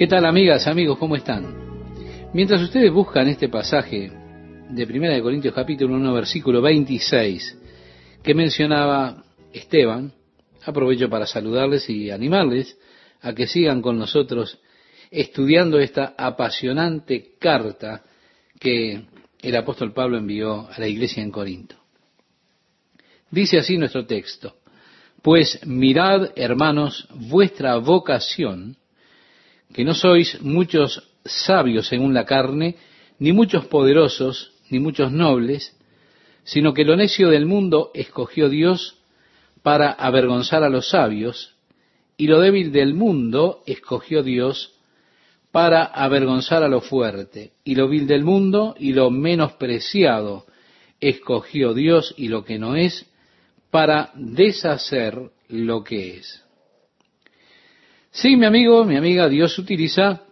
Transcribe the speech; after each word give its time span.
¿Qué 0.00 0.06
tal 0.06 0.24
amigas, 0.24 0.66
amigos? 0.66 0.96
¿Cómo 0.96 1.14
están? 1.14 1.44
Mientras 2.32 2.62
ustedes 2.62 2.90
buscan 2.90 3.28
este 3.28 3.50
pasaje 3.50 4.10
de 4.70 4.84
1 4.84 5.12
de 5.12 5.20
Corintios 5.20 5.52
capítulo 5.52 5.94
1 5.94 6.14
versículo 6.14 6.62
26 6.62 7.58
que 8.22 8.34
mencionaba 8.34 9.22
Esteban, 9.52 10.10
aprovecho 10.64 11.10
para 11.10 11.26
saludarles 11.26 11.90
y 11.90 12.10
animarles 12.10 12.78
a 13.20 13.34
que 13.34 13.46
sigan 13.46 13.82
con 13.82 13.98
nosotros 13.98 14.58
estudiando 15.10 15.78
esta 15.78 16.14
apasionante 16.16 17.32
carta 17.38 18.02
que 18.58 19.02
el 19.42 19.54
apóstol 19.54 19.92
Pablo 19.92 20.16
envió 20.16 20.66
a 20.66 20.78
la 20.78 20.88
iglesia 20.88 21.22
en 21.22 21.30
Corinto. 21.30 21.76
Dice 23.30 23.58
así 23.58 23.76
nuestro 23.76 24.06
texto, 24.06 24.56
pues 25.20 25.60
mirad, 25.66 26.30
hermanos, 26.36 27.06
vuestra 27.12 27.76
vocación, 27.76 28.78
que 29.72 29.84
no 29.84 29.94
sois 29.94 30.40
muchos 30.42 31.08
sabios 31.24 31.86
según 31.86 32.14
la 32.14 32.24
carne, 32.24 32.76
ni 33.18 33.32
muchos 33.32 33.66
poderosos, 33.66 34.52
ni 34.70 34.78
muchos 34.78 35.12
nobles, 35.12 35.76
sino 36.44 36.74
que 36.74 36.84
lo 36.84 36.96
necio 36.96 37.28
del 37.28 37.46
mundo 37.46 37.90
escogió 37.94 38.48
Dios 38.48 38.98
para 39.62 39.92
avergonzar 39.92 40.64
a 40.64 40.70
los 40.70 40.88
sabios, 40.90 41.54
y 42.16 42.26
lo 42.26 42.40
débil 42.40 42.72
del 42.72 42.94
mundo 42.94 43.62
escogió 43.66 44.22
Dios 44.22 44.74
para 45.52 45.84
avergonzar 45.84 46.62
a 46.62 46.68
lo 46.68 46.80
fuerte, 46.80 47.52
y 47.64 47.74
lo 47.74 47.88
vil 47.88 48.06
del 48.06 48.24
mundo 48.24 48.74
y 48.78 48.92
lo 48.92 49.10
menospreciado 49.10 50.46
escogió 51.00 51.74
Dios 51.74 52.14
y 52.16 52.28
lo 52.28 52.44
que 52.44 52.58
no 52.58 52.76
es, 52.76 53.06
para 53.70 54.10
deshacer 54.14 55.30
lo 55.48 55.82
que 55.82 56.16
es. 56.16 56.44
Sí, 58.10 58.36
mi 58.36 58.46
amigo, 58.46 58.84
mi 58.84 58.96
amiga, 58.96 59.28
Dios 59.28 59.56
utiliza 59.58 60.22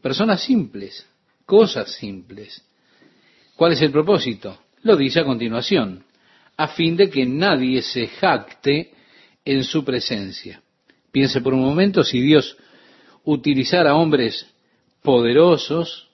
personas 0.00 0.42
simples, 0.42 1.06
cosas 1.44 1.92
simples. 1.92 2.64
¿Cuál 3.56 3.72
es 3.72 3.82
el 3.82 3.90
propósito? 3.90 4.58
Lo 4.82 4.96
dice 4.96 5.20
a 5.20 5.24
continuación, 5.24 6.04
a 6.56 6.68
fin 6.68 6.96
de 6.96 7.10
que 7.10 7.26
nadie 7.26 7.82
se 7.82 8.06
jacte 8.06 8.92
en 9.44 9.64
su 9.64 9.84
presencia. 9.84 10.62
Piense 11.10 11.40
por 11.40 11.52
un 11.52 11.62
momento 11.62 12.04
si 12.04 12.20
Dios 12.20 12.56
utilizara 13.24 13.96
hombres 13.96 14.46
poderosos 15.02 16.08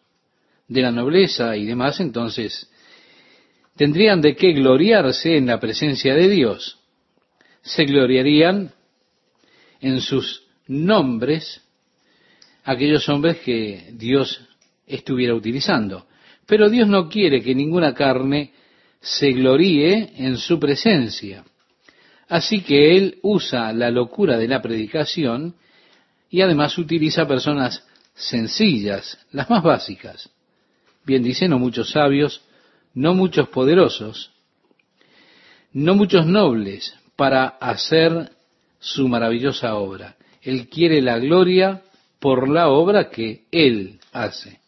de 0.66 0.80
la 0.80 0.90
nobleza 0.90 1.56
y 1.56 1.66
demás, 1.66 2.00
entonces 2.00 2.70
tendrían 3.76 4.22
de 4.22 4.34
qué 4.34 4.52
gloriarse 4.52 5.36
en 5.36 5.46
la 5.46 5.60
presencia 5.60 6.14
de 6.14 6.28
Dios. 6.28 6.78
Se 7.60 7.84
gloriarían 7.84 8.72
en 9.80 10.00
sus 10.00 10.45
nombres 10.68 11.62
aquellos 12.66 13.08
hombres 13.08 13.38
que 13.38 13.90
Dios 13.92 14.40
estuviera 14.86 15.34
utilizando. 15.34 16.06
Pero 16.46 16.68
Dios 16.68 16.88
no 16.88 17.08
quiere 17.08 17.40
que 17.42 17.54
ninguna 17.54 17.94
carne 17.94 18.52
se 19.00 19.32
gloríe 19.32 20.12
en 20.16 20.36
su 20.36 20.58
presencia. 20.58 21.44
Así 22.28 22.62
que 22.62 22.96
Él 22.96 23.18
usa 23.22 23.72
la 23.72 23.90
locura 23.90 24.36
de 24.36 24.48
la 24.48 24.60
predicación 24.60 25.54
y 26.28 26.40
además 26.40 26.76
utiliza 26.76 27.26
personas 27.26 27.86
sencillas, 28.14 29.18
las 29.30 29.48
más 29.48 29.62
básicas. 29.62 30.28
Bien 31.04 31.22
dice, 31.22 31.48
no 31.48 31.60
muchos 31.60 31.90
sabios, 31.90 32.42
no 32.94 33.14
muchos 33.14 33.48
poderosos, 33.48 34.32
no 35.72 35.94
muchos 35.94 36.26
nobles 36.26 36.94
para 37.14 37.46
hacer 37.46 38.32
su 38.80 39.06
maravillosa 39.06 39.76
obra. 39.76 40.16
Él 40.46 40.68
quiere 40.68 41.02
la 41.02 41.18
gloria 41.18 41.82
por 42.20 42.48
la 42.48 42.68
obra 42.68 43.10
que 43.10 43.46
Él 43.50 43.98
hace. 44.12 44.60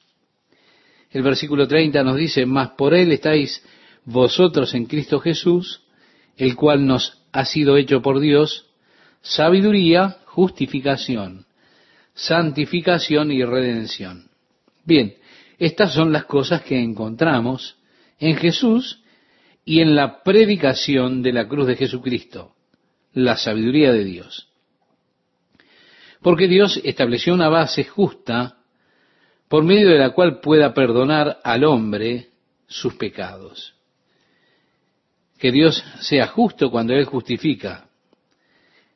El 1.13 1.23
versículo 1.23 1.69
30 1.69 2.03
nos 2.03 2.17
dice, 2.17 2.47
mas 2.47 2.71
por 2.71 2.95
Él 2.95 3.13
estáis 3.13 3.65
vosotros 4.05 4.75
en 4.75 4.87
Cristo 4.87 5.21
Jesús, 5.21 5.83
el 6.37 6.57
cual 6.57 6.85
nos 6.85 7.23
ha 7.31 7.45
sido 7.45 7.77
hecho 7.77 8.03
por 8.03 8.19
Dios, 8.19 8.67
sabiduría, 9.23 10.19
justificación, 10.25 11.47
santificación 12.13 13.31
y 13.31 13.45
redención. 13.45 14.31
Bien, 14.85 15.15
estas 15.59 15.95
son 15.95 16.13
las 16.13 16.25
cosas 16.25 16.63
que 16.63 16.81
encontramos 16.81 17.77
en 18.19 18.37
Jesús 18.37 19.05
y 19.65 19.81
en 19.81 19.95
la 19.95 20.25
predicación 20.25 21.23
de 21.23 21.33
la 21.33 21.47
cruz 21.47 21.69
de 21.69 21.77
Jesucristo, 21.77 22.57
la 23.13 23.37
sabiduría 23.37 23.93
de 23.93 24.03
Dios. 24.03 24.48
Porque 26.23 26.49
Dios 26.49 26.81
estableció 26.85 27.35
una 27.35 27.49
base 27.49 27.85
justa 27.85 28.57
por 29.49 29.65
medio 29.65 29.89
de 29.89 29.99
la 29.99 30.11
cual 30.11 30.41
pueda 30.41 30.75
perdonar 30.75 31.39
al 31.43 31.65
hombre 31.65 32.29
sus 32.67 32.95
pecados. 32.95 33.75
Que 35.39 35.53
Dios 35.53 35.83
sea 36.01 36.27
justo 36.27 36.71
cuando 36.71 36.95
Él 36.95 37.05
justifica. 37.05 37.89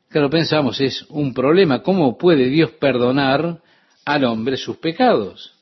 Claro, 0.08 0.28
pensamos, 0.28 0.80
es 0.80 1.06
un 1.08 1.32
problema. 1.32 1.82
¿Cómo 1.82 2.18
puede 2.18 2.46
Dios 2.46 2.72
perdonar 2.72 3.62
al 4.04 4.24
hombre 4.24 4.56
sus 4.56 4.76
pecados? 4.76 5.54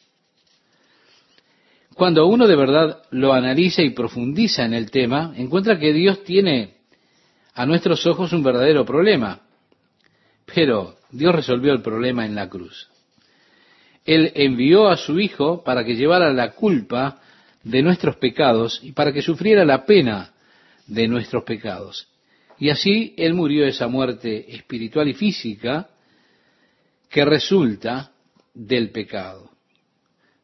Cuando 1.95 2.27
uno 2.27 2.49
de 2.49 2.57
verdad 2.57 3.03
lo 3.11 3.33
analiza 3.33 3.83
y 3.83 3.91
profundiza 3.91 4.65
en 4.65 4.75
el 4.75 4.91
tema, 4.91 5.35
encuentra 5.37 5.79
que 5.79 5.93
Dios 5.93 6.25
tiene 6.25 6.79
a 7.55 7.67
nuestros 7.67 8.07
ojos 8.07 8.33
un 8.33 8.43
verdadero 8.43 8.85
problema. 8.85 9.43
Pero 10.53 10.97
Dios 11.13 11.35
resolvió 11.35 11.73
el 11.73 11.83
problema 11.83 12.25
en 12.27 12.35
la 12.35 12.49
cruz. 12.49 12.89
Él 14.05 14.33
envió 14.35 14.89
a 14.89 14.97
su 14.97 15.19
Hijo 15.21 15.63
para 15.63 15.85
que 15.85 15.95
llevara 15.95 16.33
la 16.33 16.53
culpa 16.53 17.21
de 17.63 17.83
nuestros 17.83 18.17
pecados 18.17 18.81
y 18.83 18.93
para 18.93 19.13
que 19.13 19.23
sufriera 19.23 19.65
la 19.65 19.85
pena 19.85 20.33
de 20.87 21.07
nuestros 21.07 21.45
pecados. 21.45 22.09
Y 22.59 22.71
así 22.71 23.15
Él 23.17 23.35
murió 23.35 23.67
esa 23.67 23.89
muerte 23.89 24.55
espiritual 24.55 25.09
y 25.09 25.15
física 25.15 25.89
que 27.09 27.25
resulta 27.25 28.13
del 28.55 28.91
pecado. 28.91 29.51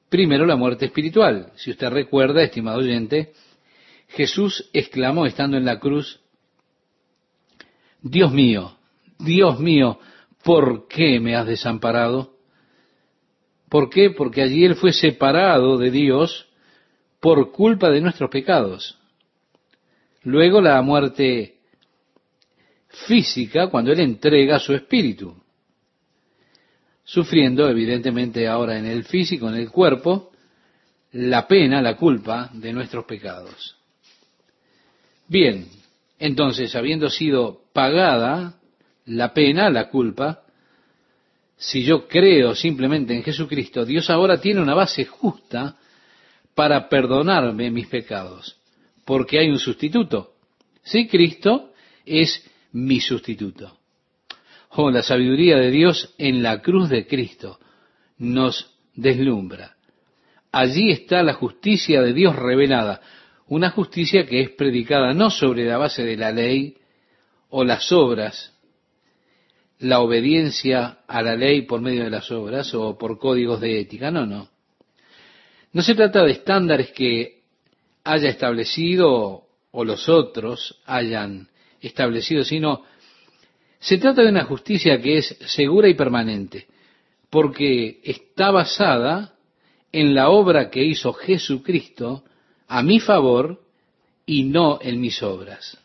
Primero 0.08 0.46
la 0.46 0.56
muerte 0.56 0.86
espiritual. 0.86 1.52
Si 1.56 1.70
usted 1.70 1.88
recuerda, 1.88 2.42
estimado 2.42 2.78
oyente, 2.78 3.32
Jesús 4.08 4.68
exclamó 4.72 5.26
estando 5.26 5.56
en 5.56 5.64
la 5.64 5.78
cruz, 5.78 6.20
Dios 8.02 8.32
mío, 8.32 8.76
Dios 9.18 9.58
mío, 9.58 9.98
¿por 10.46 10.86
qué 10.86 11.18
me 11.18 11.34
has 11.34 11.44
desamparado? 11.44 12.36
¿Por 13.68 13.90
qué? 13.90 14.10
Porque 14.10 14.42
allí 14.42 14.64
Él 14.64 14.76
fue 14.76 14.92
separado 14.92 15.76
de 15.76 15.90
Dios 15.90 16.46
por 17.18 17.50
culpa 17.50 17.90
de 17.90 18.00
nuestros 18.00 18.30
pecados. 18.30 18.96
Luego 20.22 20.60
la 20.60 20.80
muerte 20.82 21.56
física, 23.08 23.66
cuando 23.66 23.90
Él 23.90 23.98
entrega 23.98 24.60
su 24.60 24.72
espíritu 24.72 25.34
sufriendo 27.02 27.68
evidentemente 27.68 28.46
ahora 28.46 28.78
en 28.78 28.86
el 28.86 29.04
físico, 29.04 29.48
en 29.48 29.56
el 29.56 29.70
cuerpo, 29.70 30.30
la 31.12 31.46
pena, 31.48 31.82
la 31.82 31.96
culpa 31.96 32.50
de 32.52 32.72
nuestros 32.72 33.04
pecados. 33.04 33.76
Bien, 35.28 35.68
entonces, 36.18 36.74
habiendo 36.74 37.10
sido 37.10 37.62
pagada 37.72 38.60
la 39.06 39.32
pena, 39.32 39.70
la 39.70 39.88
culpa, 39.88 40.42
si 41.56 41.82
yo 41.82 42.06
creo 42.06 42.54
simplemente 42.54 43.14
en 43.14 43.22
Jesucristo, 43.22 43.84
Dios 43.84 44.10
ahora 44.10 44.40
tiene 44.40 44.60
una 44.60 44.74
base 44.74 45.04
justa 45.06 45.76
para 46.54 46.88
perdonarme 46.88 47.70
mis 47.70 47.86
pecados, 47.86 48.58
porque 49.04 49.38
hay 49.38 49.48
un 49.48 49.58
sustituto. 49.58 50.34
Sí, 50.82 51.08
Cristo 51.08 51.72
es 52.04 52.44
mi 52.72 53.00
sustituto. 53.00 53.78
Oh, 54.70 54.90
la 54.90 55.02
sabiduría 55.02 55.56
de 55.56 55.70
Dios 55.70 56.14
en 56.18 56.42
la 56.42 56.60
cruz 56.60 56.88
de 56.88 57.06
Cristo 57.06 57.58
nos 58.18 58.74
deslumbra. 58.94 59.76
Allí 60.52 60.90
está 60.90 61.22
la 61.22 61.34
justicia 61.34 62.02
de 62.02 62.12
Dios 62.12 62.36
revelada, 62.36 63.00
una 63.48 63.70
justicia 63.70 64.26
que 64.26 64.40
es 64.40 64.50
predicada 64.50 65.14
no 65.14 65.30
sobre 65.30 65.64
la 65.64 65.78
base 65.78 66.04
de 66.04 66.16
la 66.16 66.32
ley 66.32 66.76
o 67.48 67.64
las 67.64 67.92
obras, 67.92 68.55
la 69.78 70.00
obediencia 70.00 70.98
a 71.06 71.22
la 71.22 71.36
ley 71.36 71.62
por 71.62 71.80
medio 71.80 72.04
de 72.04 72.10
las 72.10 72.30
obras 72.30 72.72
o 72.74 72.96
por 72.96 73.18
códigos 73.18 73.60
de 73.60 73.80
ética, 73.80 74.10
no, 74.10 74.26
no. 74.26 74.48
No 75.72 75.82
se 75.82 75.94
trata 75.94 76.24
de 76.24 76.32
estándares 76.32 76.92
que 76.92 77.42
haya 78.04 78.30
establecido 78.30 79.42
o 79.70 79.84
los 79.84 80.08
otros 80.08 80.80
hayan 80.86 81.48
establecido, 81.80 82.44
sino 82.44 82.84
se 83.78 83.98
trata 83.98 84.22
de 84.22 84.30
una 84.30 84.44
justicia 84.44 85.00
que 85.00 85.18
es 85.18 85.36
segura 85.46 85.88
y 85.88 85.94
permanente, 85.94 86.66
porque 87.28 88.00
está 88.02 88.50
basada 88.50 89.34
en 89.92 90.14
la 90.14 90.30
obra 90.30 90.70
que 90.70 90.82
hizo 90.82 91.12
Jesucristo 91.12 92.24
a 92.68 92.82
mi 92.82 93.00
favor 93.00 93.60
y 94.24 94.44
no 94.44 94.78
en 94.80 95.00
mis 95.00 95.22
obras. 95.22 95.78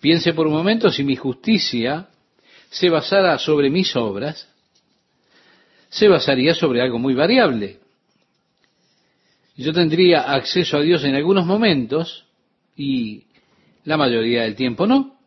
Piense 0.00 0.34
por 0.34 0.48
un 0.48 0.52
momento 0.52 0.90
si 0.90 1.04
mi 1.04 1.14
justicia 1.14 2.08
se 2.72 2.88
basara 2.88 3.38
sobre 3.38 3.68
mis 3.68 3.94
obras, 3.96 4.48
se 5.90 6.08
basaría 6.08 6.54
sobre 6.54 6.80
algo 6.80 6.98
muy 6.98 7.12
variable. 7.14 7.80
Yo 9.56 9.74
tendría 9.74 10.32
acceso 10.32 10.78
a 10.78 10.80
Dios 10.80 11.04
en 11.04 11.14
algunos 11.14 11.44
momentos 11.44 12.24
y 12.74 13.24
la 13.84 13.98
mayoría 13.98 14.42
del 14.42 14.56
tiempo 14.56 14.86
no. 14.86 15.18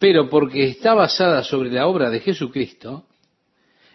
Pero 0.00 0.28
porque 0.28 0.64
está 0.64 0.94
basada 0.94 1.44
sobre 1.44 1.70
la 1.70 1.86
obra 1.86 2.10
de 2.10 2.20
Jesucristo 2.20 3.06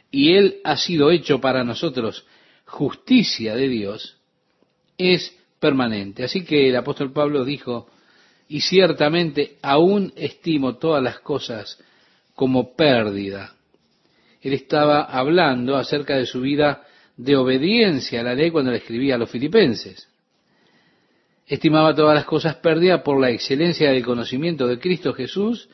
y 0.09 0.33
Él 0.35 0.61
ha 0.63 0.77
sido 0.77 1.11
hecho 1.11 1.41
para 1.41 1.65
nosotros 1.65 2.25
justicia 2.65 3.55
de 3.55 3.67
Dios, 3.67 4.17
es 4.97 5.37
permanente. 5.59 6.23
Así 6.23 6.45
que 6.45 6.69
el 6.69 6.77
apóstol 6.77 7.11
Pablo 7.11 7.43
dijo, 7.43 7.89
y 8.47 8.61
ciertamente 8.61 9.57
aún 9.61 10.13
estimo 10.15 10.77
todas 10.77 11.03
las 11.03 11.19
cosas 11.19 11.77
como 12.35 12.75
pérdida. 12.75 13.53
Él 14.41 14.53
estaba 14.53 15.03
hablando 15.03 15.75
acerca 15.77 16.17
de 16.17 16.25
su 16.25 16.41
vida 16.41 16.83
de 17.15 17.35
obediencia 17.35 18.21
a 18.21 18.23
la 18.23 18.35
ley 18.35 18.51
cuando 18.51 18.71
le 18.71 18.77
escribía 18.77 19.15
a 19.15 19.17
los 19.17 19.29
filipenses. 19.29 20.09
Estimaba 21.45 21.95
todas 21.95 22.15
las 22.15 22.25
cosas 22.25 22.55
pérdidas 22.55 23.01
por 23.01 23.19
la 23.19 23.29
excelencia 23.29 23.91
del 23.91 24.03
conocimiento 24.03 24.67
de 24.67 24.79
Cristo 24.79 25.13
Jesús, 25.13 25.69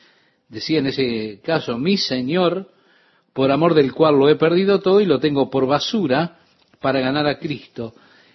decía 0.48 0.80
en 0.80 0.86
ese 0.86 1.40
caso, 1.42 1.78
mi 1.78 1.96
Señor, 1.96 2.68
por 3.32 3.50
amor 3.50 3.74
del 3.74 3.92
cual 3.92 4.18
lo 4.18 4.28
he 4.28 4.36
perdido 4.36 4.80
todo 4.80 5.00
y 5.00 5.06
lo 5.06 5.20
tengo 5.20 5.48
por 5.48 5.66
basura 5.66 6.38
para 6.80 7.00
ganar 7.00 7.26
a 7.26 7.38
Cristo 7.38 7.94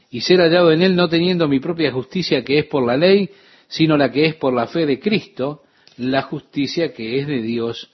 y 0.09 0.21
ser 0.21 0.39
hallado 0.39 0.71
en 0.71 0.81
él 0.81 0.95
no 0.95 1.09
teniendo 1.09 1.47
mi 1.47 1.59
propia 1.59 1.91
justicia 1.91 2.43
que 2.43 2.59
es 2.59 2.65
por 2.65 2.85
la 2.85 2.95
ley, 2.95 3.29
sino 3.67 3.97
la 3.97 4.11
que 4.11 4.25
es 4.25 4.35
por 4.35 4.53
la 4.53 4.67
fe 4.67 4.85
de 4.85 4.99
Cristo, 4.99 5.63
la 5.97 6.21
justicia 6.21 6.93
que 6.93 7.19
es 7.19 7.27
de 7.27 7.41
Dios 7.41 7.91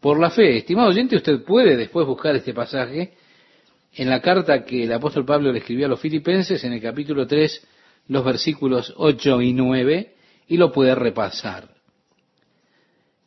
por 0.00 0.18
la 0.18 0.30
fe. 0.30 0.56
Estimado 0.56 0.88
oyente, 0.88 1.16
usted 1.16 1.42
puede 1.44 1.76
después 1.76 2.06
buscar 2.06 2.34
este 2.34 2.54
pasaje 2.54 3.14
en 3.94 4.08
la 4.08 4.20
carta 4.20 4.64
que 4.64 4.84
el 4.84 4.92
apóstol 4.92 5.24
Pablo 5.24 5.52
le 5.52 5.58
escribió 5.58 5.86
a 5.86 5.90
los 5.90 6.00
filipenses 6.00 6.62
en 6.64 6.72
el 6.72 6.80
capítulo 6.80 7.26
3, 7.26 7.66
los 8.08 8.24
versículos 8.24 8.94
8 8.96 9.42
y 9.42 9.52
9, 9.52 10.14
y 10.48 10.56
lo 10.56 10.72
puede 10.72 10.94
repasar. 10.94 11.68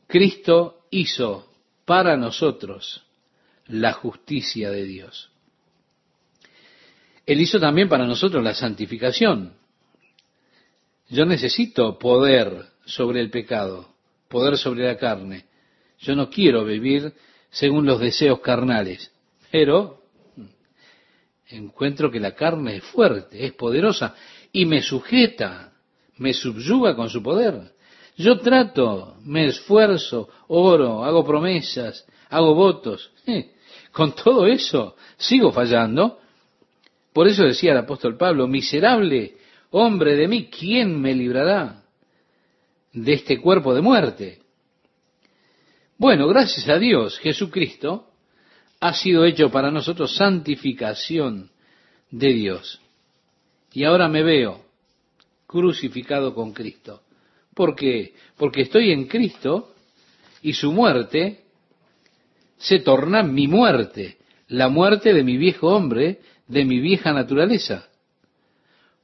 Cristo 0.07 0.85
hizo 0.89 1.49
para 1.85 2.17
nosotros 2.17 3.03
la 3.67 3.93
justicia 3.93 4.69
de 4.69 4.83
Dios. 4.83 5.29
Él 7.25 7.39
hizo 7.39 7.59
también 7.59 7.87
para 7.87 8.05
nosotros 8.05 8.43
la 8.43 8.53
santificación. 8.53 9.53
Yo 11.09 11.25
necesito 11.25 11.97
poder 11.97 12.65
sobre 12.85 13.21
el 13.21 13.29
pecado, 13.29 13.93
poder 14.27 14.57
sobre 14.57 14.85
la 14.85 14.97
carne. 14.97 15.45
Yo 16.03 16.15
no 16.15 16.29
quiero 16.29 16.65
vivir 16.65 17.13
según 17.49 17.85
los 17.85 17.99
deseos 17.99 18.39
carnales, 18.39 19.11
pero 19.51 20.01
encuentro 21.47 22.11
que 22.11 22.19
la 22.19 22.33
carne 22.33 22.77
es 22.77 22.83
fuerte, 22.83 23.45
es 23.45 23.53
poderosa 23.53 24.15
y 24.51 24.65
me 24.65 24.81
sujeta, 24.81 25.73
me 26.17 26.33
subyuga 26.33 26.95
con 26.95 27.09
su 27.09 27.23
poder. 27.23 27.73
Yo 28.17 28.37
trato, 28.39 29.15
me 29.23 29.47
esfuerzo, 29.47 30.29
oro, 30.47 31.03
hago 31.03 31.25
promesas, 31.25 32.05
hago 32.29 32.53
votos. 32.53 33.11
con 33.91 34.13
todo 34.13 34.45
eso 34.45 34.95
sigo 35.17 35.51
fallando. 35.51 36.19
Por 37.13 37.27
eso 37.27 37.43
decía 37.43 37.71
el 37.71 37.77
apóstol 37.77 38.17
Pablo, 38.17 38.47
miserable 38.47 39.37
hombre 39.71 40.15
de 40.15 40.27
mí, 40.27 40.49
¿quién 40.49 40.99
me 40.99 41.15
librará 41.15 41.83
de 42.91 43.13
este 43.13 43.39
cuerpo 43.39 43.73
de 43.73 43.81
muerte? 43.81 44.42
Bueno, 46.03 46.27
gracias 46.27 46.67
a 46.67 46.77
Dios, 46.79 47.17
Jesucristo 47.19 48.09
ha 48.81 48.93
sido 48.93 49.23
hecho 49.23 49.49
para 49.49 49.71
nosotros 49.71 50.13
santificación 50.13 51.49
de 52.11 52.33
Dios. 52.33 52.81
Y 53.71 53.85
ahora 53.85 54.09
me 54.09 54.21
veo 54.21 54.65
crucificado 55.47 56.35
con 56.35 56.51
Cristo. 56.51 57.03
¿Por 57.53 57.73
qué? 57.73 58.15
Porque 58.35 58.63
estoy 58.63 58.91
en 58.91 59.07
Cristo 59.07 59.75
y 60.41 60.51
su 60.51 60.73
muerte 60.73 61.45
se 62.57 62.79
torna 62.79 63.23
mi 63.23 63.47
muerte, 63.47 64.17
la 64.49 64.67
muerte 64.67 65.13
de 65.13 65.23
mi 65.23 65.37
viejo 65.37 65.69
hombre, 65.69 66.19
de 66.47 66.65
mi 66.65 66.81
vieja 66.81 67.13
naturaleza. 67.13 67.87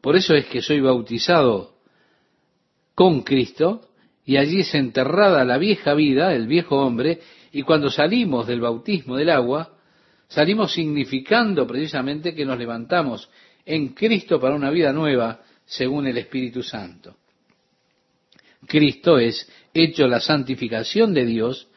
Por 0.01 0.17
eso 0.17 0.35
es 0.35 0.47
que 0.47 0.61
soy 0.61 0.81
bautizado 0.81 1.75
con 2.93 3.21
Cristo 3.21 3.88
y 4.29 4.37
allí 4.37 4.59
es 4.59 4.75
enterrada 4.75 5.43
la 5.43 5.57
vieja 5.57 5.95
vida, 5.95 6.35
el 6.35 6.45
viejo 6.45 6.77
hombre, 6.77 7.19
y 7.51 7.63
cuando 7.63 7.89
salimos 7.89 8.45
del 8.45 8.61
bautismo 8.61 9.17
del 9.17 9.31
agua, 9.31 9.75
salimos 10.27 10.71
significando 10.71 11.65
precisamente 11.65 12.35
que 12.35 12.45
nos 12.45 12.59
levantamos 12.59 13.27
en 13.65 13.87
Cristo 13.95 14.39
para 14.39 14.53
una 14.53 14.69
vida 14.69 14.93
nueva 14.93 15.41
según 15.65 16.05
el 16.05 16.19
Espíritu 16.19 16.61
Santo. 16.61 17.15
Cristo 18.67 19.17
es 19.17 19.51
hecho 19.73 20.07
la 20.07 20.19
santificación 20.19 21.11
de 21.11 21.25
Dios 21.25 21.67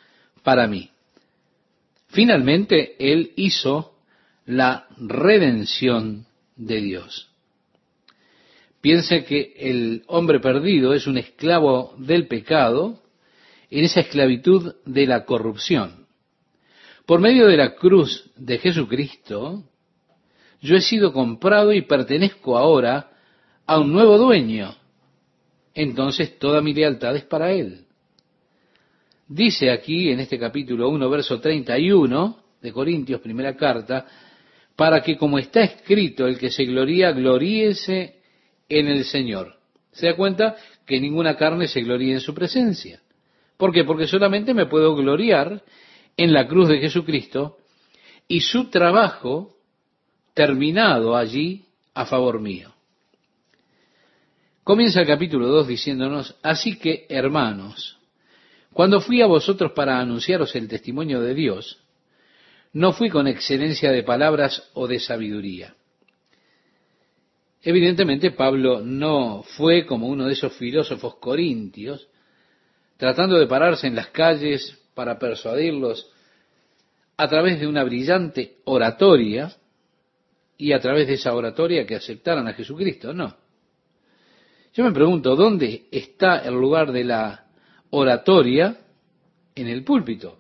para 0.42 0.66
mí. 0.66 0.90
Finalmente, 2.08 2.96
Él 2.98 3.32
hizo 3.34 3.94
la 4.44 4.88
redención 4.98 6.26
de 6.56 6.82
Dios. 6.82 7.31
Piense 8.82 9.24
que 9.24 9.54
el 9.56 10.02
hombre 10.08 10.40
perdido 10.40 10.92
es 10.92 11.06
un 11.06 11.16
esclavo 11.16 11.94
del 11.98 12.26
pecado 12.26 12.98
en 13.70 13.84
esa 13.84 14.00
esclavitud 14.00 14.74
de 14.84 15.06
la 15.06 15.24
corrupción. 15.24 16.08
Por 17.06 17.20
medio 17.20 17.46
de 17.46 17.56
la 17.56 17.76
cruz 17.76 18.28
de 18.34 18.58
Jesucristo, 18.58 19.62
yo 20.60 20.74
he 20.74 20.80
sido 20.80 21.12
comprado 21.12 21.72
y 21.72 21.82
pertenezco 21.82 22.58
ahora 22.58 23.12
a 23.66 23.78
un 23.78 23.92
nuevo 23.92 24.18
dueño. 24.18 24.74
Entonces 25.74 26.36
toda 26.40 26.60
mi 26.60 26.74
lealtad 26.74 27.14
es 27.14 27.24
para 27.24 27.52
Él. 27.52 27.86
Dice 29.28 29.70
aquí 29.70 30.10
en 30.10 30.18
este 30.18 30.40
capítulo 30.40 30.88
1, 30.88 31.08
verso 31.08 31.40
31 31.40 32.36
de 32.60 32.72
Corintios, 32.72 33.20
primera 33.20 33.54
carta, 33.56 34.06
para 34.74 35.00
que 35.00 35.16
como 35.16 35.38
está 35.38 35.60
escrito, 35.62 36.26
el 36.26 36.36
que 36.36 36.50
se 36.50 36.64
gloría, 36.64 37.12
gloríese 37.12 38.21
en 38.68 38.88
el 38.88 39.04
Señor. 39.04 39.56
¿Se 39.92 40.06
da 40.06 40.16
cuenta 40.16 40.56
que 40.86 41.00
ninguna 41.00 41.36
carne 41.36 41.68
se 41.68 41.82
gloríe 41.82 42.14
en 42.14 42.20
su 42.20 42.34
presencia? 42.34 43.00
¿Por 43.56 43.72
qué? 43.72 43.84
Porque 43.84 44.06
solamente 44.06 44.54
me 44.54 44.66
puedo 44.66 44.94
gloriar 44.96 45.62
en 46.16 46.32
la 46.32 46.48
cruz 46.48 46.68
de 46.68 46.78
Jesucristo 46.78 47.58
y 48.26 48.40
su 48.40 48.70
trabajo 48.70 49.56
terminado 50.34 51.16
allí 51.16 51.64
a 51.94 52.06
favor 52.06 52.40
mío. 52.40 52.72
Comienza 54.64 55.00
el 55.00 55.06
capítulo 55.06 55.48
2 55.48 55.66
diciéndonos, 55.66 56.36
así 56.42 56.78
que 56.78 57.06
hermanos, 57.08 57.98
cuando 58.72 59.00
fui 59.00 59.20
a 59.20 59.26
vosotros 59.26 59.72
para 59.72 60.00
anunciaros 60.00 60.54
el 60.54 60.68
testimonio 60.68 61.20
de 61.20 61.34
Dios, 61.34 61.80
no 62.72 62.92
fui 62.92 63.10
con 63.10 63.26
excelencia 63.26 63.90
de 63.90 64.02
palabras 64.02 64.70
o 64.72 64.86
de 64.86 64.98
sabiduría. 64.98 65.74
Evidentemente 67.62 68.32
Pablo 68.32 68.80
no 68.80 69.42
fue 69.42 69.86
como 69.86 70.08
uno 70.08 70.26
de 70.26 70.32
esos 70.32 70.52
filósofos 70.54 71.16
corintios, 71.16 72.08
tratando 72.96 73.38
de 73.38 73.46
pararse 73.46 73.86
en 73.86 73.94
las 73.94 74.08
calles 74.08 74.78
para 74.94 75.18
persuadirlos 75.18 76.10
a 77.16 77.28
través 77.28 77.60
de 77.60 77.68
una 77.68 77.84
brillante 77.84 78.56
oratoria 78.64 79.54
y 80.58 80.72
a 80.72 80.80
través 80.80 81.06
de 81.06 81.14
esa 81.14 81.34
oratoria 81.34 81.86
que 81.86 81.94
aceptaran 81.94 82.48
a 82.48 82.52
Jesucristo. 82.52 83.12
No. 83.12 83.36
Yo 84.74 84.84
me 84.84 84.92
pregunto, 84.92 85.36
¿dónde 85.36 85.86
está 85.90 86.38
el 86.38 86.54
lugar 86.54 86.90
de 86.92 87.04
la 87.04 87.46
oratoria 87.90 88.76
en 89.54 89.68
el 89.68 89.84
púlpito? 89.84 90.38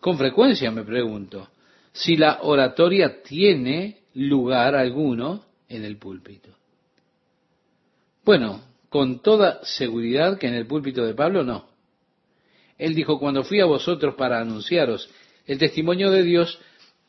Con 0.00 0.16
frecuencia 0.16 0.70
me 0.70 0.84
pregunto 0.84 1.48
si 1.92 2.16
la 2.16 2.40
oratoria 2.42 3.22
tiene 3.22 4.02
lugar 4.14 4.74
alguno 4.74 5.45
en 5.68 5.84
el 5.84 5.96
púlpito. 5.96 6.50
Bueno, 8.24 8.60
con 8.88 9.20
toda 9.20 9.60
seguridad 9.64 10.38
que 10.38 10.48
en 10.48 10.54
el 10.54 10.66
púlpito 10.66 11.04
de 11.04 11.14
Pablo 11.14 11.44
no. 11.44 11.68
Él 12.78 12.94
dijo, 12.94 13.18
cuando 13.18 13.44
fui 13.44 13.60
a 13.60 13.64
vosotros 13.64 14.14
para 14.14 14.40
anunciaros 14.40 15.08
el 15.46 15.58
testimonio 15.58 16.10
de 16.10 16.22
Dios, 16.22 16.58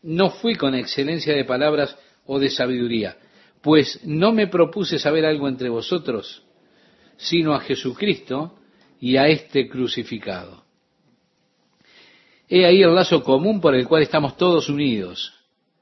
no 0.03 0.29
fui 0.29 0.55
con 0.55 0.75
excelencia 0.75 1.35
de 1.35 1.43
palabras 1.43 1.97
o 2.25 2.39
de 2.39 2.49
sabiduría, 2.49 3.17
pues 3.61 3.99
no 4.05 4.31
me 4.31 4.47
propuse 4.47 4.99
saber 4.99 5.25
algo 5.25 5.47
entre 5.47 5.69
vosotros, 5.69 6.43
sino 7.17 7.53
a 7.53 7.61
Jesucristo 7.61 8.57
y 8.99 9.17
a 9.17 9.27
este 9.27 9.67
crucificado. 9.67 10.63
He 12.47 12.65
ahí 12.65 12.81
el 12.81 12.95
lazo 12.95 13.23
común 13.23 13.59
por 13.59 13.75
el 13.75 13.87
cual 13.87 14.03
estamos 14.03 14.37
todos 14.37 14.69
unidos. 14.69 15.33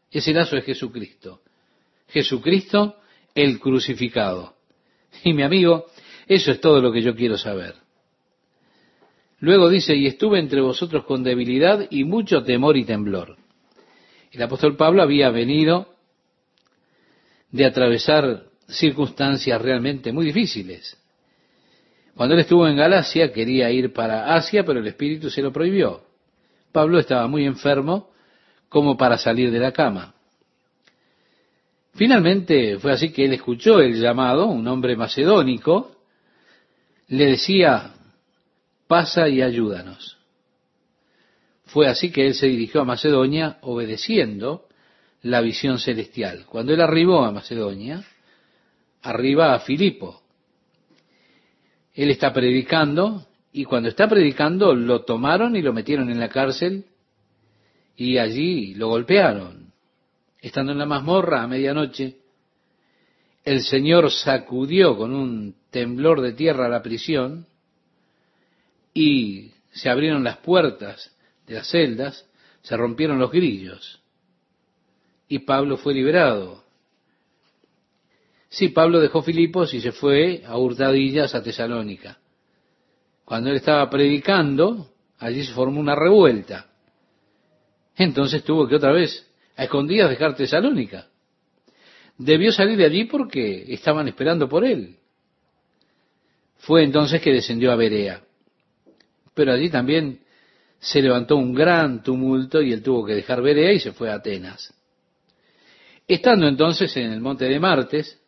Ese 0.10 0.34
lazo 0.34 0.58
es 0.58 0.66
Jesucristo. 0.66 1.42
Jesucristo 2.08 2.98
el 3.34 3.60
crucificado. 3.60 4.56
Y 5.24 5.34
mi 5.34 5.44
amigo, 5.44 5.86
eso 6.28 6.52
es 6.52 6.60
todo 6.60 6.82
lo 6.82 6.92
que 6.92 7.02
yo 7.02 7.16
quiero 7.16 7.38
saber. 7.38 7.76
Luego 9.40 9.70
dice, 9.70 9.96
y 9.96 10.08
estuve 10.08 10.40
entre 10.40 10.62
vosotros 10.62 11.06
con 11.06 11.24
debilidad 11.24 11.88
y 11.90 12.04
mucho 12.04 12.44
temor 12.44 12.78
y 12.78 12.86
temblor. 12.86 13.38
El 14.32 14.42
apóstol 14.42 14.76
Pablo 14.76 15.02
había 15.02 15.30
venido 15.30 15.96
de 17.52 17.66
atravesar 17.66 18.46
circunstancias 18.68 19.62
realmente 19.62 20.12
muy 20.12 20.26
difíciles. 20.26 20.98
Cuando 22.16 22.34
él 22.34 22.42
estuvo 22.42 22.68
en 22.68 22.78
Galacia 22.78 23.32
quería 23.32 23.70
ir 23.72 23.94
para 23.94 24.36
Asia, 24.36 24.64
pero 24.64 24.80
el 24.80 24.88
Espíritu 24.88 25.30
se 25.30 25.42
lo 25.42 25.52
prohibió. 25.52 26.04
Pablo 26.72 27.00
estaba 27.00 27.28
muy 27.28 27.46
enfermo 27.46 28.10
como 28.68 28.98
para 28.98 29.18
salir 29.18 29.52
de 29.52 29.60
la 29.60 29.72
cama. 29.72 30.15
Finalmente 31.96 32.78
fue 32.78 32.92
así 32.92 33.12
que 33.12 33.24
él 33.24 33.34
escuchó 33.34 33.80
el 33.80 34.00
llamado, 34.00 34.48
un 34.48 34.68
hombre 34.68 34.98
macedónico, 34.98 35.96
le 37.08 37.26
decía, 37.28 37.94
pasa 38.88 39.30
y 39.30 39.42
ayúdanos. 39.42 40.18
Fue 41.66 41.88
así 41.88 42.12
que 42.12 42.28
él 42.28 42.34
se 42.34 42.48
dirigió 42.48 42.82
a 42.82 42.86
Macedonia 42.86 43.58
obedeciendo 43.62 44.68
la 45.22 45.42
visión 45.42 45.80
celestial. 45.80 46.46
Cuando 46.46 46.74
él 46.74 46.82
arribó 46.82 47.24
a 47.24 47.32
Macedonia, 47.32 48.04
arriba 49.02 49.54
a 49.54 49.60
Filipo. 49.60 50.22
Él 51.94 52.10
está 52.12 52.34
predicando 52.34 53.26
y 53.54 53.64
cuando 53.64 53.88
está 53.88 54.08
predicando 54.10 54.76
lo 54.76 55.04
tomaron 55.04 55.56
y 55.56 55.62
lo 55.62 55.72
metieron 55.72 56.10
en 56.12 56.20
la 56.20 56.28
cárcel 56.28 56.86
y 57.96 58.18
allí 58.18 58.74
lo 58.76 58.90
golpearon. 58.90 59.65
Estando 60.46 60.74
en 60.74 60.78
la 60.78 60.86
mazmorra 60.86 61.42
a 61.42 61.48
medianoche, 61.48 62.18
el 63.44 63.64
Señor 63.64 64.12
sacudió 64.12 64.96
con 64.96 65.12
un 65.12 65.56
temblor 65.72 66.22
de 66.22 66.34
tierra 66.34 66.70
la 66.70 66.84
prisión 66.84 67.48
y 68.94 69.54
se 69.72 69.90
abrieron 69.90 70.24
las 70.24 70.38
puertas 70.38 71.16
de 71.48 71.56
las 71.56 71.68
celdas, 71.68 72.30
se 72.62 72.78
rompieron 72.78 73.18
los 73.18 73.32
grillos 73.32 74.00
y 75.28 75.40
Pablo 75.40 75.78
fue 75.78 75.96
liberado. 75.96 76.64
Sí, 78.48 78.68
Pablo 78.68 79.00
dejó 79.00 79.24
Filipos 79.24 79.74
y 79.74 79.82
se 79.82 79.94
fue 79.94 80.44
a 80.46 80.60
hurtadillas 80.60 81.34
a 81.34 81.42
Tesalónica. 81.42 82.20
Cuando 83.26 83.50
él 83.50 83.56
estaba 83.56 83.90
predicando, 83.90 84.92
allí 85.18 85.44
se 85.44 85.54
formó 85.54 85.80
una 85.80 85.96
revuelta. 85.96 86.68
Entonces 87.96 88.44
tuvo 88.44 88.68
que 88.68 88.76
otra 88.76 88.92
vez, 88.92 89.28
a 89.56 89.64
escondidas, 89.64 90.10
dejar 90.10 90.36
Tesalónica. 90.36 91.08
Debió 92.18 92.52
salir 92.52 92.78
de 92.78 92.86
allí 92.86 93.06
porque 93.06 93.66
estaban 93.74 94.08
esperando 94.08 94.48
por 94.48 94.64
él. 94.64 94.98
Fue 96.60 96.84
entonces 96.84 97.22
que 97.22 97.32
descendió 97.32 97.72
a 97.72 97.76
Berea. 97.76 98.22
Pero 99.34 99.52
allí 99.52 99.70
también 99.70 100.20
se 100.80 101.02
levantó 101.02 101.36
un 101.36 101.54
gran 101.54 102.04
tumulto 102.04 102.62
y 102.62 102.72
él 102.72 102.82
tuvo 102.82 103.06
que 103.06 103.14
dejar 103.14 103.42
Berea 103.42 103.74
y 103.74 103.80
se 103.80 103.92
fue 103.92 104.10
a 104.10 104.16
Atenas. 104.16 104.74
Estando 106.08 106.48
entonces 106.48 106.96
en 106.98 107.12
el 107.12 107.20
monte 107.20 107.46
de 107.46 107.60
Martes, 107.60 108.20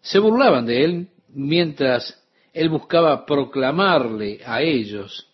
se 0.00 0.18
burlaban 0.18 0.66
de 0.66 0.84
él 0.84 1.08
mientras 1.28 2.20
él 2.52 2.68
buscaba 2.68 3.24
proclamarle 3.24 4.40
a 4.44 4.60
ellos 4.60 5.28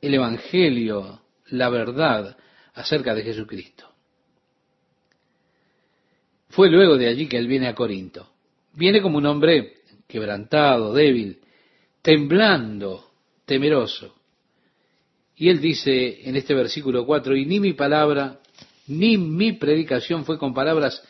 el 0.00 0.14
Evangelio, 0.14 1.20
la 1.46 1.68
verdad 1.68 2.36
acerca 2.74 3.14
de 3.14 3.22
Jesucristo. 3.22 3.93
Fue 6.54 6.70
luego 6.70 6.96
de 6.96 7.08
allí 7.08 7.26
que 7.26 7.36
él 7.36 7.48
viene 7.48 7.66
a 7.66 7.74
Corinto. 7.74 8.28
Viene 8.74 9.02
como 9.02 9.18
un 9.18 9.26
hombre 9.26 9.74
quebrantado, 10.06 10.92
débil, 10.94 11.38
temblando, 12.00 13.10
temeroso. 13.44 14.14
Y 15.36 15.48
él 15.48 15.60
dice 15.60 16.28
en 16.28 16.36
este 16.36 16.54
versículo 16.54 17.04
4, 17.04 17.36
y 17.36 17.44
ni 17.44 17.58
mi 17.58 17.72
palabra, 17.72 18.38
ni 18.86 19.18
mi 19.18 19.54
predicación 19.54 20.24
fue 20.24 20.38
con 20.38 20.54
palabras 20.54 21.02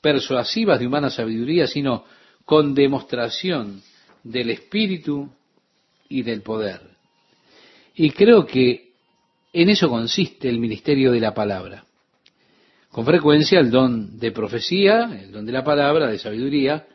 persuasivas 0.00 0.78
de 0.78 0.86
humana 0.86 1.10
sabiduría, 1.10 1.66
sino 1.66 2.04
con 2.44 2.72
demostración 2.72 3.82
del 4.22 4.50
Espíritu 4.50 5.28
y 6.08 6.22
del 6.22 6.42
poder. 6.42 6.80
Y 7.96 8.10
creo 8.10 8.46
que 8.46 8.92
en 9.52 9.68
eso 9.68 9.88
consiste 9.88 10.48
el 10.48 10.60
ministerio 10.60 11.10
de 11.10 11.20
la 11.20 11.34
palabra. 11.34 11.84
Con 12.92 13.06
frecuencia 13.06 13.58
el 13.58 13.70
don 13.70 14.18
de 14.18 14.32
profecía, 14.32 15.18
el 15.24 15.32
don 15.32 15.46
de 15.46 15.52
la 15.52 15.64
palabra, 15.64 16.08
de 16.08 16.18
sabiduría, 16.18 16.86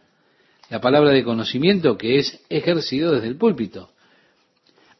la 0.69 0.79
palabra 0.79 1.09
de 1.09 1.23
conocimiento 1.23 1.97
que 1.97 2.19
es 2.19 2.39
ejercido 2.49 3.13
desde 3.13 3.27
el 3.27 3.35
púlpito. 3.35 3.89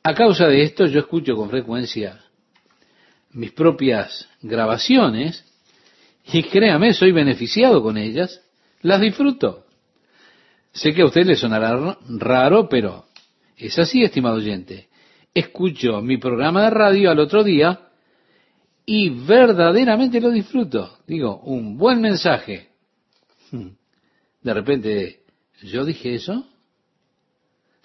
A 0.02 0.16
causa 0.16 0.48
de 0.48 0.64
esto 0.64 0.88
yo 0.88 1.00
escucho 1.00 1.36
con 1.36 1.52
frecuencia 1.52 2.20
mis 3.34 3.52
propias 3.52 4.28
grabaciones 4.42 5.46
y 6.32 6.42
créame, 6.44 6.94
soy 6.94 7.12
beneficiado 7.12 7.84
con 7.84 7.98
ellas, 7.98 8.42
las 8.82 9.00
disfruto. 9.00 9.66
Sé 10.72 10.94
que 10.94 11.04
a 11.04 11.06
usted 11.06 11.28
le 11.28 11.36
sonará 11.36 11.98
raro, 12.10 12.68
pero 12.70 13.06
es 13.56 13.78
así, 13.78 14.02
estimado 14.02 14.38
oyente. 14.38 14.88
Escucho 15.32 16.02
mi 16.02 16.18
programa 16.18 16.64
de 16.64 16.70
radio 16.72 17.12
al 17.12 17.20
otro 17.20 17.44
día 17.44 17.87
y 18.90 19.10
verdaderamente 19.10 20.22
lo 20.22 20.32
disfruto. 20.32 20.98
Digo, 21.06 21.42
un 21.42 21.78
buen 21.78 22.00
mensaje. 22.00 22.70
Hmm. 23.52 23.72
De 24.42 24.54
repente, 24.54 25.20
¿yo 25.62 25.84
dije 25.84 26.16
eso? 26.16 26.48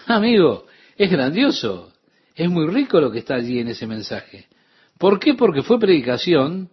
Amigo, 0.07 0.67
es 0.97 1.11
grandioso. 1.11 1.93
Es 2.37 2.49
muy 2.49 2.69
rico 2.69 3.01
lo 3.01 3.11
que 3.11 3.19
está 3.19 3.35
allí 3.35 3.59
en 3.59 3.69
ese 3.69 3.87
mensaje. 3.87 4.47
¿Por 4.97 5.19
qué? 5.19 5.35
Porque 5.35 5.63
fue 5.63 5.81
predicación 5.81 6.71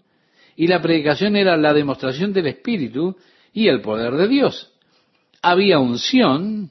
y 0.56 0.68
la 0.68 0.80
predicación 0.80 1.36
era 1.36 1.58
la 1.58 1.74
demostración 1.74 2.32
del 2.32 2.48
Espíritu 2.48 3.18
y 3.52 3.68
el 3.68 3.82
poder 3.82 4.14
de 4.14 4.28
Dios 4.28 4.72
había 5.42 5.80
unción 5.80 6.70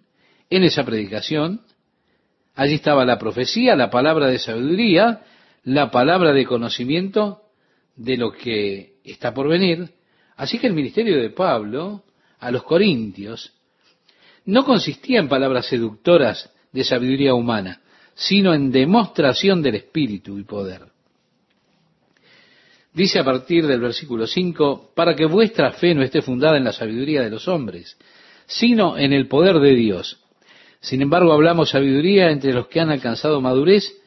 en 0.49 0.63
esa 0.63 0.85
predicación. 0.85 1.63
Allí 2.55 2.75
estaba 2.75 3.05
la 3.05 3.19
profecía, 3.19 3.75
la 3.75 3.91
palabra 3.91 4.29
de 4.29 4.39
sabiduría, 4.39 5.23
la 5.65 5.91
palabra 5.91 6.33
de 6.33 6.45
conocimiento 6.45 7.48
de 7.99 8.17
lo 8.17 8.33
que 8.33 8.95
está 9.05 9.35
por 9.35 9.49
venir. 9.49 9.91
Así 10.37 10.59
que 10.59 10.69
el 10.69 10.73
ministerio 10.73 11.21
de 11.21 11.31
Pablo 11.31 12.05
a 12.39 12.51
los 12.51 12.63
corintios 12.63 13.53
no 14.47 14.65
consistía 14.65 15.19
en 15.19 15.29
palabras 15.29 15.67
seductoras 15.67 16.51
de 16.73 16.85
sabiduría 16.85 17.35
humana, 17.35 17.83
sino 18.15 18.55
en 18.55 18.71
demostración 18.71 19.61
del 19.63 19.75
espíritu 19.75 20.39
y 20.39 20.45
poder. 20.45 20.83
Dice 22.95 23.19
a 23.19 23.25
partir 23.25 23.67
del 23.67 23.81
versículo 23.81 24.27
5, 24.27 24.93
para 24.95 25.15
que 25.15 25.27
vuestra 25.27 25.73
fe 25.73 25.95
no 25.95 26.03
esté 26.03 26.23
fundada 26.23 26.57
en 26.57 26.65
la 26.65 26.73
sabiduría 26.73 27.23
de 27.23 27.31
los 27.31 27.47
hombres, 27.47 27.99
sino 28.47 28.97
en 28.97 29.13
el 29.13 29.29
poder 29.29 29.59
de 29.59 29.75
Dios. 29.75 30.25
Sin 30.81 31.03
embargo, 31.03 31.33
hablamos 31.33 31.71
sabiduría 31.71 32.31
entre 32.31 32.53
los 32.53 32.69
que 32.69 32.81
han 32.81 32.91
alcanzado 32.91 33.41
madurez, 33.41 34.01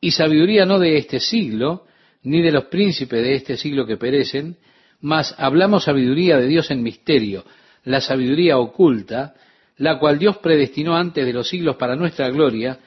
y 0.00 0.12
sabiduría 0.12 0.64
no 0.64 0.78
de 0.78 0.96
este 0.96 1.20
siglo, 1.20 1.86
ni 2.22 2.42
de 2.42 2.52
los 2.52 2.64
príncipes 2.64 3.22
de 3.22 3.34
este 3.34 3.56
siglo 3.56 3.86
que 3.86 3.96
perecen, 3.96 4.56
mas 5.00 5.34
hablamos 5.38 5.84
sabiduría 5.84 6.38
de 6.38 6.46
Dios 6.46 6.70
en 6.70 6.82
misterio, 6.82 7.44
la 7.84 8.00
sabiduría 8.00 8.58
oculta, 8.58 9.34
la 9.78 9.98
cual 9.98 10.18
Dios 10.18 10.38
predestinó 10.38 10.96
antes 10.96 11.24
de 11.24 11.32
los 11.32 11.48
siglos 11.48 11.76
para 11.76 11.96
nuestra 11.96 12.28
gloria, 12.30 12.78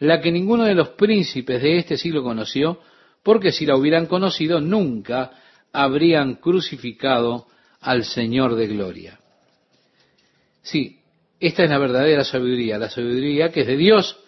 la 0.00 0.20
que 0.20 0.32
ninguno 0.32 0.64
de 0.64 0.74
los 0.74 0.90
príncipes 0.90 1.62
de 1.62 1.76
este 1.76 1.96
siglo 1.96 2.22
conoció, 2.22 2.80
porque 3.22 3.52
si 3.52 3.66
la 3.66 3.76
hubieran 3.76 4.06
conocido 4.06 4.60
nunca 4.60 5.32
habrían 5.72 6.36
crucificado 6.36 7.46
al 7.80 8.04
Señor 8.04 8.54
de 8.54 8.66
gloria. 8.66 9.18
Sí, 10.62 11.00
esta 11.40 11.64
es 11.64 11.70
la 11.70 11.78
verdadera 11.78 12.24
sabiduría, 12.24 12.78
la 12.78 12.90
sabiduría 12.90 13.50
que 13.50 13.60
es 13.60 13.66
de 13.66 13.76
Dios, 13.76 14.18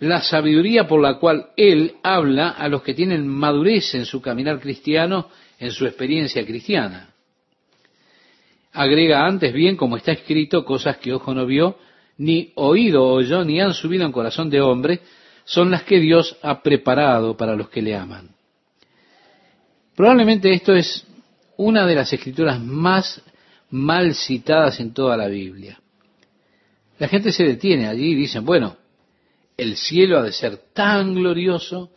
la 0.00 0.22
sabiduría 0.22 0.88
por 0.88 1.00
la 1.00 1.18
cual 1.18 1.50
Él 1.56 1.96
habla 2.02 2.50
a 2.50 2.68
los 2.68 2.82
que 2.82 2.94
tienen 2.94 3.28
madurez 3.28 3.94
en 3.94 4.06
su 4.06 4.20
caminar 4.20 4.58
cristiano, 4.58 5.28
en 5.58 5.70
su 5.70 5.86
experiencia 5.86 6.44
cristiana. 6.44 7.10
Agrega 8.72 9.26
antes 9.26 9.52
bien, 9.52 9.76
como 9.76 9.96
está 9.96 10.12
escrito, 10.12 10.64
cosas 10.64 10.96
que 10.96 11.12
ojo 11.12 11.34
no 11.34 11.44
vio, 11.44 11.76
ni 12.16 12.52
oído 12.54 13.04
oyó, 13.04 13.44
ni 13.44 13.60
han 13.60 13.74
subido 13.74 14.06
en 14.06 14.12
corazón 14.12 14.48
de 14.48 14.60
hombre, 14.60 15.00
son 15.44 15.70
las 15.70 15.82
que 15.82 15.98
Dios 15.98 16.36
ha 16.42 16.62
preparado 16.62 17.36
para 17.36 17.54
los 17.54 17.68
que 17.68 17.82
le 17.82 17.94
aman. 17.94 18.30
Probablemente 19.94 20.52
esto 20.52 20.74
es 20.74 21.06
una 21.58 21.86
de 21.86 21.94
las 21.94 22.10
escrituras 22.12 22.58
más 22.58 23.22
mal 23.70 24.14
citadas 24.14 24.80
en 24.80 24.94
toda 24.94 25.16
la 25.16 25.28
Biblia. 25.28 25.78
La 26.98 27.08
gente 27.08 27.32
se 27.32 27.44
detiene 27.44 27.86
allí 27.86 28.12
y 28.12 28.14
dicen, 28.14 28.44
bueno, 28.44 28.76
el 29.60 29.76
cielo 29.76 30.18
ha 30.18 30.22
de 30.22 30.32
ser 30.32 30.56
tan 30.72 31.14
glorioso, 31.14 31.90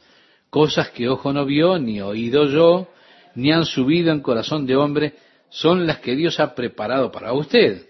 cosas 0.50 0.89
que 0.89 1.08
ojo 1.08 1.32
no 1.32 1.46
vio, 1.46 1.79
ni 1.79 2.01
oído 2.01 2.46
yo, 2.46 2.89
ni 3.36 3.51
han 3.53 3.65
subido 3.65 4.12
en 4.12 4.22
corazón 4.22 4.65
de 4.65 4.75
hombre, 4.75 5.13
son 5.50 5.88
las 5.88 6.00
que 6.00 6.15
Dios 6.15 6.39
ha 6.41 6.55
preparado 6.55 7.10
para 7.12 7.32
usted. 7.32 7.88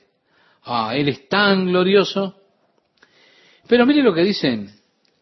Ah, 0.64 0.96
Él 0.96 1.10
es 1.10 1.28
tan 1.28 1.66
glorioso. 1.66 2.36
Pero 3.68 3.86
mire 3.86 4.04
lo 4.04 4.14
que 4.14 4.22
dicen 4.22 4.70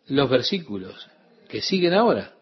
los 0.07 0.29
versículos 0.29 1.07
que 1.47 1.61
siguen 1.61 1.93
ahora. 1.93 2.33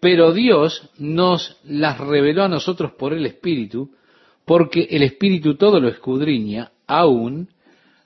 pero 0.00 0.32
Dios 0.32 0.90
nos 0.96 1.58
las 1.64 1.98
reveló 1.98 2.44
a 2.44 2.48
nosotros 2.48 2.92
por 2.92 3.12
el 3.12 3.26
Espíritu, 3.26 3.96
porque 4.44 4.86
el 4.90 5.02
Espíritu 5.02 5.56
todo 5.56 5.80
lo 5.80 5.88
escudriña, 5.88 6.70
aún 6.86 7.48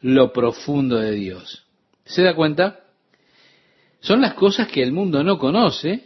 lo 0.01 0.33
profundo 0.33 0.97
de 0.97 1.13
Dios. 1.13 1.67
¿Se 2.05 2.23
da 2.23 2.35
cuenta? 2.35 2.81
Son 4.01 4.21
las 4.21 4.35
cosas 4.35 4.69
que 4.69 4.83
el 4.83 4.93
mundo 4.93 5.23
no 5.23 5.39
conoce, 5.39 6.05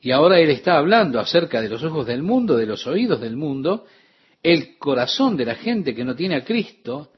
y 0.00 0.10
ahora 0.10 0.40
Él 0.40 0.50
está 0.50 0.78
hablando 0.78 1.20
acerca 1.20 1.60
de 1.60 1.68
los 1.68 1.82
ojos 1.84 2.06
del 2.06 2.22
mundo, 2.22 2.56
de 2.56 2.66
los 2.66 2.86
oídos 2.86 3.20
del 3.20 3.36
mundo, 3.36 3.86
el 4.42 4.76
corazón 4.78 5.36
de 5.36 5.44
la 5.44 5.54
gente 5.54 5.94
que 5.94 6.04
no 6.04 6.16
tiene 6.16 6.34
a 6.34 6.44
Cristo, 6.44 7.12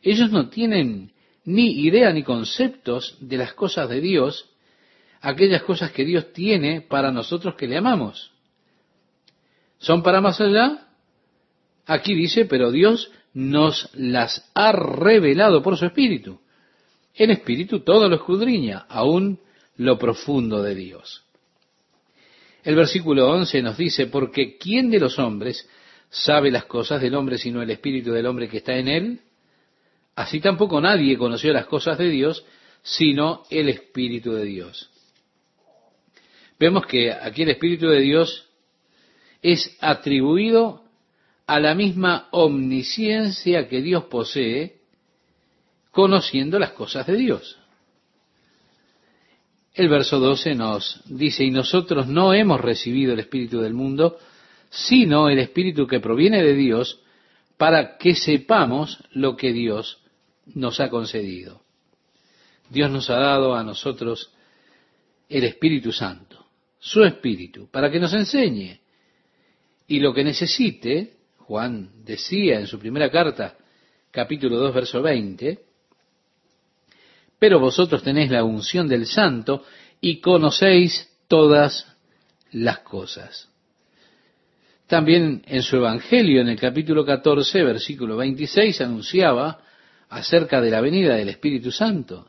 ellos 0.00 0.30
no 0.30 0.48
tienen 0.48 1.12
ni 1.44 1.82
idea 1.82 2.10
ni 2.12 2.22
conceptos 2.22 3.18
de 3.20 3.36
las 3.36 3.52
cosas 3.52 3.88
de 3.90 4.00
Dios, 4.00 4.48
aquellas 5.20 5.62
cosas 5.62 5.92
que 5.92 6.04
Dios 6.04 6.32
tiene 6.32 6.80
para 6.80 7.12
nosotros 7.12 7.54
que 7.54 7.68
le 7.68 7.76
amamos. 7.76 8.32
¿Son 9.78 10.02
para 10.02 10.20
más 10.20 10.40
allá? 10.40 10.88
Aquí 11.86 12.14
dice, 12.14 12.46
pero 12.46 12.70
Dios 12.70 13.10
nos 13.34 13.90
las 13.94 14.50
ha 14.54 14.72
revelado 14.72 15.62
por 15.62 15.76
su 15.76 15.84
Espíritu. 15.84 16.40
El 17.14 17.30
Espíritu 17.30 17.80
todo 17.80 18.08
lo 18.08 18.16
escudriña, 18.16 18.86
aún 18.88 19.38
lo 19.76 19.98
profundo 19.98 20.62
de 20.62 20.74
Dios. 20.74 21.24
El 22.64 22.76
versículo 22.76 23.30
11 23.30 23.62
nos 23.62 23.76
dice, 23.76 24.06
porque 24.06 24.56
¿quién 24.56 24.90
de 24.90 25.00
los 25.00 25.18
hombres 25.18 25.68
sabe 26.10 26.50
las 26.50 26.64
cosas 26.66 27.00
del 27.00 27.14
hombre 27.14 27.38
sino 27.38 27.60
el 27.62 27.70
Espíritu 27.70 28.12
del 28.12 28.26
hombre 28.26 28.48
que 28.48 28.58
está 28.58 28.76
en 28.76 28.88
él? 28.88 29.20
Así 30.14 30.40
tampoco 30.40 30.80
nadie 30.80 31.16
conoció 31.18 31.52
las 31.52 31.66
cosas 31.66 31.98
de 31.98 32.08
Dios 32.08 32.44
sino 32.82 33.44
el 33.50 33.68
Espíritu 33.68 34.32
de 34.32 34.44
Dios. 34.44 34.90
Vemos 36.58 36.86
que 36.86 37.12
aquí 37.12 37.42
el 37.42 37.50
Espíritu 37.50 37.88
de 37.88 38.00
Dios 38.00 38.48
es 39.40 39.76
atribuido 39.80 40.84
a 41.46 41.58
la 41.58 41.74
misma 41.74 42.28
omnisciencia 42.30 43.68
que 43.68 43.82
Dios 43.82 44.04
posee, 44.04 44.81
conociendo 45.92 46.58
las 46.58 46.72
cosas 46.72 47.06
de 47.06 47.16
Dios. 47.16 47.58
El 49.74 49.88
verso 49.88 50.18
12 50.18 50.56
nos 50.56 51.00
dice, 51.06 51.44
y 51.44 51.52
nosotros 51.52 52.08
no 52.08 52.34
hemos 52.34 52.60
recibido 52.60 53.12
el 53.12 53.20
Espíritu 53.20 53.60
del 53.60 53.72
mundo, 53.72 54.18
sino 54.68 55.28
el 55.28 55.38
Espíritu 55.38 55.86
que 55.86 56.00
proviene 56.00 56.42
de 56.42 56.54
Dios, 56.54 57.00
para 57.56 57.96
que 57.96 58.16
sepamos 58.16 58.98
lo 59.12 59.36
que 59.36 59.52
Dios 59.52 60.02
nos 60.46 60.80
ha 60.80 60.90
concedido. 60.90 61.62
Dios 62.68 62.90
nos 62.90 63.08
ha 63.08 63.18
dado 63.20 63.54
a 63.54 63.62
nosotros 63.62 64.32
el 65.28 65.44
Espíritu 65.44 65.92
Santo 65.92 66.42
su 66.82 67.04
espíritu, 67.04 67.70
para 67.70 67.90
que 67.90 68.00
nos 68.00 68.12
enseñe. 68.12 68.80
Y 69.86 70.00
lo 70.00 70.12
que 70.12 70.24
necesite, 70.24 71.14
Juan 71.38 72.04
decía 72.04 72.58
en 72.58 72.66
su 72.66 72.78
primera 72.80 73.08
carta, 73.08 73.56
capítulo 74.10 74.58
2, 74.58 74.74
verso 74.74 75.00
20, 75.00 75.60
pero 77.42 77.58
vosotros 77.58 78.04
tenéis 78.04 78.30
la 78.30 78.44
unción 78.44 78.86
del 78.86 79.04
santo 79.04 79.64
y 80.00 80.20
conocéis 80.20 81.10
todas 81.26 81.92
las 82.52 82.78
cosas. 82.78 83.50
También 84.86 85.42
en 85.46 85.62
su 85.62 85.74
Evangelio, 85.74 86.40
en 86.40 86.50
el 86.50 86.56
capítulo 86.56 87.04
14, 87.04 87.64
versículo 87.64 88.16
26, 88.16 88.80
anunciaba 88.82 89.58
acerca 90.08 90.60
de 90.60 90.70
la 90.70 90.80
venida 90.80 91.16
del 91.16 91.30
Espíritu 91.30 91.72
Santo. 91.72 92.28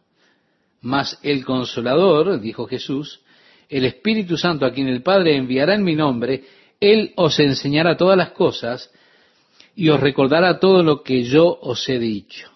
Mas 0.82 1.20
el 1.22 1.46
consolador, 1.46 2.42
dijo 2.42 2.66
Jesús, 2.66 3.22
el 3.70 3.86
Espíritu 3.86 4.36
Santo 4.36 4.66
a 4.66 4.74
quien 4.74 4.88
el 4.88 5.04
Padre 5.04 5.38
enviará 5.38 5.76
en 5.76 5.84
mi 5.84 5.96
nombre, 5.96 6.44
Él 6.80 7.14
os 7.18 7.40
enseñará 7.40 7.96
todas 7.98 8.18
las 8.18 8.32
cosas 8.32 8.92
y 9.76 9.90
os 9.90 10.00
recordará 10.00 10.60
todo 10.60 10.82
lo 10.82 11.04
que 11.04 11.22
yo 11.22 11.56
os 11.62 11.88
he 11.88 12.00
dicho. 12.00 12.53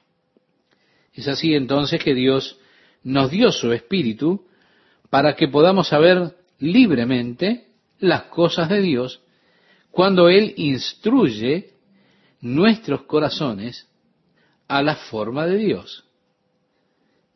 Es 1.17 1.27
así 1.27 1.56
entonces 1.56 2.01
que 2.01 2.13
Dios 2.13 2.60
nos 3.03 3.32
dio 3.32 3.51
su 3.51 3.73
Espíritu 3.73 4.45
para 5.10 5.36
que 5.36 5.47
podamos 5.47 5.88
saber 5.88 6.36
libremente 6.60 7.69
las 7.99 8.23
cosas 8.25 8.69
de 8.69 8.82
Dios 8.82 9.19
cuando 9.89 10.30
Él 10.30 10.53
instruye 10.58 11.71
nuestros 12.41 13.01
corazones 13.03 13.89
a 14.67 14.84
la 14.84 14.95
forma 14.95 15.47
de 15.47 15.58
Dios. 15.58 16.06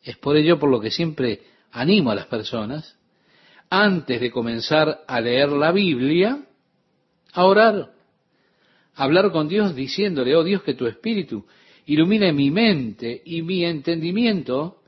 Es 0.04 0.16
por 0.16 0.36
ello 0.36 0.60
por 0.60 0.70
lo 0.70 0.80
que 0.80 0.92
siempre 0.92 1.42
animo 1.72 2.12
a 2.12 2.14
las 2.14 2.26
personas 2.26 2.96
antes 3.68 4.20
de 4.20 4.30
comenzar 4.30 5.02
a 5.08 5.20
leer 5.20 5.50
la 5.50 5.72
Biblia, 5.72 6.46
a 7.32 7.44
orar, 7.44 7.90
a 8.94 9.02
hablar 9.02 9.32
con 9.32 9.48
Dios 9.48 9.74
diciéndole, 9.74 10.36
oh 10.36 10.44
Dios, 10.44 10.62
que 10.62 10.74
tu 10.74 10.86
espíritu 10.86 11.44
ilumine 11.86 12.32
mi 12.32 12.50
mente 12.50 13.22
y 13.24 13.42
mi 13.42 13.64
entendimiento 13.64 14.82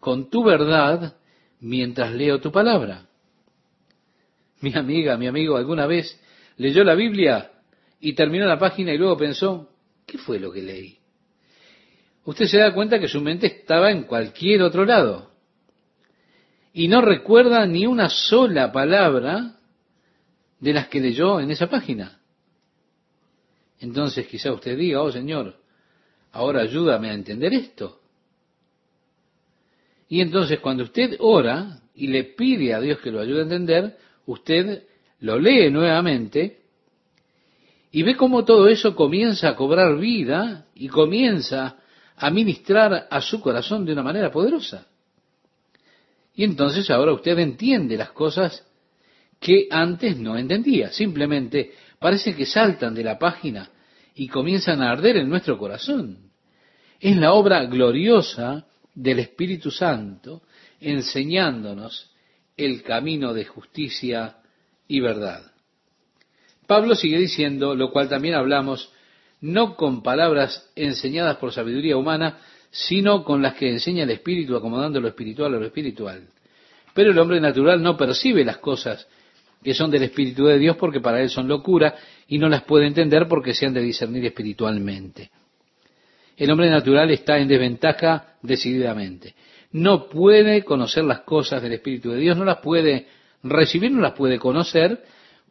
con 0.00 0.30
tu 0.30 0.44
verdad 0.44 1.16
mientras 1.60 2.12
leo 2.12 2.40
tu 2.40 2.52
palabra. 2.52 3.06
Mi 4.60 4.74
amiga, 4.74 5.16
mi 5.16 5.26
amigo, 5.26 5.56
alguna 5.56 5.86
vez 5.86 6.20
leyó 6.56 6.84
la 6.84 6.94
Biblia 6.94 7.50
y 8.00 8.14
terminó 8.14 8.46
la 8.46 8.58
página 8.58 8.92
y 8.92 8.98
luego 8.98 9.16
pensó, 9.16 9.70
¿qué 10.06 10.18
fue 10.18 10.38
lo 10.38 10.52
que 10.52 10.62
leí? 10.62 10.98
Usted 12.24 12.46
se 12.46 12.58
da 12.58 12.74
cuenta 12.74 12.98
que 12.98 13.08
su 13.08 13.20
mente 13.20 13.46
estaba 13.46 13.90
en 13.90 14.04
cualquier 14.04 14.62
otro 14.62 14.84
lado 14.84 15.30
y 16.72 16.88
no 16.88 17.00
recuerda 17.00 17.64
ni 17.66 17.86
una 17.86 18.08
sola 18.08 18.72
palabra 18.72 19.56
de 20.60 20.72
las 20.72 20.88
que 20.88 21.00
leyó 21.00 21.40
en 21.40 21.50
esa 21.50 21.68
página. 21.68 22.20
Entonces 23.80 24.26
quizá 24.26 24.52
usted 24.52 24.76
diga, 24.76 25.02
oh 25.02 25.12
Señor, 25.12 25.56
ahora 26.36 26.60
ayúdame 26.62 27.10
a 27.10 27.14
entender 27.14 27.52
esto. 27.54 28.00
Y 30.08 30.20
entonces 30.20 30.60
cuando 30.60 30.84
usted 30.84 31.16
ora 31.18 31.80
y 31.94 32.08
le 32.08 32.24
pide 32.24 32.74
a 32.74 32.80
Dios 32.80 33.00
que 33.00 33.10
lo 33.10 33.20
ayude 33.20 33.40
a 33.40 33.44
entender, 33.44 33.96
usted 34.26 34.84
lo 35.20 35.38
lee 35.38 35.70
nuevamente 35.70 36.60
y 37.90 38.02
ve 38.02 38.16
cómo 38.16 38.44
todo 38.44 38.68
eso 38.68 38.94
comienza 38.94 39.48
a 39.48 39.56
cobrar 39.56 39.96
vida 39.98 40.66
y 40.74 40.88
comienza 40.88 41.78
a 42.16 42.30
ministrar 42.30 43.06
a 43.10 43.20
su 43.22 43.40
corazón 43.40 43.86
de 43.86 43.94
una 43.94 44.02
manera 44.02 44.30
poderosa. 44.30 44.86
Y 46.34 46.44
entonces 46.44 46.90
ahora 46.90 47.14
usted 47.14 47.38
entiende 47.38 47.96
las 47.96 48.10
cosas 48.10 48.62
que 49.40 49.68
antes 49.70 50.18
no 50.18 50.36
entendía. 50.36 50.92
Simplemente 50.92 51.72
parece 51.98 52.36
que 52.36 52.44
saltan 52.44 52.94
de 52.94 53.04
la 53.04 53.18
página 53.18 53.70
y 54.14 54.28
comienzan 54.28 54.82
a 54.82 54.90
arder 54.90 55.16
en 55.16 55.30
nuestro 55.30 55.58
corazón. 55.58 56.25
Es 57.00 57.16
la 57.16 57.32
obra 57.32 57.64
gloriosa 57.64 58.66
del 58.94 59.18
Espíritu 59.18 59.70
Santo 59.70 60.42
enseñándonos 60.80 62.10
el 62.56 62.82
camino 62.82 63.34
de 63.34 63.44
justicia 63.44 64.36
y 64.88 65.00
verdad. 65.00 65.52
Pablo 66.66 66.94
sigue 66.94 67.18
diciendo, 67.18 67.74
lo 67.74 67.92
cual 67.92 68.08
también 68.08 68.34
hablamos, 68.34 68.90
no 69.40 69.76
con 69.76 70.02
palabras 70.02 70.70
enseñadas 70.74 71.36
por 71.36 71.52
sabiduría 71.52 71.96
humana, 71.96 72.38
sino 72.70 73.24
con 73.24 73.42
las 73.42 73.54
que 73.54 73.70
enseña 73.70 74.04
el 74.04 74.10
Espíritu, 74.10 74.56
acomodando 74.56 75.00
lo 75.00 75.08
espiritual 75.08 75.54
a 75.54 75.58
lo 75.58 75.66
espiritual. 75.66 76.26
Pero 76.94 77.12
el 77.12 77.18
hombre 77.18 77.40
natural 77.40 77.82
no 77.82 77.96
percibe 77.96 78.44
las 78.44 78.58
cosas 78.58 79.06
que 79.62 79.74
son 79.74 79.90
del 79.90 80.04
Espíritu 80.04 80.46
de 80.46 80.58
Dios 80.58 80.76
porque 80.76 81.00
para 81.00 81.20
él 81.20 81.28
son 81.28 81.48
locura 81.48 81.94
y 82.28 82.38
no 82.38 82.48
las 82.48 82.62
puede 82.62 82.86
entender 82.86 83.28
porque 83.28 83.54
se 83.54 83.66
han 83.66 83.74
de 83.74 83.82
discernir 83.82 84.24
espiritualmente. 84.24 85.30
El 86.36 86.50
hombre 86.50 86.68
natural 86.70 87.10
está 87.10 87.38
en 87.38 87.48
desventaja 87.48 88.36
decididamente. 88.42 89.34
No 89.72 90.08
puede 90.08 90.62
conocer 90.64 91.04
las 91.04 91.20
cosas 91.20 91.62
del 91.62 91.72
Espíritu 91.72 92.10
de 92.10 92.18
Dios, 92.18 92.36
no 92.36 92.44
las 92.44 92.58
puede 92.58 93.06
recibir, 93.42 93.90
no 93.90 94.00
las 94.00 94.12
puede 94.12 94.38
conocer 94.38 95.02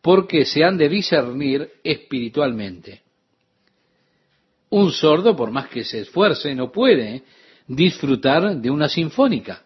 porque 0.02 0.46
se 0.46 0.64
han 0.64 0.78
de 0.78 0.88
discernir 0.88 1.70
espiritualmente. 1.84 3.02
Un 4.70 4.92
sordo, 4.92 5.36
por 5.36 5.52
más 5.52 5.68
que 5.70 5.84
se 5.84 6.02
esfuerce, 6.02 6.54
no 6.54 6.72
puede 6.72 7.24
disfrutar 7.68 8.58
de 8.58 8.70
una 8.70 8.88
sinfónica. 8.88 9.64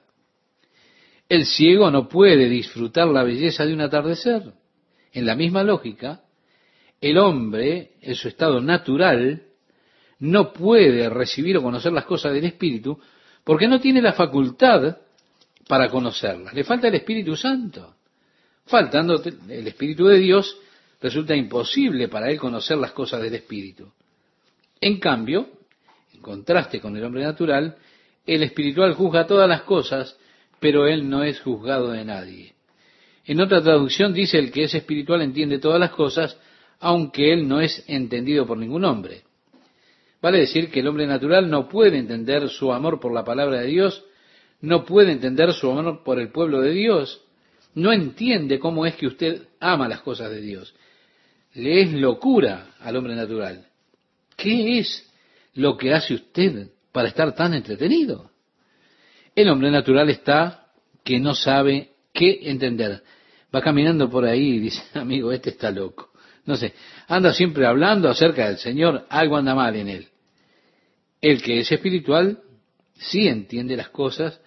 El 1.27 1.45
ciego 1.45 1.91
no 1.91 2.08
puede 2.08 2.47
disfrutar 2.47 3.08
la 3.08 3.23
belleza 3.23 3.65
de 3.65 3.73
un 3.73 3.82
atardecer. 3.82 4.53
En 5.12 5.25
la 5.25 5.36
misma 5.36 5.63
lógica, 5.63 6.21
el 7.01 7.17
hombre, 7.17 7.91
en 8.01 8.15
su 8.15 8.27
estado 8.27 8.62
natural, 8.62 9.43
no 10.19 10.51
puede 10.53 11.10
recibir 11.10 11.58
o 11.58 11.63
conocer 11.63 11.93
las 11.93 12.05
cosas 12.05 12.34
del 12.34 12.45
Espíritu 12.45 12.99
porque 13.43 13.67
no 13.67 13.79
tiene 13.79 14.01
la 14.01 14.13
facultad 14.13 14.97
para 15.67 15.89
conocerlas. 15.89 16.53
Le 16.53 16.63
falta 16.63 16.88
el 16.88 16.95
Espíritu 16.95 17.36
Santo. 17.36 17.95
Faltando 18.65 19.21
el 19.49 19.67
Espíritu 19.67 20.05
de 20.05 20.19
Dios, 20.19 20.58
resulta 21.01 21.36
imposible 21.36 22.08
para 22.08 22.29
él 22.29 22.38
conocer 22.38 22.77
las 22.77 22.91
cosas 22.91 23.21
del 23.21 23.36
Espíritu. 23.36 23.91
En 24.82 24.99
cambio, 24.99 25.49
en 26.13 26.21
contraste 26.21 26.79
con 26.79 26.95
el 26.95 27.03
hombre 27.03 27.23
natural, 27.23 27.77
el 28.25 28.43
espiritual 28.43 28.93
juzga 28.93 29.25
todas 29.25 29.49
las 29.49 29.63
cosas, 29.63 30.17
pero 30.60 30.88
él 30.88 31.10
no 31.10 31.23
es 31.23 31.39
juzgado 31.41 31.91
de 31.91 32.05
nadie. 32.05 32.53
En 33.25 33.41
otra 33.41 33.62
traducción 33.62 34.13
dice 34.13 34.38
el 34.38 34.51
que 34.51 34.63
es 34.63 34.73
espiritual 34.75 35.21
entiende 35.21 35.60
todas 35.60 35.79
las 35.79 35.91
cosas, 35.91 36.38
aunque 36.79 37.34
él 37.34 37.47
no 37.47 37.60
es 37.60 37.84
entendido 37.88 38.45
por 38.45 38.58
ningún 38.58 38.86
hombre. 38.86 39.23
Vale 40.21 40.39
decir 40.39 40.69
que 40.69 40.82
el 40.82 40.88
hombre 40.88 41.08
natural 41.08 41.49
no 41.49 41.69
puede 41.69 41.97
entender 41.97 42.49
su 42.49 42.73
amor 42.73 42.99
por 42.99 43.13
la 43.13 43.23
palabra 43.23 43.62
de 43.62 43.67
Dios, 43.67 44.03
no 44.62 44.84
puede 44.84 45.12
entender 45.12 45.53
su 45.53 45.71
amor 45.71 46.03
por 46.03 46.19
el 46.19 46.32
pueblo 46.32 46.62
de 46.62 46.71
Dios, 46.71 47.21
no 47.75 47.93
entiende 47.93 48.60
cómo 48.60 48.86
es 48.86 48.95
que 48.95 49.08
usted 49.08 49.47
ama 49.60 49.88
las 49.88 50.01
cosas 50.01 50.29
de 50.29 50.41
Dios. 50.41 50.73
Le 51.53 51.82
es 51.82 51.93
locura 51.93 52.71
al 52.79 52.95
hombre 52.95 53.15
natural. 53.15 53.65
¿Qué 54.36 54.79
es 54.79 55.10
lo 55.53 55.77
que 55.77 55.93
hace 55.93 56.13
usted 56.13 56.69
para 56.91 57.08
estar 57.08 57.34
tan 57.36 57.53
entretenido? 57.53 58.32
El 59.36 59.49
hombre 59.49 59.71
natural 59.71 60.10
está 60.10 60.67
que 61.03 61.19
no 61.19 61.34
sabe 61.34 61.91
qué 62.13 62.39
entender. 62.43 63.01
Va 63.55 63.62
caminando 63.62 64.10
por 64.10 64.25
ahí 64.25 64.55
y 64.55 64.60
dice, 64.60 64.82
amigo, 64.93 65.32
este 65.32 65.51
está 65.51 65.71
loco. 65.71 66.10
No 66.45 66.55
sé, 66.55 66.73
anda 67.08 67.34
siempre 67.34 67.65
hablando 67.65 68.10
acerca 68.10 68.47
del 68.47 68.58
Señor, 68.58 69.05
algo 69.10 69.38
anda 69.38 69.55
mal 69.55 69.75
en 69.75 69.88
él. 69.88 70.08
El 71.21 71.41
que 71.41 71.60
es 71.60 71.71
espiritual 71.71 72.39
sí 72.95 73.27
entiende 73.27 73.75
las 73.75 73.89
cosas, 73.89 74.39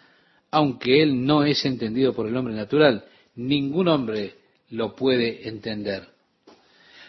aunque 0.51 1.03
él 1.03 1.25
no 1.25 1.45
es 1.45 1.65
entendido 1.65 2.15
por 2.15 2.27
el 2.27 2.37
hombre 2.37 2.55
natural. 2.55 3.05
Ningún 3.35 3.89
hombre 3.89 4.35
lo 4.71 4.95
puede 4.95 5.49
entender. 5.49 6.09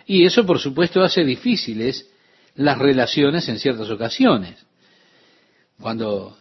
Y 0.05 0.25
eso, 0.25 0.45
por 0.45 0.59
supuesto, 0.59 1.01
hace 1.01 1.23
difíciles 1.23 2.09
las 2.55 2.77
relaciones 2.77 3.47
en 3.49 3.59
ciertas 3.59 3.89
ocasiones. 3.89 4.65
Cuando 5.79 6.37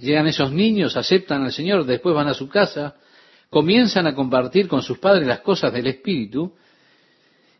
llegan 0.00 0.26
esos 0.26 0.52
niños, 0.52 0.96
aceptan 0.96 1.44
al 1.44 1.52
Señor, 1.52 1.84
después 1.84 2.14
van 2.14 2.28
a 2.28 2.34
su 2.34 2.48
casa, 2.48 2.96
comienzan 3.50 4.06
a 4.06 4.14
compartir 4.14 4.68
con 4.68 4.82
sus 4.82 4.98
padres 4.98 5.26
las 5.26 5.40
cosas 5.40 5.72
del 5.72 5.86
Espíritu 5.86 6.54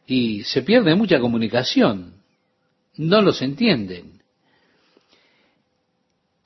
y 0.06 0.44
se 0.44 0.62
pierde 0.62 0.94
mucha 0.94 1.18
comunicación. 1.18 2.14
No 2.96 3.22
los 3.22 3.42
entienden. 3.42 4.17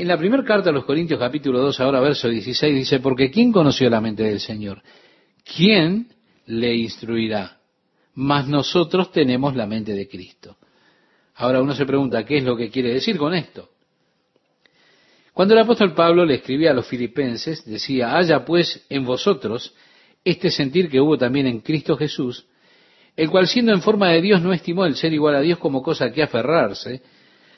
En 0.02 0.08
la 0.08 0.18
primera 0.18 0.42
carta 0.42 0.70
a 0.70 0.72
los 0.72 0.84
Corintios 0.84 1.20
capítulo 1.20 1.60
2, 1.60 1.78
ahora 1.78 2.00
verso 2.00 2.28
16, 2.28 2.74
dice, 2.74 2.98
porque 2.98 3.30
¿quién 3.30 3.52
conoció 3.52 3.88
la 3.88 4.00
mente 4.00 4.24
del 4.24 4.40
Señor? 4.40 4.82
¿Quién 5.44 6.08
le 6.46 6.74
instruirá? 6.74 7.60
Mas 8.14 8.48
nosotros 8.48 9.12
tenemos 9.12 9.54
la 9.54 9.64
mente 9.64 9.92
de 9.92 10.08
Cristo. 10.08 10.56
Ahora 11.36 11.62
uno 11.62 11.72
se 11.72 11.86
pregunta, 11.86 12.24
¿qué 12.24 12.38
es 12.38 12.42
lo 12.42 12.56
que 12.56 12.68
quiere 12.68 12.92
decir 12.92 13.16
con 13.16 13.32
esto? 13.32 13.68
Cuando 15.32 15.54
el 15.54 15.60
apóstol 15.60 15.94
Pablo 15.94 16.24
le 16.24 16.34
escribía 16.34 16.72
a 16.72 16.74
los 16.74 16.88
filipenses, 16.88 17.64
decía, 17.64 18.16
haya 18.16 18.44
pues 18.44 18.84
en 18.88 19.04
vosotros 19.04 19.72
este 20.24 20.50
sentir 20.50 20.90
que 20.90 21.00
hubo 21.00 21.16
también 21.16 21.46
en 21.46 21.60
Cristo 21.60 21.96
Jesús, 21.96 22.44
el 23.14 23.30
cual 23.30 23.46
siendo 23.46 23.70
en 23.70 23.82
forma 23.82 24.08
de 24.08 24.20
Dios 24.20 24.42
no 24.42 24.52
estimó 24.52 24.84
el 24.84 24.96
ser 24.96 25.12
igual 25.12 25.36
a 25.36 25.40
Dios 25.42 25.60
como 25.60 25.80
cosa 25.80 26.10
que 26.10 26.24
aferrarse, 26.24 27.02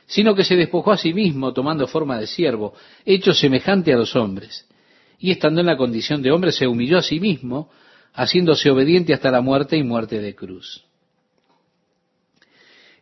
sino 0.06 0.34
que 0.34 0.44
se 0.44 0.56
despojó 0.56 0.92
a 0.92 0.96
sí 0.96 1.14
mismo 1.14 1.52
tomando 1.52 1.86
forma 1.86 2.18
de 2.18 2.26
siervo, 2.26 2.74
hecho 3.04 3.32
semejante 3.32 3.92
a 3.92 3.96
los 3.96 4.14
hombres, 4.16 4.66
y 5.18 5.30
estando 5.30 5.60
en 5.60 5.66
la 5.66 5.76
condición 5.76 6.22
de 6.22 6.30
hombre 6.30 6.52
se 6.52 6.66
humilló 6.66 6.98
a 6.98 7.02
sí 7.02 7.20
mismo, 7.20 7.70
haciéndose 8.12 8.70
obediente 8.70 9.14
hasta 9.14 9.30
la 9.30 9.40
muerte 9.40 9.76
y 9.76 9.82
muerte 9.82 10.20
de 10.20 10.34
cruz. 10.34 10.84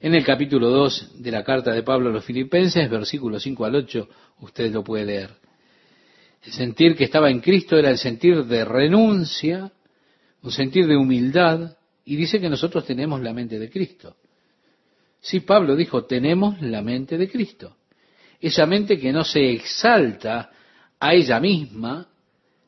En 0.00 0.14
el 0.14 0.24
capítulo 0.24 0.68
2 0.68 1.22
de 1.22 1.30
la 1.30 1.44
carta 1.44 1.72
de 1.72 1.82
Pablo 1.82 2.10
a 2.10 2.12
los 2.12 2.24
Filipenses, 2.24 2.90
versículos 2.90 3.42
5 3.42 3.64
al 3.64 3.76
8, 3.76 4.08
usted 4.40 4.72
lo 4.72 4.82
puede 4.82 5.04
leer. 5.04 5.30
El 6.44 6.52
sentir 6.52 6.96
que 6.96 7.04
estaba 7.04 7.30
en 7.30 7.40
Cristo 7.40 7.76
era 7.76 7.88
el 7.88 7.98
sentir 7.98 8.44
de 8.44 8.64
renuncia, 8.64 9.70
un 10.42 10.50
sentir 10.50 10.88
de 10.88 10.96
humildad, 10.96 11.76
y 12.04 12.16
dice 12.16 12.40
que 12.40 12.48
nosotros 12.48 12.84
tenemos 12.84 13.20
la 13.20 13.32
mente 13.32 13.60
de 13.60 13.70
Cristo. 13.70 14.16
Sí, 15.22 15.38
Pablo 15.40 15.76
dijo, 15.76 16.04
tenemos 16.04 16.60
la 16.60 16.82
mente 16.82 17.16
de 17.16 17.30
Cristo. 17.30 17.76
Esa 18.40 18.66
mente 18.66 18.98
que 18.98 19.12
no 19.12 19.22
se 19.22 19.52
exalta 19.52 20.50
a 20.98 21.14
ella 21.14 21.38
misma, 21.38 22.08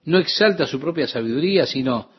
no 0.04 0.18
exalta 0.18 0.64
su 0.64 0.78
propia 0.78 1.08
sabiduría, 1.08 1.66
sino 1.66 2.10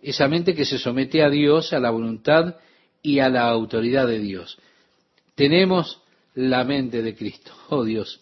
esa 0.00 0.28
mente 0.28 0.54
que 0.54 0.64
se 0.64 0.78
somete 0.78 1.24
a 1.24 1.28
Dios, 1.28 1.72
a 1.72 1.80
la 1.80 1.90
voluntad 1.90 2.54
y 3.02 3.18
a 3.18 3.28
la 3.28 3.48
autoridad 3.48 4.06
de 4.06 4.20
Dios. 4.20 4.58
Tenemos 5.34 6.00
la 6.34 6.62
mente 6.62 7.02
de 7.02 7.16
Cristo. 7.16 7.52
Oh 7.70 7.82
Dios, 7.82 8.20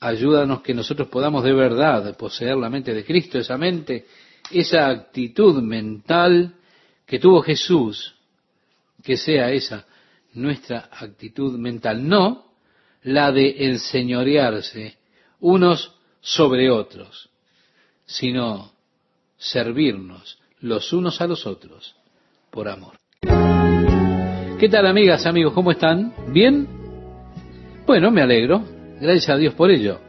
ayúdanos 0.00 0.60
que 0.60 0.74
nosotros 0.74 1.08
podamos 1.08 1.42
de 1.42 1.54
verdad 1.54 2.14
poseer 2.18 2.56
la 2.58 2.68
mente 2.68 2.92
de 2.92 3.04
Cristo, 3.04 3.38
esa 3.38 3.56
mente, 3.56 4.04
esa 4.50 4.88
actitud 4.88 5.62
mental 5.62 6.54
que 7.06 7.18
tuvo 7.18 7.40
Jesús, 7.40 8.14
que 9.02 9.16
sea 9.16 9.50
esa 9.52 9.86
nuestra 10.36 10.90
actitud 10.92 11.58
mental, 11.58 12.06
no 12.06 12.52
la 13.02 13.32
de 13.32 13.66
enseñorearse 13.66 14.96
unos 15.40 15.94
sobre 16.20 16.70
otros, 16.70 17.30
sino 18.04 18.72
servirnos 19.36 20.38
los 20.60 20.92
unos 20.92 21.20
a 21.20 21.26
los 21.26 21.46
otros 21.46 21.94
por 22.50 22.68
amor. 22.68 22.96
¿Qué 24.58 24.68
tal 24.70 24.86
amigas, 24.86 25.26
amigos? 25.26 25.52
¿Cómo 25.52 25.70
están? 25.70 26.14
¿Bien? 26.32 26.66
Bueno, 27.86 28.10
me 28.10 28.22
alegro. 28.22 28.64
Gracias 29.00 29.28
a 29.28 29.36
Dios 29.36 29.54
por 29.54 29.70
ello. 29.70 30.00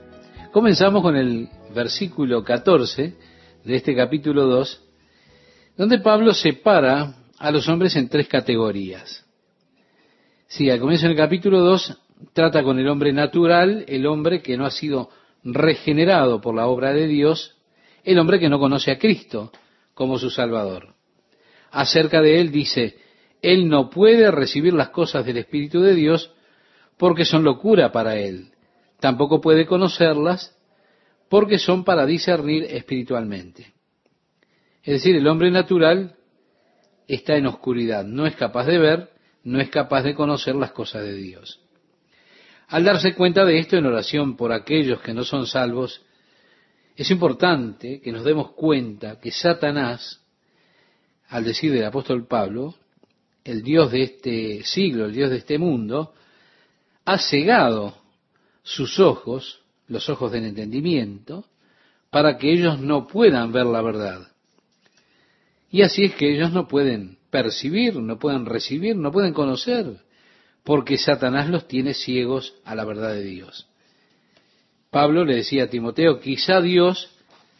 Comenzamos 0.52 1.02
con 1.02 1.16
el 1.16 1.50
versículo 1.76 2.44
14 2.44 3.16
de 3.64 3.76
este 3.76 3.96
capítulo 3.96 4.46
2, 4.46 4.82
donde 5.78 6.00
Pablo 6.00 6.34
separa 6.34 7.14
a 7.38 7.52
los 7.52 7.68
hombres 7.68 7.96
en 7.96 8.08
tres 8.10 8.28
categorías. 8.28 9.27
Sí, 10.50 10.70
al 10.70 10.80
comienzo 10.80 11.08
del 11.08 11.18
capítulo 11.18 11.60
2 11.60 12.02
trata 12.32 12.64
con 12.64 12.80
el 12.80 12.88
hombre 12.88 13.12
natural, 13.12 13.84
el 13.86 14.06
hombre 14.06 14.42
que 14.42 14.56
no 14.56 14.66
ha 14.66 14.72
sido 14.72 15.10
regenerado 15.44 16.40
por 16.40 16.56
la 16.56 16.68
obra 16.68 16.94
de 16.94 17.06
Dios, 17.06 17.58
el 18.06 18.18
hombre 18.18 18.40
que 18.40 18.48
no 18.48 18.58
conoce 18.58 18.92
a 18.92 18.98
Cristo 18.98 19.52
como 19.94 20.18
su 20.18 20.30
Salvador. 20.30 20.96
Acerca 21.70 22.22
de 22.22 22.40
él 22.40 22.52
dice, 22.52 22.98
él 23.42 23.68
no 23.68 23.90
puede 23.90 24.32
recibir 24.32 24.74
las 24.74 24.90
cosas 24.90 25.26
del 25.26 25.38
Espíritu 25.38 25.82
de 25.82 25.94
Dios 25.94 26.32
porque 26.96 27.26
son 27.26 27.44
locura 27.44 27.92
para 27.92 28.16
él. 28.16 28.52
Tampoco 29.02 29.42
puede 29.42 29.66
conocerlas 29.66 30.58
porque 31.28 31.60
son 31.60 31.84
para 31.84 32.06
discernir 32.06 32.64
espiritualmente. 32.64 33.74
Es 34.82 34.94
decir, 34.94 35.18
el 35.18 35.28
hombre 35.28 35.52
natural 35.52 36.16
está 37.06 37.36
en 37.36 37.48
oscuridad, 37.48 38.06
no 38.06 38.26
es 38.26 38.36
capaz 38.38 38.66
de 38.66 38.78
ver, 38.78 39.17
no 39.48 39.62
es 39.62 39.70
capaz 39.70 40.04
de 40.04 40.14
conocer 40.14 40.56
las 40.56 40.74
cosas 40.74 41.04
de 41.04 41.14
Dios. 41.14 41.62
Al 42.68 42.84
darse 42.84 43.16
cuenta 43.16 43.46
de 43.46 43.60
esto 43.60 43.78
en 43.78 43.86
oración 43.86 44.36
por 44.36 44.52
aquellos 44.52 45.00
que 45.00 45.14
no 45.14 45.24
son 45.24 45.48
salvos, 45.48 46.02
es 46.98 47.10
importante 47.12 48.02
que 48.02 48.12
nos 48.12 48.26
demos 48.26 48.52
cuenta 48.52 49.22
que 49.22 49.32
Satanás, 49.32 50.22
al 51.30 51.46
decir 51.46 51.72
del 51.72 51.86
apóstol 51.86 52.28
Pablo, 52.28 52.76
el 53.46 53.64
Dios 53.64 53.90
de 53.90 54.04
este 54.04 54.64
siglo, 54.66 55.06
el 55.06 55.14
Dios 55.14 55.30
de 55.30 55.38
este 55.38 55.58
mundo, 55.58 56.14
ha 57.06 57.18
cegado 57.18 57.98
sus 58.64 59.00
ojos, 59.00 59.62
los 59.88 60.10
ojos 60.10 60.30
del 60.34 60.44
entendimiento, 60.44 61.46
para 62.10 62.38
que 62.38 62.52
ellos 62.52 62.82
no 62.82 63.08
puedan 63.08 63.54
ver 63.54 63.66
la 63.66 63.82
verdad. 63.82 64.28
Y 65.72 65.84
así 65.84 66.04
es 66.04 66.16
que 66.16 66.36
ellos 66.36 66.52
no 66.52 66.68
pueden 66.68 67.17
percibir, 67.30 67.96
no 67.96 68.20
pueden 68.20 68.46
recibir, 68.46 68.96
no 68.96 69.12
pueden 69.12 69.34
conocer, 69.34 69.98
porque 70.64 70.98
Satanás 70.98 71.50
los 71.50 71.68
tiene 71.68 71.94
ciegos 71.94 72.56
a 72.66 72.76
la 72.76 72.86
verdad 72.86 73.14
de 73.14 73.24
Dios. 73.24 73.68
Pablo 74.90 75.26
le 75.26 75.36
decía 75.36 75.66
a 75.66 75.70
Timoteo, 75.70 76.20
quizá 76.20 76.62
Dios 76.62 77.10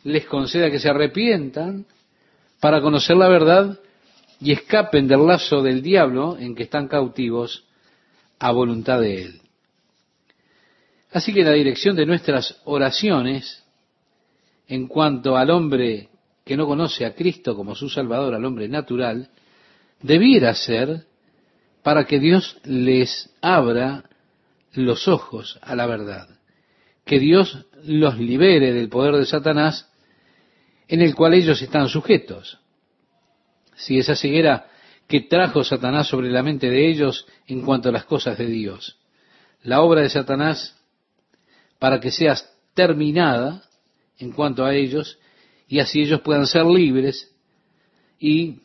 les 0.04 0.26
conceda 0.26 0.72
que 0.72 0.80
se 0.80 0.90
arrepientan 0.90 1.86
para 2.60 2.82
conocer 2.82 3.18
la 3.18 3.28
verdad 3.28 3.80
y 4.40 4.52
escapen 4.52 5.08
del 5.08 5.26
lazo 5.26 5.62
del 5.62 5.82
diablo 5.82 6.38
en 6.40 6.56
que 6.56 6.64
están 6.64 6.88
cautivos 6.88 7.66
a 8.40 8.52
voluntad 8.52 9.02
de 9.02 9.22
Él. 9.24 9.42
Así 11.12 11.34
que 11.34 11.44
la 11.44 11.54
dirección 11.54 11.96
de 11.96 12.06
nuestras 12.06 12.62
oraciones 12.66 13.64
en 14.68 14.88
cuanto 14.88 15.38
al 15.38 15.50
hombre 15.50 16.10
que 16.46 16.58
no 16.58 16.66
conoce 16.66 17.06
a 17.06 17.14
Cristo 17.14 17.56
como 17.56 17.76
su 17.76 17.90
Salvador, 17.90 18.34
al 18.34 18.46
hombre 18.46 18.68
natural, 18.68 19.30
debiera 20.02 20.54
ser 20.54 21.06
para 21.84 22.06
que 22.06 22.20
Dios 22.20 22.60
les 22.64 23.30
abra 23.42 24.04
los 24.74 25.08
ojos 25.08 25.58
a 25.62 25.76
la 25.76 25.86
verdad, 25.86 26.28
que 27.06 27.20
Dios 27.20 27.66
los 27.84 28.18
libere 28.18 28.74
del 28.74 28.90
poder 28.90 29.16
de 29.16 29.26
Satanás 29.26 29.92
en 30.88 31.02
el 31.02 31.16
cual 31.16 31.34
ellos 31.34 31.62
están 31.62 31.88
sujetos 31.90 32.60
si 33.78 34.00
esa 34.00 34.16
ceguera 34.16 34.68
que 35.08 35.22
trajo 35.22 35.64
Satanás 35.64 36.08
sobre 36.08 36.30
la 36.30 36.44
mente 36.44 36.70
de 36.70 36.90
ellos 36.90 37.26
en 37.48 37.62
cuanto 37.62 37.90
a 37.90 37.92
las 37.92 38.06
cosas 38.06 38.38
de 38.38 38.48
Dios. 38.48 38.98
La 39.64 39.82
obra 39.82 40.02
de 40.02 40.10
Satanás 40.10 40.76
para 41.80 42.00
que 42.00 42.12
sea 42.12 42.36
terminada 42.74 43.64
en 44.18 44.32
cuanto 44.32 44.66
a 44.66 44.76
ellos 44.76 45.20
y 45.68 45.80
así 45.80 46.02
ellos 46.02 46.22
puedan 46.22 46.48
ser 46.48 46.66
libres 46.66 47.34
y 48.20 48.62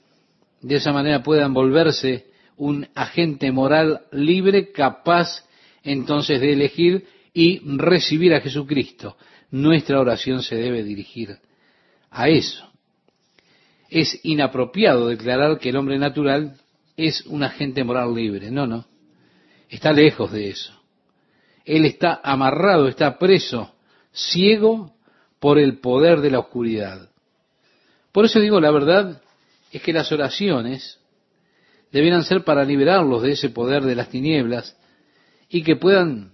de 0.63 0.77
esa 0.77 0.93
manera 0.93 1.23
puedan 1.23 1.53
volverse 1.53 2.27
un 2.57 2.89
agente 2.95 3.51
moral 3.51 4.03
libre 4.13 4.71
capaz 4.73 5.45
entonces 5.83 6.41
de 6.41 6.53
elegir 6.53 7.07
y 7.35 7.61
recibir 7.77 8.35
a 8.35 8.41
Jesucristo. 8.41 9.17
Nuestra 9.51 10.01
oración 10.01 10.43
se 10.43 10.57
debe 10.57 10.83
dirigir 10.83 11.39
a 12.11 12.29
eso. 12.29 12.71
Es 13.91 14.21
inapropiado 14.23 15.09
declarar 15.09 15.59
que 15.59 15.71
el 15.71 15.77
hombre 15.77 15.99
natural 15.99 16.57
es 16.97 17.27
un 17.27 17.43
agente 17.43 17.85
moral 17.85 18.15
libre. 18.15 18.51
No, 18.51 18.67
no. 18.67 18.87
Está 19.69 19.93
lejos 19.93 20.31
de 20.33 20.51
eso. 20.51 20.73
Él 21.65 21.85
está 21.85 22.21
amarrado, 22.23 22.89
está 22.89 23.19
preso, 23.19 23.75
ciego 24.13 24.95
por 25.41 25.59
el 25.59 25.79
poder 25.79 26.21
de 26.21 26.31
la 26.31 26.39
oscuridad. 26.39 27.09
Por 28.13 28.25
eso 28.25 28.41
digo, 28.41 28.61
la 28.61 28.71
verdad 28.71 29.23
es 29.73 29.83
que 29.83 29.93
las 29.93 30.13
oraciones 30.13 31.01
debieran 31.91 32.25
ser 32.25 32.45
para 32.45 32.65
liberarlos 32.65 33.23
de 33.23 33.33
ese 33.33 33.51
poder 33.51 33.83
de 33.83 33.95
las 33.95 34.11
tinieblas 34.11 34.77
y 35.49 35.63
que 35.63 35.77
puedan 35.77 36.33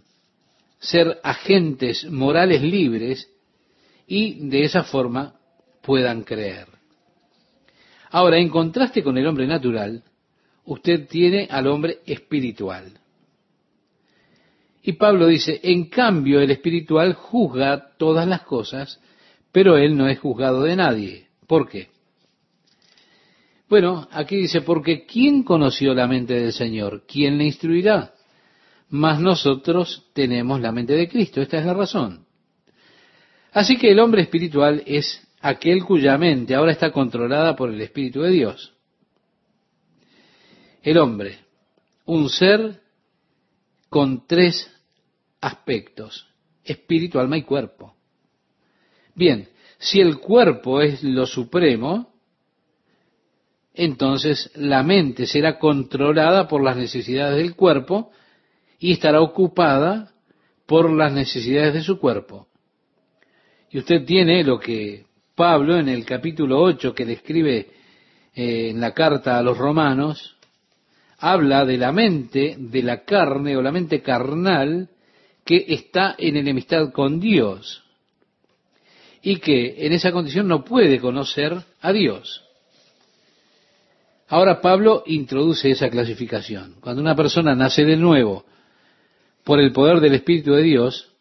ser 0.78 1.18
agentes 1.22 2.04
morales 2.10 2.62
libres 2.62 3.28
y 4.06 4.48
de 4.48 4.64
esa 4.64 4.84
forma 4.84 5.34
puedan 5.82 6.22
creer. 6.22 6.66
Ahora, 8.10 8.38
en 8.38 8.48
contraste 8.48 9.02
con 9.02 9.18
el 9.18 9.26
hombre 9.26 9.46
natural, 9.46 10.02
usted 10.64 11.06
tiene 11.08 11.46
al 11.50 11.66
hombre 11.66 11.98
espiritual. 12.06 12.92
Y 14.82 14.92
Pablo 14.92 15.26
dice, 15.26 15.60
en 15.62 15.86
cambio 15.90 16.40
el 16.40 16.50
espiritual 16.50 17.12
juzga 17.12 17.96
todas 17.98 18.26
las 18.26 18.42
cosas, 18.42 19.00
pero 19.52 19.76
él 19.76 19.96
no 19.96 20.08
es 20.08 20.18
juzgado 20.18 20.62
de 20.62 20.76
nadie. 20.76 21.26
¿Por 21.46 21.68
qué? 21.68 21.88
Bueno, 23.68 24.08
aquí 24.12 24.36
dice, 24.36 24.62
porque 24.62 25.04
¿quién 25.04 25.42
conoció 25.42 25.92
la 25.94 26.06
mente 26.06 26.34
del 26.34 26.52
Señor? 26.52 27.04
¿Quién 27.06 27.36
le 27.36 27.44
instruirá? 27.44 28.14
Mas 28.88 29.20
nosotros 29.20 30.06
tenemos 30.14 30.60
la 30.60 30.72
mente 30.72 30.94
de 30.94 31.08
Cristo. 31.08 31.42
Esta 31.42 31.58
es 31.58 31.66
la 31.66 31.74
razón. 31.74 32.26
Así 33.52 33.76
que 33.76 33.90
el 33.90 33.98
hombre 34.00 34.22
espiritual 34.22 34.82
es 34.86 35.26
aquel 35.40 35.84
cuya 35.84 36.16
mente 36.16 36.54
ahora 36.54 36.72
está 36.72 36.90
controlada 36.90 37.54
por 37.54 37.70
el 37.70 37.80
Espíritu 37.80 38.22
de 38.22 38.30
Dios. 38.30 38.72
El 40.82 40.98
hombre, 40.98 41.38
un 42.06 42.30
ser 42.30 42.80
con 43.90 44.26
tres 44.26 44.70
aspectos, 45.40 46.26
espíritu, 46.64 47.18
alma 47.18 47.36
y 47.36 47.42
cuerpo. 47.42 47.94
Bien, 49.14 49.48
si 49.78 50.00
el 50.00 50.18
cuerpo 50.18 50.80
es 50.80 51.02
lo 51.02 51.26
supremo, 51.26 52.17
entonces 53.78 54.50
la 54.56 54.82
mente 54.82 55.24
será 55.26 55.56
controlada 55.56 56.48
por 56.48 56.64
las 56.64 56.76
necesidades 56.76 57.36
del 57.36 57.54
cuerpo 57.54 58.10
y 58.80 58.90
estará 58.90 59.20
ocupada 59.20 60.10
por 60.66 60.92
las 60.92 61.12
necesidades 61.12 61.74
de 61.74 61.82
su 61.82 62.00
cuerpo. 62.00 62.48
Y 63.70 63.78
usted 63.78 64.04
tiene 64.04 64.42
lo 64.42 64.58
que 64.58 65.06
Pablo 65.36 65.78
en 65.78 65.88
el 65.88 66.04
capítulo 66.04 66.60
8 66.60 66.92
que 66.92 67.04
describe 67.04 67.68
eh, 68.34 68.70
en 68.70 68.80
la 68.80 68.92
carta 68.94 69.38
a 69.38 69.42
los 69.42 69.56
romanos, 69.56 70.36
habla 71.18 71.64
de 71.64 71.78
la 71.78 71.92
mente 71.92 72.56
de 72.58 72.82
la 72.82 73.04
carne 73.04 73.56
o 73.56 73.62
la 73.62 73.70
mente 73.70 74.02
carnal 74.02 74.88
que 75.44 75.66
está 75.68 76.16
en 76.18 76.36
enemistad 76.36 76.90
con 76.90 77.20
Dios 77.20 77.84
y 79.22 79.36
que 79.36 79.86
en 79.86 79.92
esa 79.92 80.10
condición 80.10 80.48
no 80.48 80.64
puede 80.64 80.98
conocer 80.98 81.56
a 81.80 81.92
Dios. 81.92 82.47
Ahora 84.28 84.60
Pablo 84.60 85.02
introduce 85.06 85.70
esa 85.70 85.88
clasificación. 85.88 86.74
Cuando 86.80 87.00
una 87.00 87.16
persona 87.16 87.54
nace 87.54 87.84
de 87.84 87.96
nuevo 87.96 88.44
por 89.42 89.58
el 89.58 89.72
poder 89.72 90.00
del 90.00 90.14
Espíritu 90.14 90.52
de 90.52 90.62
Dios, 90.62 91.14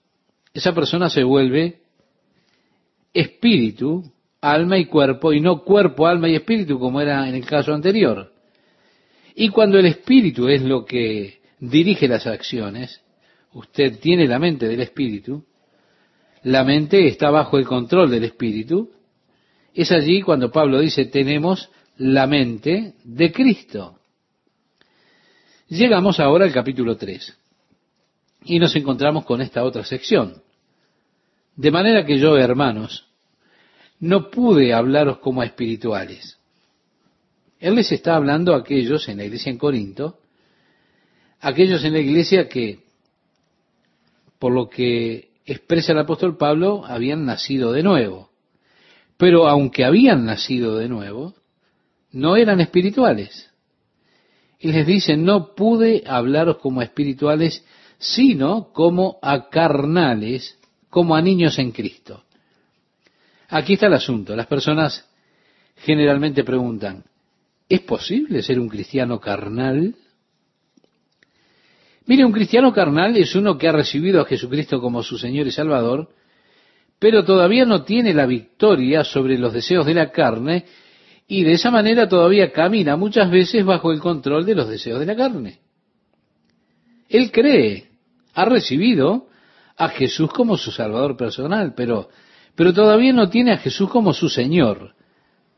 esa 0.53 0.73
persona 0.73 1.09
se 1.09 1.23
vuelve 1.23 1.81
espíritu, 3.13 4.03
alma 4.41 4.77
y 4.77 4.85
cuerpo, 4.85 5.31
y 5.31 5.39
no 5.39 5.63
cuerpo, 5.63 6.05
alma 6.05 6.29
y 6.29 6.35
espíritu 6.35 6.79
como 6.79 6.99
era 6.99 7.27
en 7.27 7.35
el 7.35 7.45
caso 7.45 7.73
anterior. 7.73 8.33
Y 9.35 9.49
cuando 9.49 9.79
el 9.79 9.85
espíritu 9.85 10.49
es 10.49 10.61
lo 10.61 10.85
que 10.85 11.39
dirige 11.59 12.07
las 12.07 12.27
acciones, 12.27 13.01
usted 13.53 13.99
tiene 13.99 14.27
la 14.27 14.39
mente 14.39 14.67
del 14.67 14.81
espíritu, 14.81 15.45
la 16.43 16.63
mente 16.63 17.07
está 17.07 17.29
bajo 17.29 17.57
el 17.57 17.65
control 17.65 18.11
del 18.11 18.25
espíritu, 18.25 18.91
es 19.73 19.91
allí 19.91 20.21
cuando 20.21 20.51
Pablo 20.51 20.79
dice 20.79 21.05
tenemos 21.05 21.69
la 21.97 22.27
mente 22.27 22.93
de 23.03 23.31
Cristo. 23.31 23.99
Llegamos 25.67 26.19
ahora 26.19 26.45
al 26.45 26.53
capítulo 26.53 26.95
3 26.95 27.37
y 28.45 28.59
nos 28.59 28.75
encontramos 28.75 29.25
con 29.25 29.41
esta 29.41 29.63
otra 29.63 29.83
sección. 29.83 30.41
De 31.55 31.71
manera 31.71 32.05
que 32.05 32.19
yo, 32.19 32.37
hermanos, 32.37 33.07
no 33.99 34.29
pude 34.29 34.73
hablaros 34.73 35.17
como 35.19 35.41
a 35.41 35.45
espirituales. 35.45 36.37
Él 37.59 37.75
les 37.75 37.91
está 37.91 38.15
hablando 38.15 38.53
a 38.53 38.59
aquellos 38.59 39.07
en 39.09 39.17
la 39.17 39.25
iglesia 39.25 39.51
en 39.51 39.57
Corinto, 39.57 40.19
aquellos 41.41 41.83
en 41.83 41.93
la 41.93 41.99
iglesia 41.99 42.47
que 42.47 42.87
por 44.39 44.53
lo 44.53 44.69
que 44.69 45.29
expresa 45.45 45.93
el 45.93 45.99
apóstol 45.99 46.37
Pablo, 46.37 46.85
habían 46.85 47.25
nacido 47.25 47.71
de 47.71 47.83
nuevo. 47.83 48.29
Pero 49.17 49.47
aunque 49.47 49.85
habían 49.85 50.25
nacido 50.25 50.77
de 50.77 50.89
nuevo, 50.89 51.33
no 52.11 52.35
eran 52.35 52.59
espirituales. 52.61 53.49
Y 54.59 54.71
les 54.71 54.87
dice, 54.87 55.17
no 55.17 55.53
pude 55.53 56.03
hablaros 56.07 56.57
como 56.57 56.81
espirituales, 56.81 57.63
sino 57.99 58.71
como 58.73 59.19
a 59.21 59.49
carnales, 59.49 60.57
como 60.89 61.15
a 61.15 61.21
niños 61.21 61.59
en 61.59 61.71
Cristo. 61.71 62.23
Aquí 63.49 63.73
está 63.73 63.87
el 63.87 63.93
asunto. 63.93 64.35
Las 64.35 64.47
personas 64.47 65.07
generalmente 65.77 66.43
preguntan, 66.43 67.03
¿es 67.69 67.81
posible 67.81 68.41
ser 68.41 68.59
un 68.59 68.67
cristiano 68.67 69.19
carnal? 69.19 69.95
Mire, 72.05 72.25
un 72.25 72.31
cristiano 72.31 72.73
carnal 72.73 73.15
es 73.17 73.35
uno 73.35 73.57
que 73.57 73.67
ha 73.67 73.73
recibido 73.73 74.21
a 74.21 74.25
Jesucristo 74.25 74.81
como 74.81 75.03
su 75.03 75.17
Señor 75.17 75.45
y 75.47 75.51
Salvador, 75.51 76.09
pero 76.99 77.23
todavía 77.23 77.65
no 77.65 77.83
tiene 77.83 78.13
la 78.13 78.25
victoria 78.25 79.03
sobre 79.03 79.37
los 79.37 79.53
deseos 79.53 79.85
de 79.85 79.93
la 79.93 80.11
carne 80.11 80.65
y 81.27 81.43
de 81.43 81.53
esa 81.53 81.71
manera 81.71 82.07
todavía 82.07 82.51
camina 82.51 82.95
muchas 82.95 83.29
veces 83.29 83.65
bajo 83.65 83.91
el 83.91 83.99
control 83.99 84.45
de 84.45 84.55
los 84.55 84.69
deseos 84.69 84.99
de 84.99 85.05
la 85.05 85.15
carne. 85.15 85.59
Él 87.09 87.31
cree, 87.31 87.89
ha 88.33 88.45
recibido 88.45 89.27
a 89.75 89.89
Jesús 89.89 90.31
como 90.31 90.57
su 90.57 90.71
Salvador 90.71 91.17
personal, 91.17 91.73
pero, 91.75 92.09
pero 92.55 92.73
todavía 92.73 93.13
no 93.13 93.29
tiene 93.29 93.53
a 93.53 93.57
Jesús 93.57 93.89
como 93.89 94.13
su 94.13 94.29
Señor. 94.29 94.95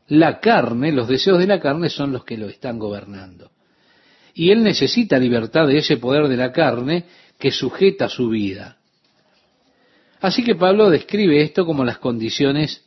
La 0.08 0.40
carne, 0.40 0.92
los 0.92 1.08
deseos 1.08 1.38
de 1.38 1.46
la 1.46 1.60
carne 1.60 1.88
son 1.88 2.12
los 2.12 2.24
que 2.24 2.36
lo 2.36 2.48
están 2.48 2.78
gobernando 2.78 3.50
y 4.34 4.50
él 4.50 4.62
necesita 4.62 5.18
libertad 5.18 5.66
de 5.66 5.78
ese 5.78 5.96
poder 5.96 6.28
de 6.28 6.36
la 6.36 6.52
carne 6.52 7.04
que 7.38 7.50
sujeta 7.50 8.08
su 8.08 8.28
vida. 8.28 8.78
Así 10.20 10.44
que 10.44 10.54
Pablo 10.54 10.90
describe 10.90 11.42
esto 11.42 11.64
como 11.64 11.84
las 11.84 11.98
condiciones 11.98 12.84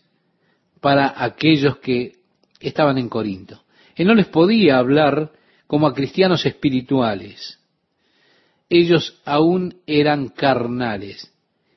para 0.80 1.14
aquellos 1.24 1.78
que 1.78 2.14
estaban 2.60 2.98
en 2.98 3.10
Corinto. 3.10 3.64
Él 3.96 4.08
no 4.08 4.16
les 4.16 4.28
podía 4.28 4.78
hablar 4.78 5.32
como 5.68 5.88
a 5.88 5.94
cristianos 5.94 6.46
espirituales. 6.46 7.60
Ellos 8.70 9.20
aún 9.26 9.76
eran 9.86 10.30
carnales 10.30 11.32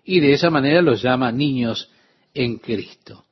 y 0.05 0.21
de 0.21 0.33
esa 0.33 0.51
manera 0.51 0.81
los 0.83 1.03
llama 1.03 1.33
niños 1.33 1.91
en 2.33 2.59
Cristo. 2.59 3.25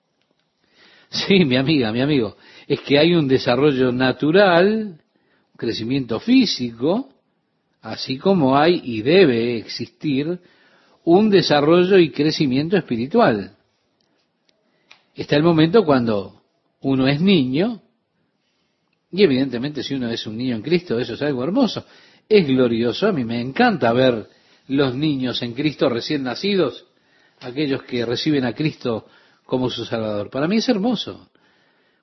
Sí, 1.09 1.44
mi 1.44 1.57
amiga, 1.57 1.92
mi 1.92 2.00
amigo, 2.00 2.37
es 2.66 2.80
que 2.80 2.98
hay 2.98 3.14
un 3.14 3.28
desarrollo 3.28 3.92
natural 3.92 5.00
crecimiento 5.57 6.18
físico, 6.20 7.11
así 7.80 8.18
como 8.18 8.57
hay 8.57 8.80
y 8.85 9.02
debe 9.02 9.57
existir 9.57 10.40
un 11.04 11.30
desarrollo 11.30 11.98
y 11.98 12.11
crecimiento 12.11 12.76
espiritual. 12.76 13.57
Está 15.14 15.37
el 15.37 15.42
momento 15.42 15.85
cuando 15.85 16.42
uno 16.85 17.09
es 17.09 17.20
niño, 17.20 17.81
y 19.11 19.23
evidentemente 19.23 19.83
si 19.83 19.94
uno 19.94 20.11
es 20.11 20.27
un 20.27 20.37
niño 20.37 20.55
en 20.55 20.62
Cristo, 20.62 20.99
eso 20.99 21.14
es 21.14 21.23
algo 21.23 21.42
hermoso, 21.42 21.85
es 22.29 22.47
glorioso, 22.47 23.07
a 23.07 23.12
mí 23.12 23.25
me 23.25 23.40
encanta 23.40 23.92
ver 23.92 24.29
los 24.68 24.94
niños 24.94 25.40
en 25.42 25.55
Cristo 25.55 25.88
recién 25.88 26.23
nacidos, 26.23 26.85
aquellos 27.40 27.83
que 27.85 28.05
reciben 28.05 28.44
a 28.44 28.53
Cristo 28.53 29.07
como 29.47 29.70
su 29.70 29.87
Salvador. 29.87 30.29
Para 30.29 30.47
mí 30.47 30.59
es 30.59 30.68
hermoso 30.68 31.31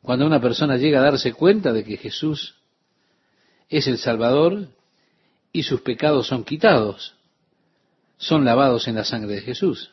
cuando 0.02 0.26
una 0.26 0.42
persona 0.42 0.78
llega 0.78 1.00
a 1.00 1.04
darse 1.04 1.34
cuenta 1.34 1.72
de 1.74 1.84
que 1.84 1.98
Jesús 1.98 2.56
es 3.70 3.86
el 3.88 4.00
Salvador 4.00 4.68
y 5.54 5.62
sus 5.62 5.82
pecados 5.82 6.28
son 6.28 6.44
quitados, 6.44 7.14
son 8.18 8.46
lavados 8.46 8.88
en 8.88 8.96
la 8.96 9.04
sangre 9.04 9.36
de 9.36 9.42
Jesús. 9.42 9.92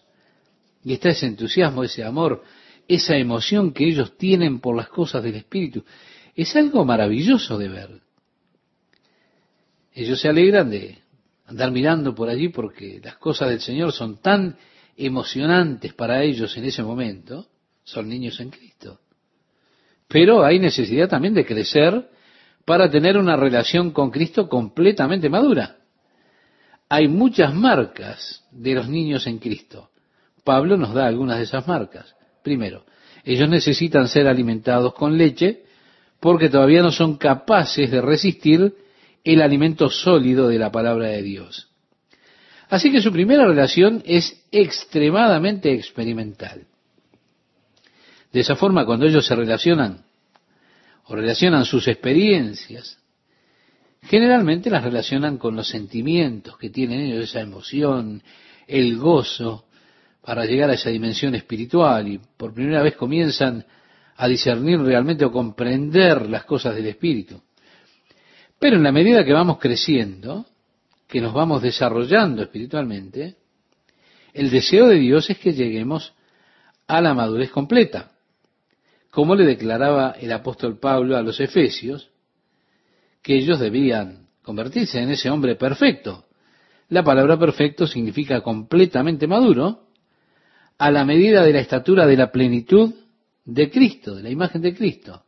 Y 0.83 0.95
está 0.95 1.11
ese 1.11 1.27
entusiasmo, 1.27 1.85
ese 1.85 2.05
amor, 2.05 2.43
esa 2.89 3.17
emoción 3.17 3.73
que 3.73 3.85
ellos 3.85 4.17
tienen 4.17 4.61
por 4.61 4.75
las 4.75 4.89
cosas 4.89 5.23
del 5.23 5.37
Espíritu. 5.37 5.85
Es 6.35 6.57
algo 6.57 6.85
maravilloso 6.85 7.59
de 7.59 7.69
ver. 7.69 8.01
Ellos 9.93 10.21
se 10.21 10.29
alegran 10.29 10.71
de 10.71 10.99
andar 11.47 11.71
mirando 11.71 12.15
por 12.15 12.29
allí 12.31 12.49
porque 12.49 13.01
las 13.05 13.19
cosas 13.19 13.51
del 13.51 13.61
Señor 13.61 13.93
son 13.93 14.19
tan 14.23 14.57
emocionantes 14.97 15.93
para 15.93 16.23
ellos 16.23 16.57
en 16.57 16.65
ese 16.65 16.83
momento. 16.83 17.47
Son 17.85 18.09
niños 18.09 18.41
en 18.41 18.51
Cristo. 18.51 19.01
Pero 20.09 20.45
hay 20.45 20.59
necesidad 20.59 21.09
también 21.09 21.35
de 21.35 21.45
crecer 21.45 22.09
para 22.65 22.91
tener 22.91 23.19
una 23.19 23.37
relación 23.37 23.91
con 23.91 24.11
Cristo 24.11 24.49
completamente 24.49 25.29
madura. 25.29 25.77
Hay 26.89 27.09
muchas 27.09 27.55
marcas 27.55 28.45
de 28.51 28.75
los 28.75 28.89
niños 28.89 29.27
en 29.27 29.39
Cristo. 29.39 29.91
Pablo 30.45 30.79
nos 30.79 30.95
da 30.95 31.07
algunas 31.07 31.37
de 31.39 31.45
esas 31.45 31.67
marcas. 31.67 32.15
Primero, 32.49 32.87
ellos 33.25 33.47
necesitan 33.47 34.09
ser 34.09 34.27
alimentados 34.27 34.95
con 34.95 35.19
leche 35.19 35.65
porque 36.19 36.49
todavía 36.49 36.81
no 36.81 36.91
son 36.91 37.19
capaces 37.19 37.91
de 37.91 38.01
resistir 38.01 38.75
el 39.23 39.43
alimento 39.43 39.91
sólido 39.91 40.49
de 40.49 40.59
la 40.59 40.73
palabra 40.73 41.09
de 41.09 41.23
Dios. 41.23 41.69
Así 42.71 42.91
que 42.91 43.03
su 43.03 43.13
primera 43.13 43.47
relación 43.47 44.03
es 44.07 44.47
extremadamente 44.51 45.75
experimental. 45.75 46.65
De 48.33 48.41
esa 48.41 48.57
forma, 48.57 48.87
cuando 48.87 49.05
ellos 49.05 49.27
se 49.27 49.37
relacionan 49.37 50.07
o 51.05 51.15
relacionan 51.15 51.67
sus 51.67 51.87
experiencias, 51.87 52.97
generalmente 54.05 54.71
las 54.71 54.85
relacionan 54.85 55.37
con 55.37 55.55
los 55.55 55.69
sentimientos 55.69 56.57
que 56.57 56.71
tienen 56.71 57.01
ellos, 57.01 57.29
esa 57.29 57.41
emoción, 57.41 58.23
el 58.67 58.97
gozo, 58.97 59.67
para 60.29 60.45
llegar 60.45 60.69
a 60.69 60.75
esa 60.75 60.91
dimensión 60.91 61.35
espiritual 61.35 62.07
y 62.07 62.19
por 62.19 62.53
primera 62.53 62.83
vez 62.83 62.97
comienzan 62.97 63.65
a 64.15 64.29
discernir 64.29 64.79
realmente 64.79 65.25
o 65.25 65.33
comprender 65.33 66.29
las 66.29 66.45
cosas 66.45 66.75
del 66.75 66.85
espíritu. 66.85 67.41
Pero 68.59 68.77
en 68.77 68.83
la 68.83 68.93
medida 68.93 69.25
que 69.25 69.33
vamos 69.33 69.59
creciendo, 69.59 70.45
que 71.07 71.23
nos 71.23 71.33
vamos 71.33 71.63
desarrollando 71.63 72.43
espiritualmente, 72.43 73.37
el 74.35 74.51
deseo 74.51 74.89
de 74.89 74.97
Dios 74.97 75.31
es 75.31 75.39
que 75.39 75.55
lleguemos 75.55 76.13
a 76.87 77.01
la 77.01 77.15
madurez 77.15 77.51
completa 77.51 78.11
como 79.11 79.35
le 79.35 79.47
declaraba 79.47 80.17
el 80.21 80.31
apóstol 80.31 80.79
Pablo 80.79 81.17
a 81.17 81.23
los 81.23 81.41
Efesios, 81.41 82.11
que 83.23 83.39
ellos 83.39 83.59
debían 83.59 84.29
convertirse 84.43 85.01
en 85.01 85.09
ese 85.09 85.31
hombre 85.31 85.57
perfecto. 85.57 86.27
La 86.91 87.03
palabra 87.03 87.39
perfecto 87.39 87.87
significa 87.87 88.43
completamente 88.43 89.27
maduro, 89.27 89.88
a 90.79 90.91
la 90.91 91.05
medida 91.05 91.45
de 91.45 91.53
la 91.53 91.61
estatura 91.61 92.07
de 92.07 92.17
la 92.17 92.31
plenitud 92.31 92.95
de 93.45 93.71
Cristo, 93.71 94.15
de 94.15 94.23
la 94.23 94.31
imagen 94.31 94.63
de 94.63 94.75
Cristo. 94.75 95.25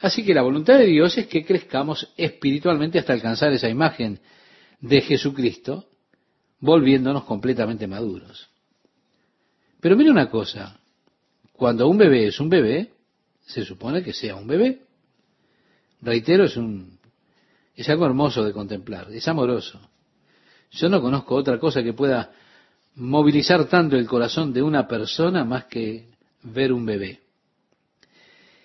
Así 0.00 0.24
que 0.24 0.34
la 0.34 0.42
voluntad 0.42 0.78
de 0.78 0.86
Dios 0.86 1.16
es 1.16 1.28
que 1.28 1.44
crezcamos 1.44 2.12
espiritualmente 2.16 2.98
hasta 2.98 3.12
alcanzar 3.12 3.52
esa 3.52 3.68
imagen 3.68 4.18
de 4.80 5.00
Jesucristo, 5.00 5.86
volviéndonos 6.58 7.24
completamente 7.24 7.86
maduros. 7.86 8.48
Pero 9.80 9.96
mire 9.96 10.10
una 10.10 10.28
cosa, 10.28 10.76
cuando 11.52 11.86
un 11.88 11.98
bebé 11.98 12.26
es 12.26 12.40
un 12.40 12.48
bebé, 12.48 12.90
se 13.46 13.64
supone 13.64 14.02
que 14.02 14.12
sea 14.12 14.34
un 14.34 14.46
bebé. 14.46 14.82
Reitero, 16.00 16.44
es 16.44 16.56
un 16.56 16.98
es 17.74 17.88
algo 17.88 18.06
hermoso 18.06 18.44
de 18.44 18.52
contemplar, 18.52 19.10
es 19.12 19.26
amoroso. 19.28 19.80
Yo 20.72 20.88
no 20.88 21.00
conozco 21.00 21.34
otra 21.34 21.58
cosa 21.58 21.82
que 21.82 21.92
pueda 21.92 22.32
movilizar 22.96 23.64
tanto 23.66 23.96
el 23.96 24.06
corazón 24.06 24.52
de 24.52 24.62
una 24.62 24.86
persona 24.86 25.44
más 25.44 25.64
que 25.64 26.08
ver 26.42 26.72
un 26.72 26.84
bebé. 26.84 27.20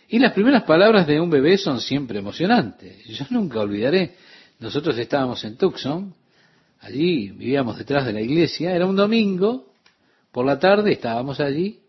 Y 0.09 0.19
las 0.19 0.33
primeras 0.33 0.63
palabras 0.63 1.05
de 1.05 1.19
un 1.19 1.29
bebé 1.29 1.57
son 1.57 1.81
siempre 1.81 2.19
emocionantes. 2.19 3.05
Yo 3.05 3.25
nunca 3.29 3.59
olvidaré, 3.59 4.15
nosotros 4.59 4.97
estábamos 4.97 5.43
en 5.43 5.57
Tucson, 5.57 6.13
allí 6.79 7.29
vivíamos 7.29 7.77
detrás 7.77 8.05
de 8.05 8.13
la 8.13 8.21
iglesia, 8.21 8.73
era 8.73 8.85
un 8.85 8.95
domingo, 8.95 9.73
por 10.31 10.45
la 10.45 10.59
tarde 10.59 10.93
estábamos 10.93 11.39
allí, 11.39 11.79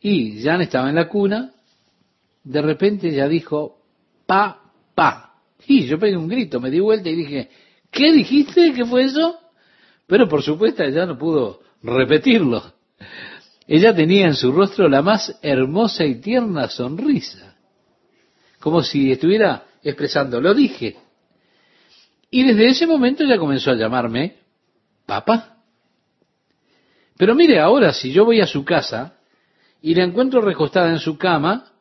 y 0.00 0.42
Jan 0.42 0.60
estaba 0.60 0.88
en 0.88 0.96
la 0.96 1.08
cuna, 1.08 1.52
de 2.44 2.62
repente 2.62 3.10
ya 3.10 3.26
dijo, 3.26 3.78
pa, 4.26 4.60
pa. 4.94 5.34
Y 5.66 5.86
yo 5.86 5.98
pegué 5.98 6.16
un 6.16 6.28
grito, 6.28 6.60
me 6.60 6.70
di 6.70 6.78
vuelta 6.78 7.08
y 7.08 7.16
dije, 7.16 7.48
¿qué 7.90 8.12
dijiste? 8.12 8.72
¿Qué 8.74 8.84
fue 8.84 9.04
eso? 9.04 9.38
Pero 10.06 10.28
por 10.28 10.42
supuesto 10.42 10.82
ella 10.82 11.06
no 11.06 11.18
pudo 11.18 11.60
repetirlo. 11.82 12.62
Ella 13.66 13.94
tenía 13.94 14.26
en 14.26 14.34
su 14.34 14.52
rostro 14.52 14.88
la 14.88 15.02
más 15.02 15.38
hermosa 15.42 16.04
y 16.04 16.20
tierna 16.20 16.68
sonrisa, 16.68 17.56
como 18.60 18.82
si 18.82 19.10
estuviera 19.10 19.64
expresando, 19.82 20.40
lo 20.40 20.52
dije. 20.52 20.96
Y 22.30 22.44
desde 22.44 22.66
ese 22.66 22.86
momento 22.86 23.24
ya 23.24 23.38
comenzó 23.38 23.70
a 23.70 23.76
llamarme 23.76 24.36
papá. 25.06 25.58
Pero 27.16 27.34
mire, 27.34 27.60
ahora 27.60 27.92
si 27.92 28.12
yo 28.12 28.24
voy 28.24 28.40
a 28.40 28.46
su 28.46 28.64
casa, 28.64 29.14
y 29.84 29.94
la 29.94 30.04
encuentro 30.04 30.40
recostada 30.40 30.88
en 30.88 30.98
su 30.98 31.18
cama 31.18 31.72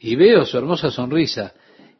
y 0.00 0.16
veo 0.16 0.46
su 0.46 0.56
hermosa 0.56 0.90
sonrisa 0.90 1.52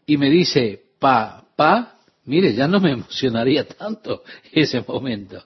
y 0.07 0.17
me 0.17 0.31
dice, 0.31 0.85
pa, 0.99 1.45
pa, 1.55 1.94
mire, 2.25 2.55
ya 2.55 2.69
no 2.69 2.81
me 2.81 2.93
emocionaría 2.93 3.67
tanto 3.67 4.23
ese 4.53 4.85
momento. 4.87 5.43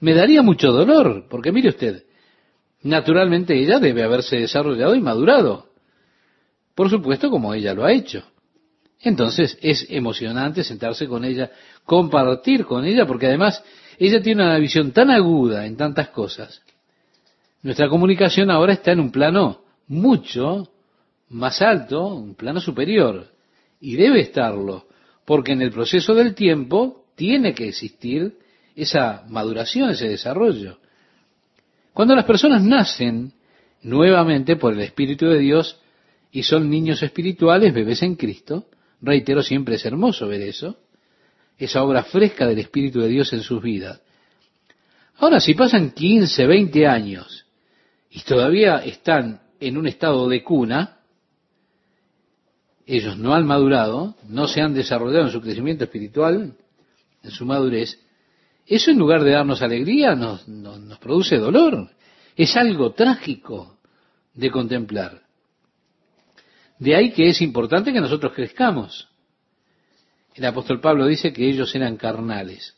Me 0.00 0.14
daría 0.14 0.42
mucho 0.42 0.72
dolor, 0.72 1.26
porque 1.28 1.52
mire 1.52 1.70
usted, 1.70 2.04
naturalmente 2.82 3.58
ella 3.58 3.78
debe 3.78 4.02
haberse 4.02 4.36
desarrollado 4.36 4.94
y 4.94 5.00
madurado. 5.00 5.68
Por 6.74 6.90
supuesto, 6.90 7.30
como 7.30 7.54
ella 7.54 7.74
lo 7.74 7.84
ha 7.84 7.92
hecho. 7.92 8.24
Entonces 9.00 9.58
es 9.60 9.86
emocionante 9.90 10.64
sentarse 10.64 11.06
con 11.06 11.24
ella, 11.24 11.50
compartir 11.84 12.64
con 12.64 12.84
ella, 12.84 13.06
porque 13.06 13.26
además 13.26 13.62
ella 13.98 14.20
tiene 14.22 14.42
una 14.42 14.58
visión 14.58 14.92
tan 14.92 15.10
aguda 15.10 15.66
en 15.66 15.76
tantas 15.76 16.08
cosas 16.08 16.62
nuestra 17.64 17.88
comunicación 17.88 18.50
ahora 18.50 18.74
está 18.74 18.92
en 18.92 19.00
un 19.00 19.10
plano 19.10 19.62
mucho 19.88 20.68
más 21.30 21.62
alto, 21.62 22.08
un 22.08 22.34
plano 22.34 22.60
superior, 22.60 23.28
y 23.80 23.96
debe 23.96 24.20
estarlo, 24.20 24.86
porque 25.24 25.52
en 25.52 25.62
el 25.62 25.70
proceso 25.70 26.14
del 26.14 26.34
tiempo 26.34 27.04
tiene 27.14 27.54
que 27.54 27.68
existir 27.68 28.38
esa 28.76 29.24
maduración, 29.28 29.90
ese 29.90 30.08
desarrollo. 30.08 30.78
Cuando 31.92 32.14
las 32.14 32.24
personas 32.24 32.62
nacen 32.62 33.32
nuevamente 33.82 34.56
por 34.56 34.72
el 34.72 34.80
Espíritu 34.80 35.26
de 35.26 35.38
Dios 35.38 35.78
y 36.32 36.42
son 36.42 36.68
niños 36.68 37.02
espirituales, 37.02 37.72
bebés 37.72 38.02
en 38.02 38.16
Cristo, 38.16 38.66
reitero, 39.00 39.42
siempre 39.42 39.76
es 39.76 39.84
hermoso 39.86 40.26
ver 40.26 40.42
eso, 40.42 40.78
esa 41.56 41.84
obra 41.84 42.02
fresca 42.02 42.46
del 42.46 42.58
Espíritu 42.58 43.00
de 43.00 43.08
Dios 43.08 43.32
en 43.32 43.42
sus 43.42 43.62
vidas. 43.62 44.00
Ahora, 45.18 45.38
si 45.38 45.54
pasan 45.54 45.92
15, 45.92 46.46
20 46.46 46.86
años 46.88 47.46
y 48.10 48.20
todavía 48.22 48.78
están 48.78 49.42
en 49.60 49.76
un 49.76 49.86
estado 49.86 50.28
de 50.28 50.42
cuna, 50.42 50.93
ellos 52.86 53.16
no 53.16 53.34
han 53.34 53.46
madurado, 53.46 54.14
no 54.28 54.46
se 54.46 54.60
han 54.60 54.74
desarrollado 54.74 55.26
en 55.26 55.32
su 55.32 55.40
crecimiento 55.40 55.84
espiritual, 55.84 56.54
en 57.22 57.30
su 57.30 57.46
madurez, 57.46 57.98
eso 58.66 58.90
en 58.90 58.98
lugar 58.98 59.22
de 59.22 59.32
darnos 59.32 59.62
alegría 59.62 60.14
nos, 60.14 60.48
nos, 60.48 60.98
produce 60.98 61.36
dolor. 61.36 61.90
Es 62.36 62.56
algo 62.56 62.92
trágico 62.92 63.78
de 64.32 64.50
contemplar. 64.50 65.22
De 66.78 66.96
ahí 66.96 67.12
que 67.12 67.28
es 67.28 67.40
importante 67.42 67.92
que 67.92 68.00
nosotros 68.00 68.32
crezcamos. 68.32 69.08
El 70.34 70.44
apóstol 70.46 70.80
Pablo 70.80 71.06
dice 71.06 71.32
que 71.32 71.48
ellos 71.48 71.74
eran 71.74 71.96
carnales. 71.96 72.74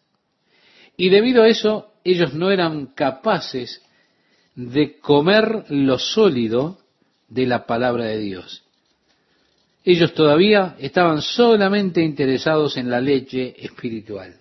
Y 0.96 1.08
debido 1.08 1.42
a 1.42 1.48
eso, 1.48 1.92
ellos 2.04 2.34
no 2.34 2.50
eran 2.50 2.86
capaces 2.86 3.82
de 4.54 4.98
comer 4.98 5.66
lo 5.68 5.98
sólido 5.98 6.78
de 7.28 7.46
la 7.46 7.66
palabra 7.66 8.04
de 8.04 8.18
Dios. 8.18 8.65
Ellos 9.86 10.14
todavía 10.14 10.74
estaban 10.80 11.22
solamente 11.22 12.02
interesados 12.02 12.76
en 12.76 12.90
la 12.90 13.00
leche 13.00 13.54
espiritual. 13.56 14.34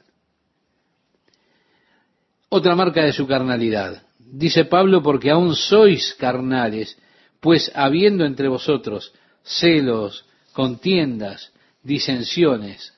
Otra 2.50 2.76
marca 2.76 3.04
de 3.04 3.14
su 3.14 3.28
carnalidad. 3.28 4.02
Dice 4.18 4.66
Pablo, 4.66 5.04
porque 5.04 5.30
aún 5.30 5.56
sois 5.56 6.16
carnales, 6.16 6.98
pues 7.39 7.72
habiendo 7.76 8.26
entre 8.26 8.48
vosotros 8.48 9.14
celos, 9.43 10.26
contiendas, 10.52 11.54
disensiones. 11.84 12.96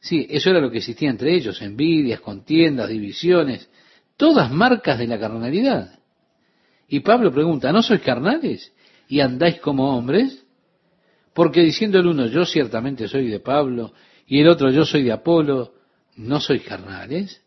Sí, 0.00 0.26
eso 0.30 0.48
era 0.48 0.60
lo 0.60 0.70
que 0.70 0.78
existía 0.78 1.10
entre 1.10 1.34
ellos, 1.34 1.60
envidias, 1.60 2.22
contiendas, 2.22 2.88
divisiones, 2.88 3.68
todas 4.16 4.50
marcas 4.50 4.98
de 4.98 5.08
la 5.08 5.18
carnalidad. 5.18 5.98
Y 6.88 7.00
Pablo 7.00 7.30
pregunta, 7.30 7.70
¿no 7.70 7.82
sois 7.82 8.00
carnales 8.00 8.72
y 9.08 9.20
andáis 9.20 9.60
como 9.60 9.94
hombres? 9.94 10.43
Porque 11.34 11.62
diciendo 11.62 11.98
el 11.98 12.06
uno, 12.06 12.26
yo 12.26 12.44
ciertamente 12.46 13.08
soy 13.08 13.28
de 13.28 13.40
Pablo, 13.40 13.92
y 14.26 14.40
el 14.40 14.48
otro, 14.48 14.70
yo 14.70 14.84
soy 14.84 15.02
de 15.02 15.12
Apolo, 15.12 15.74
¿no 16.16 16.40
sois 16.40 16.62
carnales? 16.62 17.42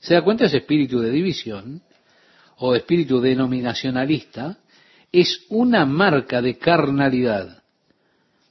¿Se 0.00 0.14
da 0.14 0.22
cuenta 0.22 0.44
ese 0.44 0.58
espíritu 0.58 1.00
de 1.00 1.10
división 1.10 1.82
o 2.58 2.74
espíritu 2.74 3.20
denominacionalista? 3.20 4.58
Es 5.10 5.46
una 5.48 5.86
marca 5.86 6.42
de 6.42 6.58
carnalidad. 6.58 7.62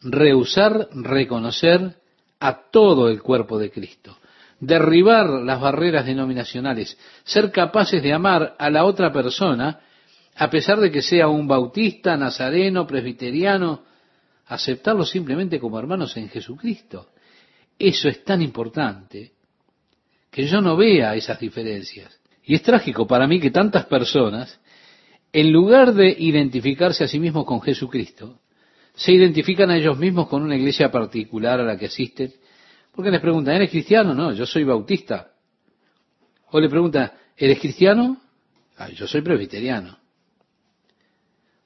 rehusar 0.01 0.89
reconocer 0.93 1.95
a 2.39 2.69
todo 2.71 3.09
el 3.09 3.21
cuerpo 3.21 3.57
de 3.57 3.71
Cristo, 3.71 4.17
derribar 4.59 5.27
las 5.27 5.59
barreras 5.59 6.05
denominacionales, 6.05 6.97
ser 7.23 7.51
capaces 7.51 8.01
de 8.01 8.13
amar 8.13 8.55
a 8.59 8.69
la 8.69 8.85
otra 8.85 9.11
persona 9.11 9.81
a 10.35 10.49
pesar 10.51 10.79
de 10.79 10.91
que 10.91 11.01
sea 11.01 11.27
un 11.27 11.47
bautista, 11.47 12.15
nazareno, 12.15 12.85
presbiteriano, 12.85 13.81
aceptarlo 14.47 15.05
simplemente 15.05 15.59
como 15.59 15.79
hermanos 15.79 16.15
en 16.17 16.29
Jesucristo. 16.29 17.09
Eso 17.77 18.09
es 18.09 18.23
tan 18.23 18.41
importante 18.41 19.33
que 20.31 20.45
yo 20.45 20.61
no 20.61 20.75
vea 20.75 21.15
esas 21.15 21.39
diferencias. 21.39 22.19
Y 22.43 22.55
es 22.55 22.63
trágico 22.63 23.05
para 23.05 23.27
mí 23.27 23.39
que 23.39 23.51
tantas 23.51 23.85
personas, 23.85 24.59
en 25.33 25.51
lugar 25.51 25.93
de 25.93 26.15
identificarse 26.17 27.03
a 27.03 27.07
sí 27.07 27.19
mismos 27.19 27.45
con 27.45 27.61
Jesucristo, 27.61 28.39
se 28.95 29.13
identifican 29.13 29.69
a 29.69 29.77
ellos 29.77 29.97
mismos 29.97 30.27
con 30.27 30.41
una 30.41 30.55
iglesia 30.55 30.89
particular 30.89 31.59
a 31.59 31.63
la 31.63 31.77
que 31.77 31.85
asisten, 31.85 32.33
porque 32.95 33.11
les 33.11 33.21
preguntan, 33.21 33.55
¿eres 33.55 33.69
cristiano? 33.69 34.15
No, 34.15 34.31
yo 34.31 34.45
soy 34.45 34.63
bautista. 34.63 35.33
O 36.49 36.59
le 36.59 36.69
preguntan, 36.69 37.11
¿eres 37.35 37.59
cristiano? 37.59 38.17
Ah, 38.77 38.89
yo 38.89 39.05
soy 39.05 39.21
presbiteriano. 39.21 39.97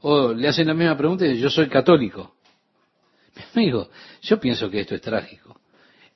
O 0.02 0.34
le 0.34 0.48
hacen 0.48 0.68
la 0.68 0.74
misma 0.74 0.98
pregunta 0.98 1.26
y 1.26 1.38
yo 1.38 1.50
soy 1.50 1.70
católico. 1.70 2.36
Mi 3.36 3.44
amigo, 3.64 3.90
yo 4.22 4.40
pienso 4.40 4.70
que 4.70 4.82
esto 4.82 4.96
es 4.96 5.02
trágico. 5.02 5.60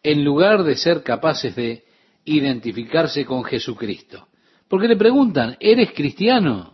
En 0.03 0.23
lugar 0.23 0.63
de 0.63 0.75
ser 0.75 1.03
capaces 1.03 1.55
de 1.55 1.83
identificarse 2.25 3.25
con 3.25 3.43
Jesucristo. 3.43 4.27
Porque 4.67 4.87
le 4.87 4.97
preguntan, 4.97 5.57
¿eres 5.59 5.91
cristiano? 5.93 6.73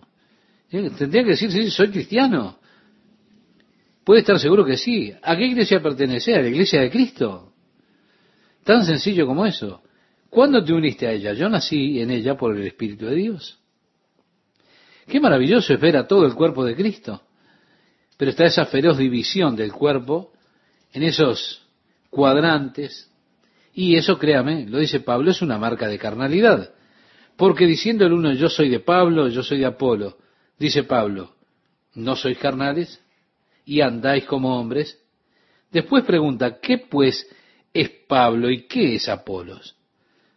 Tendría 0.70 1.24
que 1.24 1.32
decir, 1.32 1.52
sí, 1.52 1.70
soy 1.70 1.90
cristiano. 1.90 2.60
Puede 4.04 4.22
estar 4.22 4.40
seguro 4.40 4.66
que 4.66 4.78
sí. 4.78 5.14
¿A 5.22 5.36
qué 5.36 5.46
iglesia 5.46 5.82
pertenece? 5.82 6.36
¿A 6.36 6.42
la 6.42 6.48
iglesia 6.48 6.82
de 6.82 6.90
Cristo? 6.90 7.54
Tan 8.64 8.86
sencillo 8.86 9.28
como 9.28 9.46
eso. 9.46 9.82
¿Cuándo 10.30 10.64
te 10.64 10.74
uniste 10.74 11.08
a 11.08 11.12
ella? 11.12 11.34
Yo 11.34 11.50
nací 11.50 12.00
en 12.00 12.10
ella 12.10 12.38
por 12.38 12.56
el 12.56 12.66
Espíritu 12.66 13.06
de 13.06 13.16
Dios. 13.16 13.60
Qué 15.08 15.20
maravilloso 15.20 15.74
es 15.74 15.80
ver 15.80 15.98
a 15.98 16.08
todo 16.08 16.26
el 16.26 16.36
cuerpo 16.36 16.64
de 16.64 16.76
Cristo. 16.76 17.22
Pero 18.22 18.30
está 18.30 18.46
esa 18.46 18.66
feroz 18.68 19.00
división 19.00 19.56
del 19.56 19.74
cuerpo 19.74 20.32
en 20.94 21.02
esos 21.02 21.68
cuadrantes. 22.12 23.10
Y 23.74 23.96
eso, 23.96 24.20
créame, 24.20 24.68
lo 24.68 24.78
dice 24.78 25.00
Pablo, 25.00 25.32
es 25.32 25.42
una 25.42 25.58
marca 25.58 25.88
de 25.88 25.98
carnalidad. 25.98 26.72
Porque 27.36 27.66
diciendo 27.66 28.06
el 28.06 28.14
uno, 28.14 28.32
yo 28.34 28.48
soy 28.48 28.70
de 28.70 28.80
Pablo, 28.80 29.28
yo 29.28 29.42
soy 29.42 29.58
de 29.58 29.66
Apolo, 29.66 30.20
dice 30.60 30.84
Pablo, 30.84 31.34
¿no 31.96 32.16
sois 32.16 32.38
carnales? 32.38 33.04
Y 33.66 33.82
andáis 33.82 34.26
como 34.26 34.56
hombres. 34.56 35.00
Después 35.72 36.04
pregunta, 36.04 36.60
¿qué 36.60 36.78
pues 36.78 37.28
es 37.74 37.90
Pablo 38.08 38.52
y 38.52 38.68
qué 38.68 38.98
es 38.98 39.10
Apolos? 39.10 39.76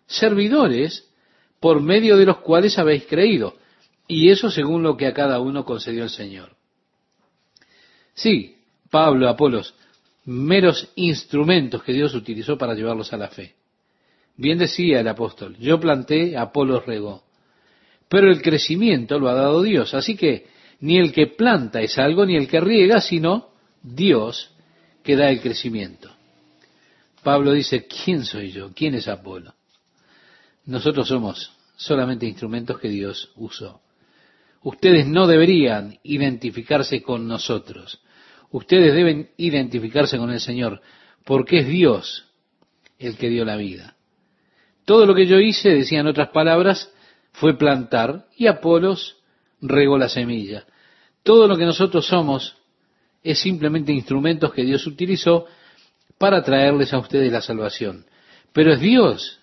Servidores 0.07 1.07
por 1.61 1.83
medio 1.83 2.17
de 2.17 2.25
los 2.25 2.39
cuales 2.39 2.79
habéis 2.79 3.05
creído 3.05 3.59
y 4.09 4.31
eso 4.31 4.51
según 4.51 4.83
lo 4.83 4.97
que 4.97 5.07
a 5.07 5.13
cada 5.13 5.39
uno 5.39 5.67
concedió 5.67 6.05
el 6.05 6.09
Señor. 6.09 6.57
Sí, 8.15 8.57
Pablo, 8.91 9.29
Apolos, 9.29 9.75
meros 10.25 10.89
instrumentos 10.95 11.83
que 11.83 11.93
Dios 11.93 12.15
utilizó 12.15 12.57
para 12.57 12.75
llevarlos 12.75 13.13
a 13.13 13.17
la 13.17 13.29
fe. 13.29 13.55
Bien 14.37 14.59
decía 14.59 15.01
el 15.01 15.09
apóstol, 15.09 15.57
yo 15.59 15.79
planté, 15.79 16.37
Apolos 16.37 16.87
regó. 16.87 17.25
Pero 18.09 18.31
el 18.31 18.43
crecimiento 18.43 19.19
lo 19.19 19.29
ha 19.29 19.35
dado 19.35 19.63
Dios. 19.63 19.95
Así 19.95 20.17
que 20.17 20.47
ni 20.81 20.99
el 20.99 21.13
que 21.13 21.29
planta 21.29 21.81
es 21.81 21.99
algo, 21.99 22.27
ni 22.27 22.37
el 22.37 22.49
que 22.49 22.61
riega, 22.61 23.01
sino 23.01 23.51
Dios 23.83 24.51
que 25.03 25.17
da 25.17 25.31
el 25.31 25.41
crecimiento. 25.41 26.11
Pablo 27.23 27.53
dice, 27.53 27.87
¿quién 27.87 28.25
soy 28.25 28.53
yo? 28.53 28.71
¿Quién 28.75 28.95
es 28.95 29.09
Apolo? 29.09 29.55
Nosotros 30.67 31.09
somos 31.09 31.53
solamente 31.77 32.27
instrumentos 32.27 32.79
que 32.79 32.89
Dios 32.89 33.33
usó. 33.37 33.81
Ustedes 34.65 35.07
no 35.07 35.27
deberían 35.27 35.99
identificarse 36.03 37.03
con 37.03 37.29
nosotros. 37.29 38.01
Ustedes 38.51 38.95
deben 38.95 39.29
identificarse 39.37 40.17
con 40.17 40.31
el 40.31 40.41
Señor, 40.41 40.81
porque 41.25 41.59
es 41.59 41.69
Dios 41.69 42.33
el 42.99 43.19
que 43.19 43.29
dio 43.29 43.45
la 43.45 43.57
vida. 43.57 43.95
Todo 44.87 45.05
lo 45.05 45.15
que 45.15 45.27
yo 45.27 45.39
hice, 45.39 45.69
decían 45.69 46.07
otras 46.07 46.31
palabras, 46.31 46.91
fue 47.33 47.59
plantar 47.59 48.25
y 48.39 48.47
Apolos 48.47 49.19
regó 49.61 49.99
la 49.99 50.09
semilla. 50.09 50.65
Todo 51.23 51.47
lo 51.47 51.59
que 51.59 51.67
nosotros 51.67 52.07
somos 52.07 52.57
es 53.23 53.39
simplemente 53.41 53.93
instrumentos 53.93 54.55
que 54.55 54.65
Dios 54.65 54.87
utilizó 54.87 55.45
para 56.17 56.43
traerles 56.43 56.95
a 56.95 56.99
ustedes 56.99 57.31
la 57.31 57.43
salvación. 57.43 58.07
Pero 58.55 58.73
es 58.73 58.81
Dios 58.81 59.41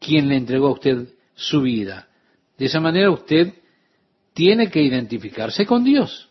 quien 0.00 0.28
le 0.28 0.36
entregó 0.36 0.68
a 0.68 0.72
usted 0.72 1.06
su 1.36 1.62
vida. 1.62 2.08
De 2.58 2.66
esa 2.66 2.80
manera 2.80 3.12
usted 3.12 3.54
tiene 4.34 4.70
que 4.70 4.82
identificarse 4.82 5.64
con 5.64 5.84
Dios. 5.84 6.28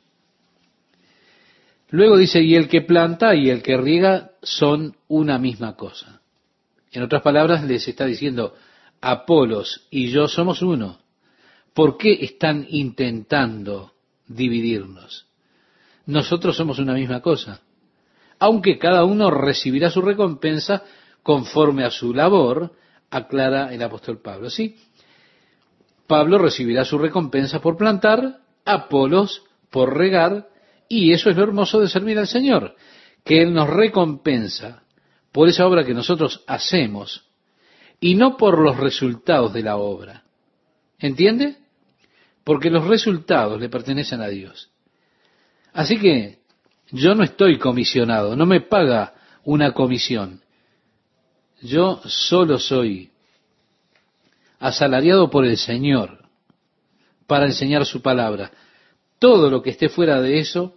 Luego 1.90 2.18
dice, 2.18 2.42
y 2.42 2.56
el 2.56 2.68
que 2.68 2.82
planta 2.82 3.36
y 3.36 3.50
el 3.50 3.64
que 3.64 3.78
riega 3.78 4.32
son 4.42 4.96
una 5.08 5.40
misma 5.40 5.76
cosa. 5.76 6.22
En 6.92 7.02
otras 7.02 7.22
palabras, 7.22 7.64
les 7.64 7.88
está 7.88 8.06
diciendo, 8.06 8.56
Apolos 9.02 9.88
y 9.90 10.10
yo 10.10 10.28
somos 10.28 10.62
uno. 10.62 11.00
¿Por 11.74 11.98
qué 11.98 12.14
están 12.22 12.66
intentando 12.70 13.94
dividirnos? 14.28 15.28
Nosotros 16.06 16.56
somos 16.56 16.80
una 16.80 16.94
misma 16.94 17.22
cosa. 17.22 17.62
Aunque 18.40 18.78
cada 18.78 19.06
uno 19.06 19.32
recibirá 19.32 19.90
su 19.90 20.02
recompensa 20.02 20.84
conforme 21.22 21.86
a 21.86 21.92
su 21.92 22.14
labor, 22.14 22.74
aclara 23.10 23.74
el 23.74 23.82
apóstol 23.82 24.22
Pablo. 24.22 24.50
¿Sí? 24.50 24.78
Pablo 26.08 26.38
recibirá 26.38 26.86
su 26.86 26.98
recompensa 26.98 27.60
por 27.60 27.78
plantar, 27.78 28.40
Apolos 28.66 29.44
por 29.70 29.98
regar, 29.98 30.48
y 30.88 31.12
eso 31.12 31.30
es 31.30 31.36
lo 31.36 31.44
hermoso 31.44 31.80
de 31.80 31.90
servir 31.90 32.18
al 32.18 32.28
Señor, 32.28 32.76
que 33.26 33.42
Él 33.42 33.54
nos 33.54 33.70
recompensa 33.70 34.84
por 35.32 35.50
esa 35.50 35.66
obra 35.66 35.84
que 35.84 35.94
nosotros 35.94 36.44
hacemos 36.48 37.26
y 38.00 38.16
no 38.16 38.38
por 38.38 38.60
los 38.60 38.78
resultados 38.78 39.54
de 39.54 39.64
la 39.64 39.78
obra. 39.78 40.24
¿Entiende? 41.00 41.58
Porque 42.44 42.70
los 42.70 42.86
resultados 42.86 43.60
le 43.60 43.70
pertenecen 43.70 44.22
a 44.22 44.28
Dios. 44.28 44.70
Así 45.74 45.98
que 45.98 46.40
yo 46.92 47.16
no 47.16 47.24
estoy 47.24 47.58
comisionado, 47.58 48.36
no 48.36 48.46
me 48.46 48.62
paga 48.62 49.16
una 49.44 49.72
comisión. 49.72 50.42
Yo 51.62 52.02
solo 52.06 52.60
soy 52.60 53.13
asalariado 54.64 55.30
por 55.30 55.46
el 55.46 55.58
Señor 55.58 56.20
para 57.28 57.48
enseñar 57.48 57.86
su 57.86 58.02
palabra. 58.02 58.50
Todo 59.20 59.50
lo 59.50 59.62
que 59.62 59.72
esté 59.72 59.90
fuera 59.90 60.22
de 60.22 60.40
eso 60.40 60.76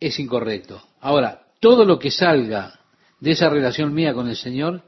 es 0.00 0.18
incorrecto. 0.18 0.82
Ahora, 1.02 1.42
todo 1.60 1.84
lo 1.84 1.98
que 1.98 2.10
salga 2.10 2.80
de 3.20 3.32
esa 3.32 3.50
relación 3.50 3.92
mía 3.92 4.14
con 4.14 4.26
el 4.26 4.36
Señor 4.36 4.84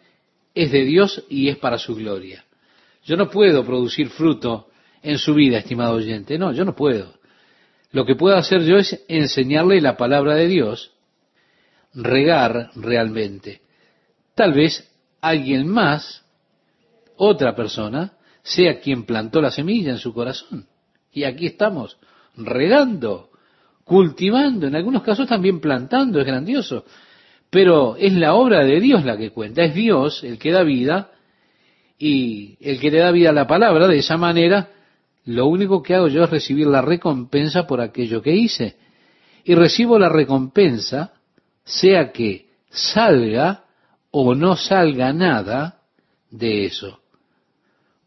es 0.55 0.73
de 0.73 0.87
Dios 0.87 1.23
y 1.29 1.51
es 1.51 1.59
para 1.59 1.77
su 1.77 1.95
gloria. 1.95 2.47
Yo 3.05 3.18
no 3.18 3.29
puedo 3.29 3.66
producir 3.66 4.09
fruto 4.09 4.68
en 5.03 5.18
su 5.18 5.35
vida, 5.35 5.59
estimado 5.59 5.97
oyente. 5.97 6.39
No, 6.39 6.53
yo 6.53 6.64
no 6.64 6.75
puedo. 6.75 7.12
Lo 7.93 8.07
que 8.07 8.16
puedo 8.16 8.37
hacer 8.37 8.62
yo 8.62 8.79
es 8.79 8.99
enseñarle 9.09 9.83
la 9.83 9.99
palabra 9.99 10.37
de 10.37 10.47
Dios, 10.47 10.93
regar 11.93 12.71
realmente. 12.77 13.61
Tal 14.35 14.55
vez 14.55 14.91
alguien 15.21 15.68
más 15.68 16.25
otra 17.23 17.55
persona 17.55 18.14
sea 18.43 18.81
quien 18.81 19.05
plantó 19.05 19.43
la 19.43 19.51
semilla 19.51 19.91
en 19.91 19.99
su 19.99 20.14
corazón. 20.14 20.66
Y 21.12 21.25
aquí 21.25 21.47
estamos, 21.47 21.99
regando, 22.35 23.29
cultivando, 23.85 24.66
en 24.66 24.75
algunos 24.75 25.03
casos 25.03 25.29
también 25.29 25.61
plantando, 25.61 26.18
es 26.18 26.27
grandioso. 26.27 26.85
Pero 27.51 27.97
es 27.97 28.14
la 28.14 28.35
obra 28.35 28.64
de 28.64 28.81
Dios 28.81 29.05
la 29.05 29.18
que 29.18 29.31
cuenta, 29.31 29.62
es 29.62 29.75
Dios 29.75 30.25
el 30.25 30.39
que 30.39 30.51
da 30.51 30.62
vida 30.62 31.11
y 31.99 32.57
el 32.61 32.81
que 32.81 32.91
le 32.91 33.01
da 33.01 33.11
vida 33.11 33.31
a 33.31 33.35
la 33.35 33.47
palabra. 33.47 33.87
De 33.87 33.99
esa 33.99 34.16
manera, 34.16 34.71
lo 35.27 35.47
único 35.47 35.83
que 35.83 35.95
hago 35.95 36.09
yo 36.09 36.25
es 36.25 36.31
recibir 36.31 36.68
la 36.68 36.81
recompensa 36.81 37.66
por 37.66 37.83
aquello 37.83 38.23
que 38.23 38.35
hice. 38.35 38.77
Y 39.45 39.55
recibo 39.55 39.99
la 39.99 40.09
recompensa, 40.09 41.12
sea 41.64 42.12
que 42.12 42.47
salga 42.71 43.64
o 44.11 44.35
no 44.35 44.57
salga 44.57 45.12
nada 45.12 45.83
de 46.31 46.64
eso 46.64 46.99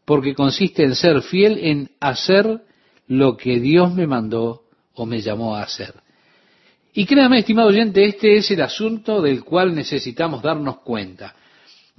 porque 0.04 0.34
consiste 0.34 0.84
en 0.84 0.94
ser 0.94 1.22
fiel 1.22 1.58
en 1.58 1.90
hacer 2.00 2.62
lo 3.06 3.36
que 3.36 3.60
Dios 3.60 3.94
me 3.94 4.06
mandó 4.06 4.62
o 4.94 5.06
me 5.06 5.20
llamó 5.20 5.56
a 5.56 5.62
hacer. 5.62 5.94
Y 6.92 7.06
créame, 7.06 7.40
estimado 7.40 7.68
oyente, 7.68 8.04
este 8.04 8.36
es 8.36 8.50
el 8.50 8.62
asunto 8.62 9.20
del 9.20 9.44
cual 9.44 9.74
necesitamos 9.74 10.42
darnos 10.42 10.78
cuenta, 10.78 11.34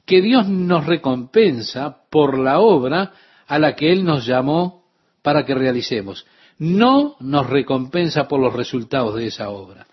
que 0.05 0.21
Dios 0.21 0.47
nos 0.47 0.85
recompensa 0.85 2.03
por 2.09 2.37
la 2.37 2.59
obra 2.59 3.11
a 3.47 3.59
la 3.59 3.75
que 3.75 3.91
Él 3.91 4.05
nos 4.05 4.25
llamó 4.25 4.85
para 5.21 5.43
que 5.43 5.53
realicemos. 5.53 6.25
No 6.57 7.17
nos 7.19 7.49
recompensa 7.49 8.27
por 8.27 8.39
los 8.39 8.53
resultados 8.53 9.15
de 9.15 9.27
esa 9.27 9.49
obra. 9.49 9.85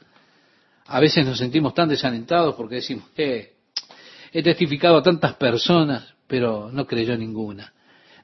A 0.87 1.01
veces 1.01 1.27
nos 1.27 1.39
sentimos 1.39 1.75
tan 1.75 1.89
desalentados 1.89 2.55
porque 2.55 2.77
decimos, 2.77 3.07
eh, 3.17 3.55
he 4.33 4.43
testificado 4.43 4.99
a 4.99 5.03
tantas 5.03 5.35
personas, 5.35 6.15
pero 6.29 6.71
no 6.71 6.87
creyó 6.87 7.17
ninguna. 7.17 7.73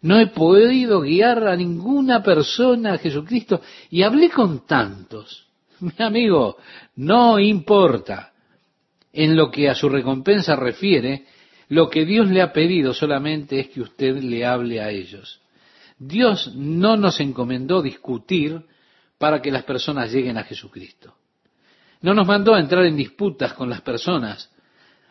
No 0.03 0.19
he 0.19 0.29
podido 0.29 1.01
guiar 1.01 1.47
a 1.49 1.57
ninguna 1.57 2.23
persona 2.23 2.95
a 2.95 2.99
Jesucristo 2.99 3.61
y 3.91 4.03
hablé 4.03 4.31
con 4.31 4.67
tantos. 4.67 5.47
Mi 5.81 5.93
amigo, 5.99 6.57
no 6.97 7.39
importa. 7.39 8.33
En 9.13 9.37
lo 9.37 9.51
que 9.51 9.69
a 9.69 9.75
su 9.75 9.89
recompensa 9.89 10.55
refiere, 10.55 11.25
lo 11.69 11.89
que 11.89 12.05
Dios 12.05 12.29
le 12.31 12.43
ha 12.43 12.53
pedido 12.53 12.95
solamente 12.95 13.61
es 13.61 13.69
que 13.69 13.81
usted 13.81 14.17
le 14.23 14.45
hable 14.45 14.81
a 14.81 14.91
ellos. 14.91 15.41
Dios 15.99 16.53
no 16.55 16.97
nos 16.97 17.19
encomendó 17.21 17.83
discutir 17.83 18.63
para 19.19 19.43
que 19.43 19.51
las 19.51 19.65
personas 19.65 20.13
lleguen 20.13 20.39
a 20.39 20.45
Jesucristo. 20.45 21.15
No 22.01 22.15
nos 22.15 22.27
mandó 22.27 22.55
a 22.55 22.61
entrar 22.61 22.85
en 22.85 22.97
disputas 22.97 23.53
con 23.55 23.69
las 23.69 23.81
personas 23.81 24.51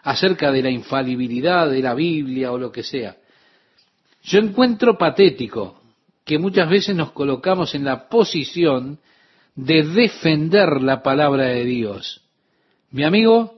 acerca 0.04 0.52
de 0.52 0.64
la 0.64 0.70
infalibilidad 0.70 1.70
de 1.70 1.82
la 1.82 1.94
Biblia 1.94 2.52
o 2.54 2.58
lo 2.58 2.72
que 2.72 2.84
sea. 2.84 3.18
Yo 4.28 4.40
encuentro 4.40 4.98
patético 4.98 5.80
que 6.26 6.38
muchas 6.38 6.70
veces 6.70 6.94
nos 6.94 7.14
colocamos 7.14 7.74
en 7.74 7.86
la 7.86 8.10
posición 8.10 9.00
de 9.56 9.84
defender 9.84 10.82
la 10.82 11.02
palabra 11.02 11.46
de 11.46 11.64
Dios. 11.64 12.22
Mi 12.92 13.06
amigo, 13.06 13.56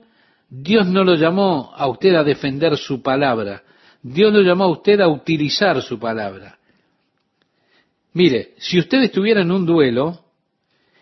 Dios 0.48 0.86
no 0.86 1.02
lo 1.02 1.16
llamó 1.16 1.72
a 1.74 1.88
usted 1.88 2.14
a 2.14 2.22
defender 2.22 2.76
su 2.76 3.02
palabra, 3.02 3.64
Dios 4.00 4.32
lo 4.32 4.42
llamó 4.42 4.64
a 4.64 4.68
usted 4.68 5.00
a 5.00 5.08
utilizar 5.08 5.82
su 5.82 5.98
palabra. 5.98 6.56
Mire, 8.12 8.54
si 8.58 8.78
usted 8.78 9.02
estuviera 9.02 9.42
en 9.42 9.50
un 9.50 9.66
duelo 9.66 10.20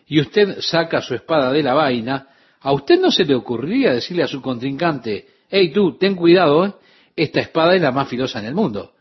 y 0.07 0.19
usted 0.19 0.61
saca 0.61 1.03
su 1.03 1.14
espada 1.14 1.53
de 1.53 1.62
la 1.62 1.75
vaina, 1.75 2.29
a 2.61 2.73
usted 2.73 2.99
no 2.99 3.11
se 3.11 3.25
le 3.27 3.35
ocurriría 3.35 3.93
decirle 3.93 4.23
a 4.23 4.29
su 4.29 4.41
contrincante, 4.41 5.29
hey 5.51 5.71
tú, 5.75 5.99
ten 5.99 6.14
cuidado, 6.14 6.64
¿eh? 6.64 6.73
esta 7.14 7.41
espada 7.41 7.77
es 7.77 7.83
la 7.83 7.93
más 7.93 8.09
filosa 8.09 8.39
en 8.39 8.47
el 8.47 8.55
mundo. 8.55 8.95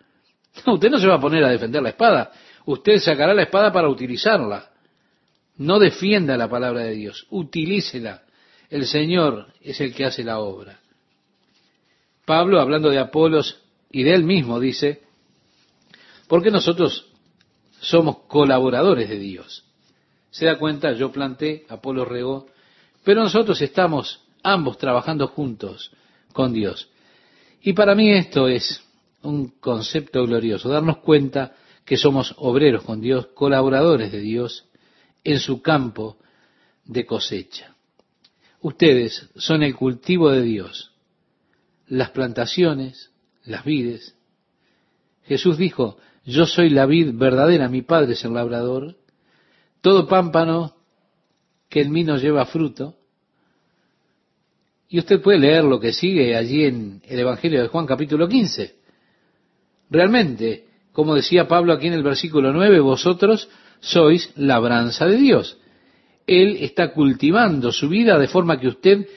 Usted 0.65 0.89
no 0.89 0.97
se 0.97 1.07
va 1.07 1.15
a 1.15 1.21
poner 1.21 1.43
a 1.43 1.49
defender 1.49 1.81
la 1.81 1.89
espada, 1.89 2.31
usted 2.65 2.99
sacará 2.99 3.33
la 3.33 3.43
espada 3.43 3.71
para 3.71 3.89
utilizarla. 3.89 4.69
No 5.57 5.79
defienda 5.79 6.37
la 6.37 6.49
palabra 6.49 6.83
de 6.83 6.91
Dios, 6.91 7.25
utilícela. 7.29 8.23
El 8.69 8.85
Señor 8.85 9.47
es 9.61 9.79
el 9.81 9.93
que 9.93 10.05
hace 10.05 10.23
la 10.23 10.39
obra. 10.39 10.79
Pablo, 12.25 12.59
hablando 12.59 12.89
de 12.89 12.99
Apolos 12.99 13.63
y 13.89 14.03
de 14.03 14.13
él 14.13 14.23
mismo, 14.23 14.59
dice, 14.59 15.01
porque 16.27 16.51
nosotros 16.51 17.07
somos 17.79 18.19
colaboradores 18.27 19.09
de 19.09 19.17
Dios. 19.17 19.63
Se 20.29 20.45
da 20.45 20.57
cuenta, 20.57 20.91
yo 20.91 21.11
planté, 21.11 21.65
Apolo 21.69 22.05
regó, 22.05 22.47
pero 23.03 23.23
nosotros 23.23 23.61
estamos 23.61 24.21
ambos 24.43 24.77
trabajando 24.77 25.27
juntos 25.27 25.91
con 26.33 26.53
Dios. 26.53 26.89
Y 27.61 27.73
para 27.73 27.95
mí 27.95 28.11
esto 28.11 28.47
es 28.47 28.83
un 29.23 29.49
concepto 29.59 30.25
glorioso, 30.25 30.69
darnos 30.69 30.97
cuenta 30.97 31.55
que 31.85 31.97
somos 31.97 32.35
obreros 32.37 32.83
con 32.83 33.01
Dios, 33.01 33.27
colaboradores 33.27 34.11
de 34.11 34.19
Dios 34.19 34.65
en 35.23 35.39
su 35.39 35.61
campo 35.61 36.17
de 36.85 37.05
cosecha. 37.05 37.75
Ustedes 38.61 39.29
son 39.35 39.63
el 39.63 39.75
cultivo 39.75 40.31
de 40.31 40.41
Dios, 40.41 40.91
las 41.87 42.09
plantaciones, 42.11 43.11
las 43.45 43.63
vides. 43.63 44.15
Jesús 45.25 45.57
dijo, 45.57 45.97
yo 46.25 46.45
soy 46.45 46.69
la 46.69 46.85
vid 46.85 47.13
verdadera, 47.13 47.69
mi 47.69 47.81
Padre 47.81 48.13
es 48.13 48.25
el 48.25 48.33
labrador. 48.33 48.95
Todo 49.81 50.07
pámpano 50.07 50.75
que 51.69 51.81
en 51.81 51.91
mí 51.91 52.03
no 52.03 52.17
lleva 52.17 52.45
fruto. 52.45 52.95
Y 54.89 54.99
usted 54.99 55.21
puede 55.21 55.39
leer 55.39 55.63
lo 55.63 55.79
que 55.79 55.93
sigue 55.93 56.35
allí 56.35 56.65
en 56.65 57.01
el 57.05 57.19
Evangelio 57.19 57.61
de 57.61 57.67
Juan 57.67 57.85
capítulo 57.85 58.27
15. 58.27 58.76
Realmente, 59.89 60.65
como 60.91 61.15
decía 61.15 61.47
Pablo 61.47 61.73
aquí 61.73 61.87
en 61.87 61.93
el 61.93 62.03
versículo 62.03 62.51
9, 62.53 62.79
vosotros 62.79 63.49
sois 63.79 64.31
labranza 64.35 65.05
de 65.05 65.17
Dios. 65.17 65.57
Él 66.25 66.57
está 66.59 66.91
cultivando 66.93 67.71
su 67.71 67.87
vida 67.87 68.17
de 68.17 68.27
forma 68.27 68.59
que 68.59 68.67
usted 68.67 69.07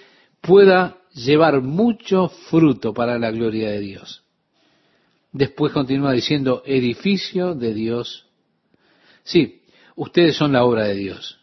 pueda 0.41 0.99
llevar 1.13 1.61
mucho 1.61 2.29
fruto 2.29 2.95
para 2.95 3.19
la 3.19 3.31
gloria 3.31 3.71
de 3.71 3.81
Dios. 3.81 4.23
Después 5.33 5.73
continúa 5.73 6.13
diciendo, 6.13 6.63
edificio 6.65 7.55
de 7.55 7.75
Dios. 7.75 8.27
Sí, 9.23 9.63
ustedes 9.97 10.37
son 10.37 10.53
la 10.53 10.65
obra 10.65 10.85
de 10.85 10.95
Dios. 10.95 11.39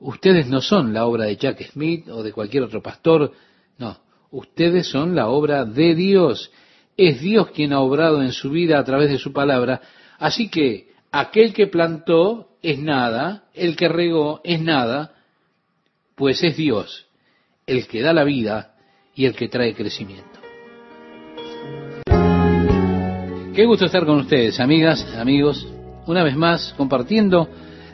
Ustedes 0.00 0.48
no 0.48 0.60
son 0.60 0.92
la 0.92 1.06
obra 1.06 1.24
de 1.24 1.36
Jack 1.36 1.70
Smith 1.70 2.08
o 2.08 2.22
de 2.22 2.32
cualquier 2.32 2.62
otro 2.62 2.82
pastor. 2.82 3.32
No, 3.78 3.98
ustedes 4.30 4.88
son 4.88 5.14
la 5.14 5.28
obra 5.28 5.64
de 5.64 5.94
Dios. 5.94 6.50
Es 6.96 7.20
Dios 7.20 7.50
quien 7.50 7.72
ha 7.72 7.80
obrado 7.80 8.22
en 8.22 8.32
su 8.32 8.50
vida 8.50 8.78
a 8.78 8.84
través 8.84 9.10
de 9.10 9.18
su 9.18 9.32
palabra. 9.32 9.80
Así 10.18 10.48
que 10.48 10.88
aquel 11.10 11.52
que 11.52 11.66
plantó 11.66 12.50
es 12.62 12.78
nada, 12.78 13.44
el 13.54 13.76
que 13.76 13.88
regó 13.88 14.40
es 14.44 14.60
nada, 14.60 15.14
pues 16.14 16.42
es 16.44 16.56
Dios 16.56 17.06
el 17.66 17.86
que 17.86 18.02
da 18.02 18.12
la 18.12 18.24
vida 18.24 18.74
y 19.14 19.26
el 19.26 19.34
que 19.34 19.48
trae 19.48 19.74
crecimiento. 19.74 20.40
Qué 23.54 23.66
gusto 23.66 23.86
estar 23.86 24.04
con 24.04 24.18
ustedes, 24.18 24.58
amigas, 24.58 25.06
amigos, 25.16 25.66
una 26.06 26.24
vez 26.24 26.36
más 26.36 26.74
compartiendo 26.76 27.48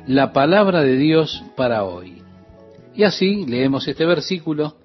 la 0.07 0.33
palabra 0.33 0.83
de 0.83 0.97
Dios 0.97 1.43
para 1.57 1.85
hoy. 1.85 2.23
Y 2.95 3.05
así 3.05 3.47
leemos 3.47 3.87
este 3.87 4.07
versículo 4.07 4.77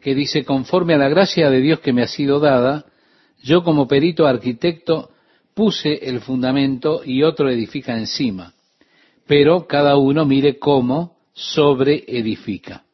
que 0.00 0.14
dice, 0.14 0.44
conforme 0.44 0.94
a 0.94 0.98
la 0.98 1.08
gracia 1.08 1.48
de 1.48 1.60
Dios 1.60 1.80
que 1.80 1.92
me 1.92 2.02
ha 2.02 2.08
sido 2.08 2.40
dada, 2.40 2.84
yo 3.44 3.62
como 3.62 3.86
perito 3.86 4.26
arquitecto 4.26 5.10
puse 5.52 6.08
el 6.08 6.20
fundamento 6.20 7.02
y 7.04 7.22
otro 7.22 7.50
edifica 7.50 7.96
encima, 7.96 8.54
pero 9.26 9.66
cada 9.66 9.96
uno 9.98 10.24
mire 10.24 10.58
cómo 10.58 11.18
sobre 11.34 12.04
edifica. 12.08 12.84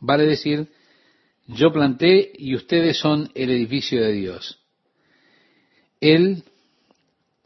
Vale 0.00 0.26
decir, 0.26 0.68
yo 1.46 1.72
planté 1.72 2.30
y 2.34 2.54
ustedes 2.54 2.98
son 2.98 3.30
el 3.34 3.50
edificio 3.50 4.02
de 4.02 4.12
Dios. 4.12 4.60
Él 6.00 6.44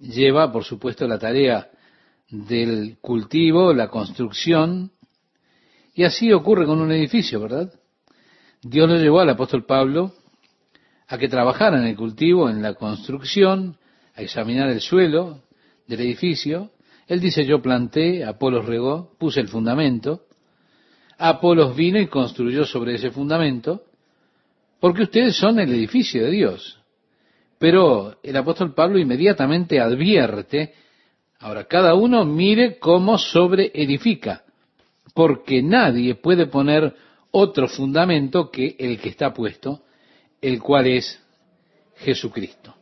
lleva, 0.01 0.51
por 0.51 0.65
supuesto, 0.65 1.07
la 1.07 1.19
tarea 1.19 1.71
del 2.29 2.99
cultivo, 3.01 3.73
la 3.73 3.89
construcción, 3.89 4.91
y 5.95 6.03
así 6.03 6.33
ocurre 6.33 6.67
con 6.67 6.81
un 6.81 6.91
edificio, 6.91 7.41
¿verdad? 7.41 7.73
Dios 8.63 8.89
lo 8.89 8.97
llevó 8.97 9.21
al 9.21 9.31
apóstol 9.31 9.65
Pablo 9.65 10.13
a 11.09 11.19
que 11.19 11.29
trabajara 11.29 11.79
en 11.79 11.87
el 11.87 11.97
cultivo, 11.97 12.51
en 12.51 12.63
la 12.63 12.75
construcción, 12.75 13.77
a 14.15 14.23
examinar 14.23 14.69
el 14.69 14.81
suelo 14.81 15.41
del 15.87 16.01
edificio. 16.01 16.71
Él 17.07 17.21
dice, 17.21 17.47
yo 17.47 17.63
planté, 17.63 18.25
Apolos 18.25 18.67
regó, 18.67 19.13
puse 19.19 19.41
el 19.41 19.49
fundamento, 19.49 20.27
Apolos 21.17 21.75
vino 21.75 21.99
y 21.99 22.07
construyó 22.09 22.65
sobre 22.65 22.95
ese 22.95 23.11
fundamento, 23.11 23.83
porque 24.81 25.05
ustedes 25.05 25.37
son 25.37 25.59
el 25.59 25.71
edificio 25.71 26.25
de 26.25 26.31
Dios. 26.31 26.79
Pero 27.59 28.19
el 28.23 28.37
apóstol 28.37 28.75
Pablo 28.75 28.99
inmediatamente 28.99 29.81
advierte, 29.81 30.75
ahora 31.41 31.65
cada 31.65 31.95
uno 31.95 32.25
mire 32.25 32.79
cómo 32.79 33.19
sobre 33.19 33.73
edifica, 33.75 34.45
porque 35.15 35.63
nadie 35.63 36.15
puede 36.15 36.47
poner 36.47 36.95
otro 37.31 37.67
fundamento 37.67 38.51
que 38.51 38.77
el 38.79 39.01
que 39.01 39.09
está 39.09 39.33
puesto, 39.33 39.83
el 40.41 40.61
cual 40.61 40.87
es 40.87 41.21
Jesucristo. 41.97 42.75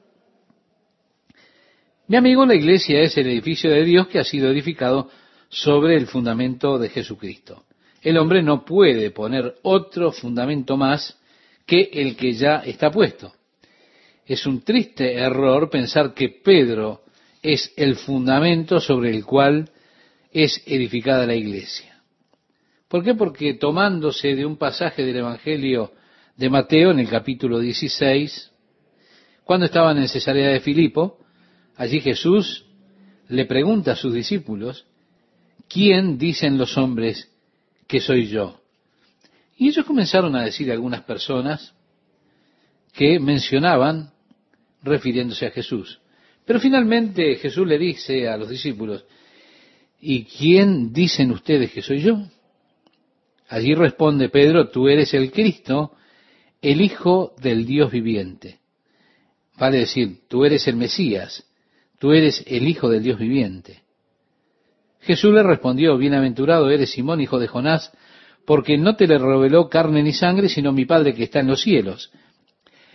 Mi 2.08 2.16
amigo, 2.16 2.46
la 2.46 2.54
iglesia 2.54 3.00
es 3.00 3.16
el 3.16 3.26
edificio 3.26 3.70
de 3.70 3.84
Dios 3.84 4.06
que 4.08 4.20
ha 4.20 4.24
sido 4.24 4.50
edificado 4.50 5.10
sobre 5.48 5.96
el 5.96 6.06
fundamento 6.06 6.78
de 6.78 6.88
Jesucristo. 6.88 7.64
El 8.02 8.18
hombre 8.18 8.42
no 8.42 8.64
puede 8.64 9.10
poner 9.10 9.56
otro 9.62 10.12
fundamento 10.12 10.76
más 10.76 11.18
que 11.66 11.90
el 11.92 12.16
que 12.16 12.34
ya 12.34 12.58
está 12.58 12.90
puesto. 12.90 13.32
Es 14.24 14.46
un 14.46 14.62
triste 14.62 15.14
error 15.14 15.68
pensar 15.70 16.14
que 16.14 16.28
Pedro 16.28 17.02
es 17.42 17.72
el 17.76 17.96
fundamento 17.96 18.80
sobre 18.80 19.10
el 19.10 19.24
cual 19.24 19.70
es 20.32 20.62
edificada 20.66 21.26
la 21.26 21.34
iglesia. 21.34 22.00
¿Por 22.88 23.02
qué? 23.02 23.14
Porque 23.14 23.54
tomándose 23.54 24.34
de 24.34 24.46
un 24.46 24.56
pasaje 24.56 25.04
del 25.04 25.16
Evangelio 25.16 25.92
de 26.36 26.50
Mateo 26.50 26.90
en 26.90 26.98
el 26.98 27.08
capítulo 27.08 27.58
16, 27.58 28.52
cuando 29.44 29.66
estaban 29.66 29.96
en 29.96 30.08
Cesarea 30.08 30.48
de 30.50 30.60
Filipo, 30.60 31.18
allí 31.76 32.00
Jesús 32.00 32.66
le 33.28 33.46
pregunta 33.46 33.92
a 33.92 33.96
sus 33.96 34.12
discípulos, 34.12 34.86
¿quién 35.68 36.18
dicen 36.18 36.58
los 36.58 36.76
hombres 36.76 37.30
que 37.86 38.00
soy 38.00 38.26
yo? 38.26 38.60
Y 39.56 39.68
ellos 39.68 39.86
comenzaron 39.86 40.36
a 40.36 40.44
decir 40.44 40.70
algunas 40.70 41.02
personas 41.02 41.74
que 42.92 43.18
mencionaban 43.18 44.10
refiriéndose 44.82 45.46
a 45.46 45.50
Jesús. 45.50 46.00
Pero 46.44 46.60
finalmente 46.60 47.36
Jesús 47.36 47.66
le 47.66 47.78
dice 47.78 48.28
a 48.28 48.36
los 48.36 48.50
discípulos, 48.50 49.04
¿y 50.00 50.24
quién 50.24 50.92
dicen 50.92 51.30
ustedes 51.30 51.72
que 51.72 51.82
soy 51.82 52.00
yo? 52.00 52.22
Allí 53.48 53.74
responde 53.74 54.28
Pedro, 54.28 54.68
tú 54.68 54.88
eres 54.88 55.14
el 55.14 55.32
Cristo, 55.32 55.92
el 56.62 56.80
Hijo 56.80 57.34
del 57.40 57.66
Dios 57.66 57.90
viviente. 57.90 58.60
Vale 59.58 59.78
decir, 59.78 60.20
tú 60.28 60.44
eres 60.44 60.66
el 60.68 60.76
Mesías, 60.76 61.44
tú 61.98 62.12
eres 62.12 62.44
el 62.46 62.68
Hijo 62.68 62.88
del 62.88 63.02
Dios 63.02 63.18
viviente. 63.18 63.82
Jesús 65.00 65.32
le 65.32 65.42
respondió, 65.42 65.96
bienaventurado 65.96 66.68
eres 66.70 66.90
Simón, 66.90 67.20
hijo 67.20 67.38
de 67.38 67.46
Jonás, 67.46 67.92
porque 68.44 68.76
no 68.76 68.96
te 68.96 69.06
le 69.06 69.18
reveló 69.18 69.68
carne 69.68 70.02
ni 70.02 70.12
sangre, 70.12 70.48
sino 70.48 70.72
mi 70.72 70.84
Padre 70.84 71.14
que 71.14 71.24
está 71.24 71.40
en 71.40 71.46
los 71.46 71.62
cielos. 71.62 72.10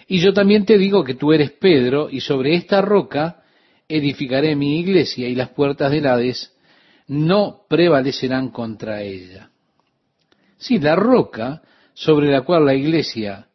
Y 0.08 0.20
yo 0.20 0.34
también 0.34 0.66
te 0.66 0.78
digo 0.78 1.04
que 1.04 1.16
tú 1.16 1.32
eres 1.32 1.52
Pedro, 1.52 2.10
y 2.10 2.20
sobre 2.20 2.56
esta 2.56 2.82
roca 2.82 3.44
edificaré 3.88 4.56
mi 4.56 4.80
iglesia, 4.80 5.30
y 5.30 5.36
las 5.36 5.50
puertas 5.50 5.92
del 5.92 6.06
Hades 6.06 6.54
no 7.08 7.62
prevalecerán 7.70 8.50
contra 8.50 9.02
ella. 9.02 9.50
Sí, 10.58 10.80
la 10.80 10.96
roca 10.96 11.62
sobre 11.94 12.30
la 12.30 12.42
cual 12.42 12.66
la 12.66 12.74
iglesia 12.74 13.48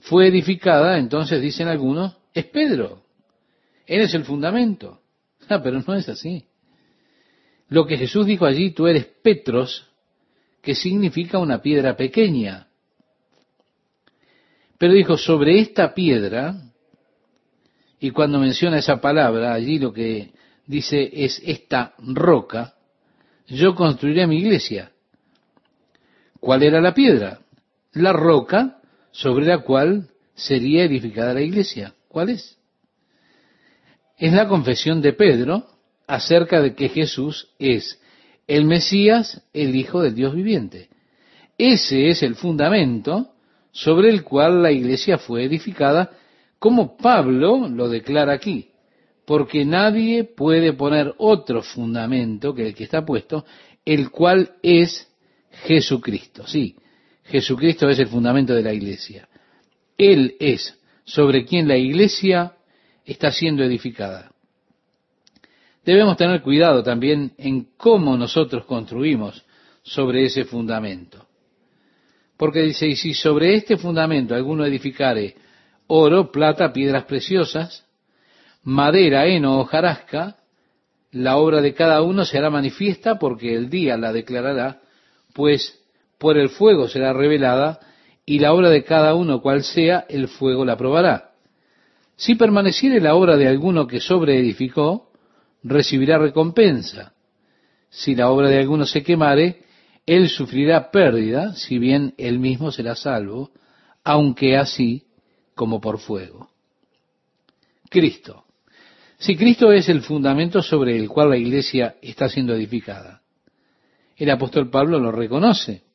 fue 0.00 0.28
edificada, 0.28 0.98
entonces 0.98 1.40
dicen 1.40 1.68
algunos, 1.68 2.16
es 2.32 2.46
Pedro. 2.46 3.02
Él 3.86 4.02
es 4.02 4.14
el 4.14 4.24
fundamento. 4.24 5.00
Ah, 5.50 5.62
pero 5.62 5.80
no 5.80 5.94
es 5.94 6.06
así. 6.10 6.44
Lo 7.70 7.86
que 7.86 7.96
Jesús 7.96 8.26
dijo 8.26 8.44
allí, 8.44 8.72
tú 8.72 8.86
eres 8.86 9.06
Petros, 9.06 9.90
que 10.60 10.74
significa 10.74 11.38
una 11.38 11.62
piedra 11.62 11.96
pequeña. 11.96 12.68
Pero 14.76 14.92
dijo, 14.92 15.16
sobre 15.16 15.58
esta 15.58 15.94
piedra, 15.94 16.54
y 17.98 18.10
cuando 18.10 18.38
menciona 18.38 18.78
esa 18.78 19.00
palabra, 19.00 19.54
allí 19.54 19.78
lo 19.78 19.90
que 19.90 20.32
dice 20.66 21.10
es 21.12 21.40
esta 21.44 21.94
roca, 21.98 22.74
yo 23.46 23.74
construiré 23.74 24.26
mi 24.26 24.36
iglesia. 24.36 24.92
¿Cuál 26.38 26.62
era 26.62 26.80
la 26.80 26.92
piedra? 26.92 27.40
La 27.92 28.12
roca 28.12 28.77
sobre 29.18 29.46
la 29.46 29.58
cual 29.58 30.10
sería 30.34 30.84
edificada 30.84 31.34
la 31.34 31.40
iglesia. 31.40 31.92
¿Cuál 32.06 32.30
es? 32.30 32.56
Es 34.16 34.32
la 34.32 34.46
confesión 34.46 35.02
de 35.02 35.12
Pedro 35.12 35.66
acerca 36.06 36.62
de 36.62 36.76
que 36.76 36.88
Jesús 36.88 37.48
es 37.58 38.00
el 38.46 38.64
Mesías, 38.64 39.42
el 39.52 39.74
Hijo 39.74 40.02
del 40.02 40.14
Dios 40.14 40.36
viviente. 40.36 40.88
Ese 41.58 42.10
es 42.10 42.22
el 42.22 42.36
fundamento 42.36 43.32
sobre 43.72 44.08
el 44.10 44.22
cual 44.22 44.62
la 44.62 44.70
iglesia 44.70 45.18
fue 45.18 45.42
edificada, 45.42 46.12
como 46.60 46.96
Pablo 46.96 47.68
lo 47.68 47.88
declara 47.88 48.32
aquí, 48.32 48.68
porque 49.26 49.64
nadie 49.64 50.22
puede 50.22 50.72
poner 50.74 51.12
otro 51.18 51.62
fundamento 51.62 52.54
que 52.54 52.68
el 52.68 52.74
que 52.74 52.84
está 52.84 53.04
puesto, 53.04 53.44
el 53.84 54.10
cual 54.10 54.52
es 54.62 55.08
Jesucristo. 55.66 56.46
Sí, 56.46 56.76
Jesucristo 57.28 57.88
es 57.88 57.98
el 57.98 58.08
fundamento 58.08 58.54
de 58.54 58.62
la 58.62 58.72
iglesia. 58.72 59.28
Él 59.96 60.36
es 60.40 60.78
sobre 61.04 61.44
quien 61.44 61.68
la 61.68 61.76
iglesia 61.76 62.54
está 63.04 63.30
siendo 63.30 63.62
edificada. 63.62 64.30
Debemos 65.84 66.16
tener 66.16 66.42
cuidado 66.42 66.82
también 66.82 67.32
en 67.38 67.68
cómo 67.76 68.16
nosotros 68.16 68.64
construimos 68.64 69.44
sobre 69.82 70.24
ese 70.24 70.44
fundamento. 70.44 71.26
Porque 72.36 72.62
dice, 72.62 72.86
y 72.86 72.96
si 72.96 73.14
sobre 73.14 73.54
este 73.54 73.76
fundamento 73.76 74.34
alguno 74.34 74.64
edificare 74.64 75.34
oro, 75.86 76.30
plata, 76.30 76.72
piedras 76.72 77.04
preciosas, 77.04 77.86
madera, 78.62 79.26
heno 79.26 79.60
o 79.60 79.64
jarasca, 79.64 80.36
la 81.10 81.38
obra 81.38 81.60
de 81.60 81.74
cada 81.74 82.02
uno 82.02 82.24
será 82.24 82.50
manifiesta 82.50 83.18
porque 83.18 83.54
el 83.54 83.70
día 83.70 83.96
la 83.96 84.12
declarará, 84.12 84.80
pues 85.32 85.77
por 86.18 86.36
el 86.36 86.50
fuego 86.50 86.88
será 86.88 87.12
revelada, 87.12 87.80
y 88.26 88.40
la 88.40 88.52
obra 88.52 88.68
de 88.68 88.84
cada 88.84 89.14
uno 89.14 89.40
cual 89.40 89.62
sea, 89.62 90.04
el 90.08 90.28
fuego 90.28 90.64
la 90.64 90.76
probará. 90.76 91.30
Si 92.16 92.34
permaneciere 92.34 93.00
la 93.00 93.14
obra 93.14 93.36
de 93.36 93.48
alguno 93.48 93.86
que 93.86 94.00
sobreedificó, 94.00 95.10
recibirá 95.62 96.18
recompensa. 96.18 97.14
Si 97.88 98.14
la 98.14 98.30
obra 98.30 98.48
de 98.48 98.58
alguno 98.58 98.84
se 98.84 99.02
quemare, 99.02 99.62
él 100.04 100.28
sufrirá 100.28 100.90
pérdida, 100.90 101.54
si 101.54 101.78
bien 101.78 102.14
él 102.18 102.38
mismo 102.38 102.70
será 102.72 102.96
salvo, 102.96 103.50
aunque 104.04 104.56
así 104.56 105.04
como 105.54 105.80
por 105.80 105.98
fuego. 105.98 106.50
Cristo. 107.88 108.44
Si 109.18 109.36
Cristo 109.36 109.72
es 109.72 109.88
el 109.88 110.02
fundamento 110.02 110.62
sobre 110.62 110.96
el 110.96 111.08
cual 111.08 111.30
la 111.30 111.36
iglesia 111.36 111.96
está 112.02 112.28
siendo 112.28 112.54
edificada, 112.54 113.22
el 114.16 114.30
apóstol 114.30 114.70
Pablo 114.70 114.98
lo 114.98 115.12
reconoce 115.12 115.87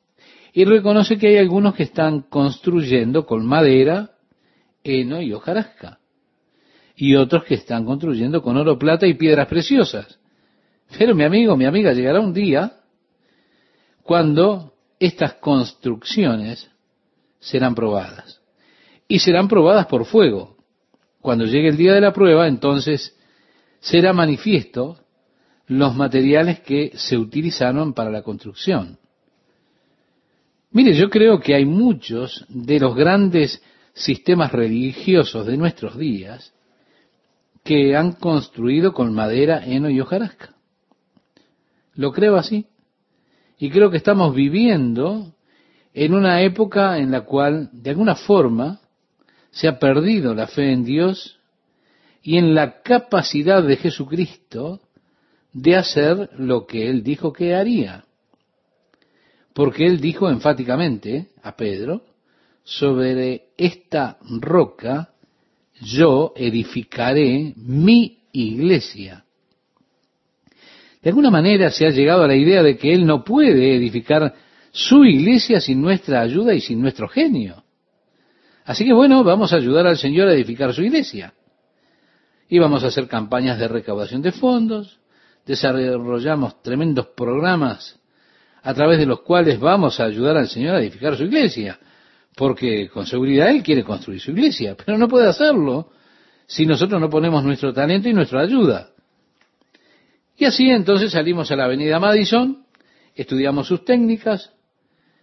y 0.54 0.64
reconoce 0.64 1.18
que 1.18 1.26
hay 1.26 1.36
algunos 1.36 1.74
que 1.74 1.82
están 1.82 2.22
construyendo 2.22 3.26
con 3.26 3.44
madera, 3.44 4.12
heno 4.84 5.20
y 5.20 5.32
hojarasca 5.32 5.98
y 6.96 7.16
otros 7.16 7.44
que 7.44 7.54
están 7.54 7.84
construyendo 7.84 8.40
con 8.40 8.56
oro, 8.56 8.78
plata 8.78 9.06
y 9.06 9.14
piedras 9.14 9.48
preciosas. 9.48 10.18
Pero 10.96 11.14
mi 11.14 11.24
amigo, 11.24 11.56
mi 11.56 11.64
amiga, 11.64 11.92
llegará 11.92 12.20
un 12.20 12.32
día 12.32 12.80
cuando 14.04 14.74
estas 15.00 15.34
construcciones 15.34 16.70
serán 17.40 17.74
probadas. 17.74 18.40
Y 19.08 19.18
serán 19.18 19.48
probadas 19.48 19.86
por 19.86 20.04
fuego. 20.04 20.56
Cuando 21.20 21.46
llegue 21.46 21.68
el 21.68 21.76
día 21.76 21.94
de 21.94 22.00
la 22.00 22.12
prueba, 22.12 22.46
entonces 22.46 23.18
será 23.80 24.12
manifiesto 24.12 24.98
los 25.66 25.96
materiales 25.96 26.60
que 26.60 26.92
se 26.94 27.18
utilizaron 27.18 27.92
para 27.92 28.10
la 28.10 28.22
construcción. 28.22 28.98
Mire, 30.74 30.92
yo 30.94 31.08
creo 31.08 31.38
que 31.38 31.54
hay 31.54 31.64
muchos 31.64 32.44
de 32.48 32.80
los 32.80 32.96
grandes 32.96 33.62
sistemas 33.92 34.50
religiosos 34.50 35.46
de 35.46 35.56
nuestros 35.56 35.96
días 35.96 36.52
que 37.62 37.96
han 37.96 38.14
construido 38.14 38.92
con 38.92 39.14
madera, 39.14 39.64
heno 39.64 39.88
y 39.88 40.00
hojarasca. 40.00 40.56
Lo 41.94 42.10
creo 42.10 42.34
así. 42.34 42.66
Y 43.56 43.70
creo 43.70 43.92
que 43.92 43.98
estamos 43.98 44.34
viviendo 44.34 45.32
en 45.92 46.12
una 46.12 46.42
época 46.42 46.98
en 46.98 47.12
la 47.12 47.20
cual, 47.20 47.70
de 47.72 47.90
alguna 47.90 48.16
forma, 48.16 48.80
se 49.52 49.68
ha 49.68 49.78
perdido 49.78 50.34
la 50.34 50.48
fe 50.48 50.72
en 50.72 50.84
Dios 50.84 51.38
y 52.20 52.36
en 52.36 52.52
la 52.52 52.82
capacidad 52.82 53.62
de 53.62 53.76
Jesucristo 53.76 54.80
de 55.52 55.76
hacer 55.76 56.30
lo 56.36 56.66
que 56.66 56.90
Él 56.90 57.04
dijo 57.04 57.32
que 57.32 57.54
haría. 57.54 58.06
Porque 59.54 59.86
Él 59.86 60.00
dijo 60.00 60.28
enfáticamente 60.28 61.28
a 61.42 61.56
Pedro, 61.56 62.02
sobre 62.64 63.50
esta 63.56 64.18
roca 64.40 65.10
yo 65.80 66.32
edificaré 66.34 67.54
mi 67.56 68.18
iglesia. 68.32 69.24
De 71.00 71.10
alguna 71.10 71.30
manera 71.30 71.70
se 71.70 71.86
ha 71.86 71.90
llegado 71.90 72.24
a 72.24 72.28
la 72.28 72.34
idea 72.34 72.62
de 72.62 72.76
que 72.76 72.92
Él 72.92 73.06
no 73.06 73.22
puede 73.22 73.76
edificar 73.76 74.34
su 74.72 75.04
iglesia 75.04 75.60
sin 75.60 75.80
nuestra 75.80 76.20
ayuda 76.22 76.54
y 76.54 76.60
sin 76.60 76.80
nuestro 76.80 77.06
genio. 77.06 77.62
Así 78.64 78.84
que 78.84 78.92
bueno, 78.92 79.22
vamos 79.22 79.52
a 79.52 79.56
ayudar 79.56 79.86
al 79.86 79.98
Señor 79.98 80.28
a 80.28 80.34
edificar 80.34 80.72
su 80.72 80.82
iglesia. 80.82 81.34
Y 82.48 82.58
vamos 82.58 82.82
a 82.82 82.88
hacer 82.88 83.06
campañas 83.06 83.58
de 83.58 83.68
recaudación 83.68 84.22
de 84.22 84.32
fondos, 84.32 84.98
desarrollamos 85.46 86.62
tremendos 86.62 87.08
programas 87.08 88.00
a 88.64 88.74
través 88.74 88.98
de 88.98 89.06
los 89.06 89.20
cuales 89.20 89.60
vamos 89.60 90.00
a 90.00 90.04
ayudar 90.04 90.38
al 90.38 90.48
Señor 90.48 90.74
a 90.74 90.80
edificar 90.80 91.16
su 91.16 91.24
iglesia 91.24 91.78
porque 92.34 92.88
con 92.88 93.06
seguridad 93.06 93.50
Él 93.50 93.62
quiere 93.62 93.84
construir 93.84 94.20
su 94.20 94.32
iglesia, 94.32 94.74
pero 94.74 94.98
no 94.98 95.06
puede 95.06 95.28
hacerlo 95.28 95.90
si 96.46 96.66
nosotros 96.66 97.00
no 97.00 97.08
ponemos 97.08 97.44
nuestro 97.44 97.72
talento 97.72 98.08
y 98.08 98.14
nuestra 98.14 98.40
ayuda. 98.40 98.90
Y 100.36 100.46
así 100.46 100.68
entonces 100.68 101.12
salimos 101.12 101.50
a 101.50 101.56
la 101.56 101.66
avenida 101.66 102.00
Madison, 102.00 102.64
estudiamos 103.14 103.68
sus 103.68 103.84
técnicas, 103.84 104.50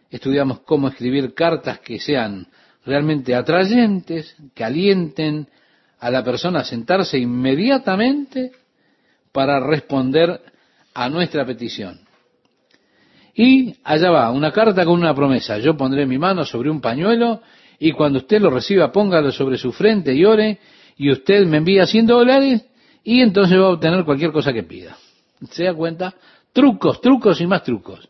estudiamos 0.09 0.59
cómo 0.61 0.87
escribir 0.87 1.33
cartas 1.33 1.79
que 1.79 1.99
sean 1.99 2.47
realmente 2.85 3.35
atrayentes, 3.35 4.35
que 4.53 4.63
alienten 4.63 5.47
a 5.99 6.11
la 6.11 6.23
persona 6.23 6.59
a 6.59 6.63
sentarse 6.63 7.17
inmediatamente 7.17 8.51
para 9.31 9.59
responder 9.59 10.41
a 10.93 11.09
nuestra 11.09 11.45
petición. 11.45 11.99
Y 13.35 13.75
allá 13.83 14.11
va, 14.11 14.31
una 14.31 14.51
carta 14.51 14.83
con 14.85 14.95
una 14.95 15.15
promesa. 15.15 15.57
Yo 15.59 15.77
pondré 15.77 16.05
mi 16.05 16.17
mano 16.17 16.45
sobre 16.45 16.69
un 16.69 16.81
pañuelo 16.81 17.41
y 17.79 17.91
cuando 17.93 18.19
usted 18.19 18.41
lo 18.41 18.49
reciba 18.49 18.91
póngalo 18.91 19.31
sobre 19.31 19.57
su 19.57 19.71
frente 19.71 20.13
y 20.13 20.25
ore 20.25 20.59
y 20.97 21.11
usted 21.11 21.45
me 21.45 21.57
envía 21.57 21.85
100 21.85 22.05
dólares 22.07 22.65
y 23.03 23.21
entonces 23.21 23.57
va 23.57 23.65
a 23.65 23.69
obtener 23.69 24.03
cualquier 24.05 24.31
cosa 24.31 24.53
que 24.53 24.63
pida. 24.63 24.97
¿Se 25.49 25.63
da 25.63 25.73
cuenta? 25.73 26.13
Trucos, 26.53 27.01
trucos 27.01 27.41
y 27.41 27.47
más 27.47 27.63
trucos. 27.63 28.07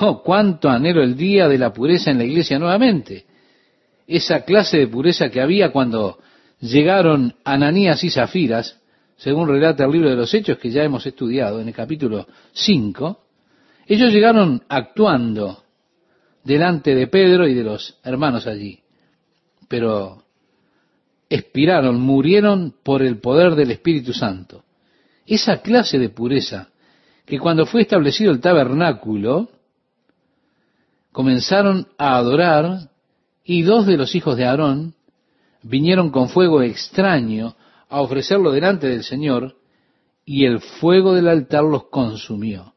Oh, 0.00 0.22
cuánto 0.22 0.68
anhelo 0.68 1.02
el 1.02 1.16
día 1.16 1.48
de 1.48 1.58
la 1.58 1.72
pureza 1.72 2.10
en 2.10 2.18
la 2.18 2.24
iglesia 2.24 2.58
nuevamente. 2.58 3.24
Esa 4.06 4.44
clase 4.44 4.78
de 4.78 4.88
pureza 4.88 5.30
que 5.30 5.40
había 5.40 5.70
cuando 5.70 6.18
llegaron 6.60 7.34
Ananías 7.44 8.02
y 8.04 8.10
Zafiras, 8.10 8.78
según 9.16 9.48
relata 9.48 9.84
el 9.84 9.92
libro 9.92 10.10
de 10.10 10.16
los 10.16 10.32
Hechos 10.34 10.58
que 10.58 10.70
ya 10.70 10.82
hemos 10.82 11.06
estudiado 11.06 11.60
en 11.60 11.68
el 11.68 11.74
capítulo 11.74 12.26
5, 12.52 13.21
ellos 13.86 14.12
llegaron 14.12 14.62
actuando 14.68 15.62
delante 16.44 16.94
de 16.94 17.06
Pedro 17.06 17.46
y 17.46 17.54
de 17.54 17.64
los 17.64 17.98
hermanos 18.02 18.46
allí. 18.46 18.80
Pero 19.68 20.22
expiraron, 21.28 22.00
murieron 22.00 22.74
por 22.82 23.02
el 23.02 23.18
poder 23.18 23.54
del 23.54 23.70
Espíritu 23.70 24.12
Santo. 24.12 24.64
Esa 25.26 25.62
clase 25.62 25.98
de 25.98 26.10
pureza 26.10 26.68
que 27.24 27.38
cuando 27.38 27.66
fue 27.66 27.82
establecido 27.82 28.32
el 28.32 28.40
tabernáculo, 28.40 29.48
comenzaron 31.12 31.88
a 31.96 32.16
adorar 32.16 32.90
y 33.44 33.62
dos 33.62 33.86
de 33.86 33.96
los 33.96 34.14
hijos 34.14 34.36
de 34.36 34.44
Aarón 34.44 34.94
vinieron 35.62 36.10
con 36.10 36.28
fuego 36.28 36.62
extraño 36.62 37.54
a 37.88 38.00
ofrecerlo 38.00 38.50
delante 38.50 38.88
del 38.88 39.04
Señor 39.04 39.56
y 40.24 40.44
el 40.44 40.60
fuego 40.60 41.14
del 41.14 41.28
altar 41.28 41.64
los 41.64 41.84
consumió. 41.84 42.71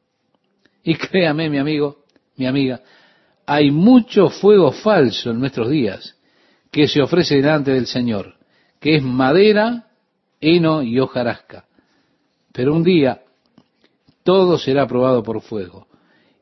Y 0.86 0.96
créame, 0.96 1.50
mi 1.50 1.58
amigo, 1.58 2.06
mi 2.38 2.46
amiga, 2.46 2.80
hay 3.48 3.72
mucho 3.72 4.30
fuego 4.30 4.72
falso 4.72 5.32
en 5.32 5.40
nuestros 5.40 5.70
días 5.70 6.16
que 6.72 6.88
se 6.88 7.02
ofrece 7.02 7.36
delante 7.38 7.72
del 7.72 7.88
Señor, 7.88 8.36
que 8.80 8.96
es 8.96 9.04
madera, 9.04 9.88
heno 10.40 10.84
y 10.84 11.00
hojarasca. 11.00 11.66
Pero 12.54 12.76
un 12.76 12.84
día 12.84 13.24
todo 14.24 14.60
será 14.60 14.86
probado 14.86 15.24
por 15.24 15.42
fuego. 15.42 15.88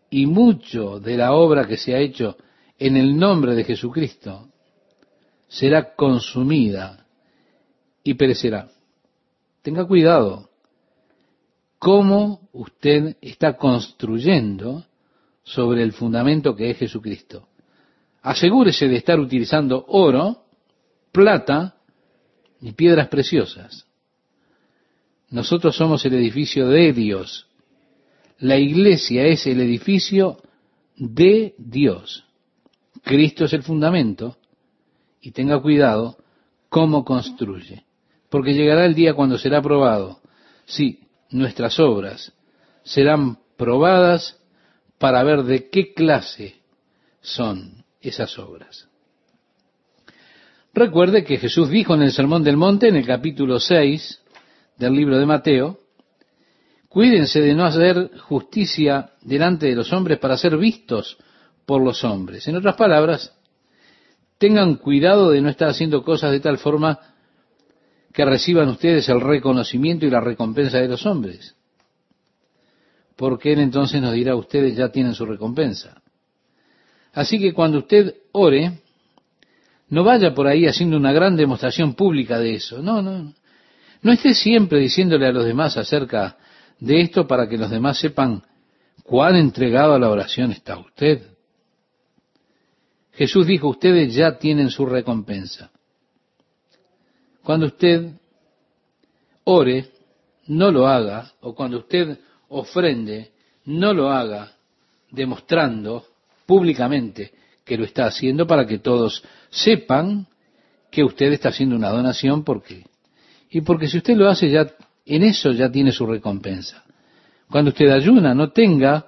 Y 0.10 0.26
mucho 0.26 1.00
de 1.00 1.16
la 1.16 1.32
obra 1.32 1.66
que 1.66 1.78
se 1.78 1.96
ha 1.96 2.00
hecho 2.00 2.36
en 2.78 2.98
el 2.98 3.18
nombre 3.18 3.56
de 3.56 3.64
Jesucristo 3.64 4.50
será 5.48 5.96
consumida 5.96 7.06
y 8.04 8.16
perecerá. 8.16 8.68
Tenga 9.62 9.86
cuidado 9.86 10.50
cómo 11.84 12.48
usted 12.54 13.18
está 13.20 13.58
construyendo 13.58 14.86
sobre 15.44 15.84
el 15.84 15.92
fundamento 15.92 16.56
que 16.56 16.70
es 16.70 16.78
Jesucristo. 16.78 17.50
Asegúrese 18.22 18.88
de 18.88 18.96
estar 18.96 19.20
utilizando 19.20 19.84
oro, 19.90 20.46
plata 21.12 21.76
y 22.62 22.72
piedras 22.72 23.10
preciosas. 23.10 23.86
Nosotros 25.30 25.76
somos 25.76 26.06
el 26.06 26.14
edificio 26.14 26.70
de 26.70 26.94
Dios. 26.94 27.48
La 28.40 28.58
iglesia 28.58 29.26
es 29.26 29.46
el 29.46 29.60
edificio 29.60 30.38
de 30.96 31.54
Dios. 31.58 32.24
Cristo 33.04 33.44
es 33.44 33.52
el 33.52 33.64
fundamento 33.64 34.38
y 35.20 35.32
tenga 35.32 35.62
cuidado 35.62 36.16
cómo 36.70 37.04
construye, 37.04 37.84
porque 38.30 38.54
llegará 38.54 38.86
el 38.86 38.96
día 38.96 39.16
cuando 39.16 39.38
será 39.38 39.62
probado. 39.62 40.22
Nuestras 41.34 41.80
obras 41.80 42.32
serán 42.84 43.40
probadas 43.58 44.40
para 44.98 45.24
ver 45.24 45.44
de 45.44 45.70
qué 45.70 45.94
clase 45.94 46.56
son 47.22 47.84
esas 48.02 48.38
obras. 48.40 48.88
Recuerde 50.74 51.24
que 51.24 51.38
Jesús 51.38 51.70
dijo 51.70 51.94
en 51.94 52.02
el 52.02 52.12
Sermón 52.12 52.44
del 52.44 52.58
Monte, 52.58 52.88
en 52.88 52.96
el 52.96 53.06
capítulo 53.06 53.60
6 53.60 54.22
del 54.78 54.94
libro 54.94 55.18
de 55.18 55.26
Mateo, 55.26 55.80
cuídense 56.90 57.42
de 57.42 57.54
no 57.54 57.66
hacer 57.66 58.18
justicia 58.20 59.12
delante 59.22 59.68
de 59.68 59.76
los 59.76 59.94
hombres 59.94 60.20
para 60.20 60.38
ser 60.38 60.58
vistos 60.58 61.18
por 61.66 61.82
los 61.82 62.04
hombres. 62.04 62.48
En 62.48 62.56
otras 62.56 62.76
palabras, 62.76 63.36
tengan 64.38 64.76
cuidado 64.76 65.30
de 65.30 65.42
no 65.42 65.50
estar 65.50 65.70
haciendo 65.70 66.04
cosas 66.04 66.32
de 66.32 66.40
tal 66.40 66.58
forma 66.58 67.13
que 68.14 68.24
reciban 68.24 68.70
ustedes 68.70 69.10
el 69.10 69.20
reconocimiento 69.20 70.06
y 70.06 70.12
la 70.12 70.22
recompensa 70.22 70.78
de 70.78 70.88
los 70.88 71.06
hombres. 71.06 71.56
Porque 73.16 73.54
Él 73.54 73.60
entonces 73.60 74.02
nos 74.02 74.14
dirá, 74.14 74.36
ustedes 74.36 74.76
ya 74.76 74.90
tienen 74.90 75.16
su 75.16 75.26
recompensa. 75.26 76.02
Así 77.14 77.40
que 77.40 77.54
cuando 77.54 77.80
usted 77.80 78.16
ore, 78.32 78.80
no 79.90 80.04
vaya 80.04 80.34
por 80.34 80.48
ahí 80.48 80.68
haciendo 80.68 80.98
una 80.98 81.12
gran 81.12 81.36
demostración 81.36 81.96
pública 81.96 82.40
de 82.40 82.56
eso. 82.56 82.82
No, 82.82 83.02
no. 83.02 83.34
No 84.02 84.12
esté 84.12 84.34
siempre 84.34 84.80
diciéndole 84.80 85.28
a 85.28 85.32
los 85.32 85.46
demás 85.46 85.78
acerca 85.78 86.38
de 86.80 87.02
esto 87.02 87.26
para 87.28 87.48
que 87.48 87.58
los 87.58 87.70
demás 87.70 87.98
sepan 87.98 88.44
cuán 89.04 89.36
entregado 89.36 89.94
a 89.94 90.00
la 90.00 90.10
oración 90.10 90.52
está 90.52 90.78
usted. 90.78 91.22
Jesús 93.14 93.46
dijo, 93.48 93.70
ustedes 93.70 94.14
ya 94.14 94.38
tienen 94.38 94.70
su 94.70 94.86
recompensa. 94.86 95.72
Cuando 97.44 97.68
usted 97.68 98.14
ore, 99.44 99.86
no 100.48 100.72
lo 100.72 100.88
haga, 100.88 101.32
o 101.42 101.54
cuando 101.54 101.80
usted 101.80 102.18
ofrende, 102.50 103.32
no 103.66 103.94
lo 103.94 104.10
haga 104.10 104.54
demostrando 105.12 106.06
públicamente 106.46 107.32
que 107.64 107.78
lo 107.78 107.86
está 107.86 108.06
haciendo 108.06 108.46
para 108.48 108.66
que 108.66 108.80
todos 108.80 109.24
sepan 109.50 110.28
que 110.92 111.04
usted 111.04 111.32
está 111.32 111.50
haciendo 111.50 111.76
una 111.76 111.90
donación 111.90 112.44
porque 112.44 112.86
y 113.50 113.62
porque 113.62 113.88
si 113.88 113.98
usted 113.98 114.16
lo 114.18 114.30
hace 114.30 114.50
ya 114.50 114.68
en 115.06 115.24
eso 115.24 115.52
ya 115.52 115.72
tiene 115.72 115.92
su 115.92 116.06
recompensa. 116.06 116.84
Cuando 117.50 117.70
usted 117.70 117.90
ayuna, 117.90 118.34
no 118.34 118.52
tenga 118.52 119.06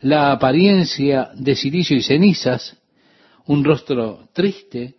la 0.00 0.30
apariencia 0.30 1.30
de 1.34 1.56
silicio 1.56 1.96
y 1.96 2.02
cenizas, 2.02 2.76
un 3.46 3.64
rostro 3.64 4.28
triste, 4.32 4.94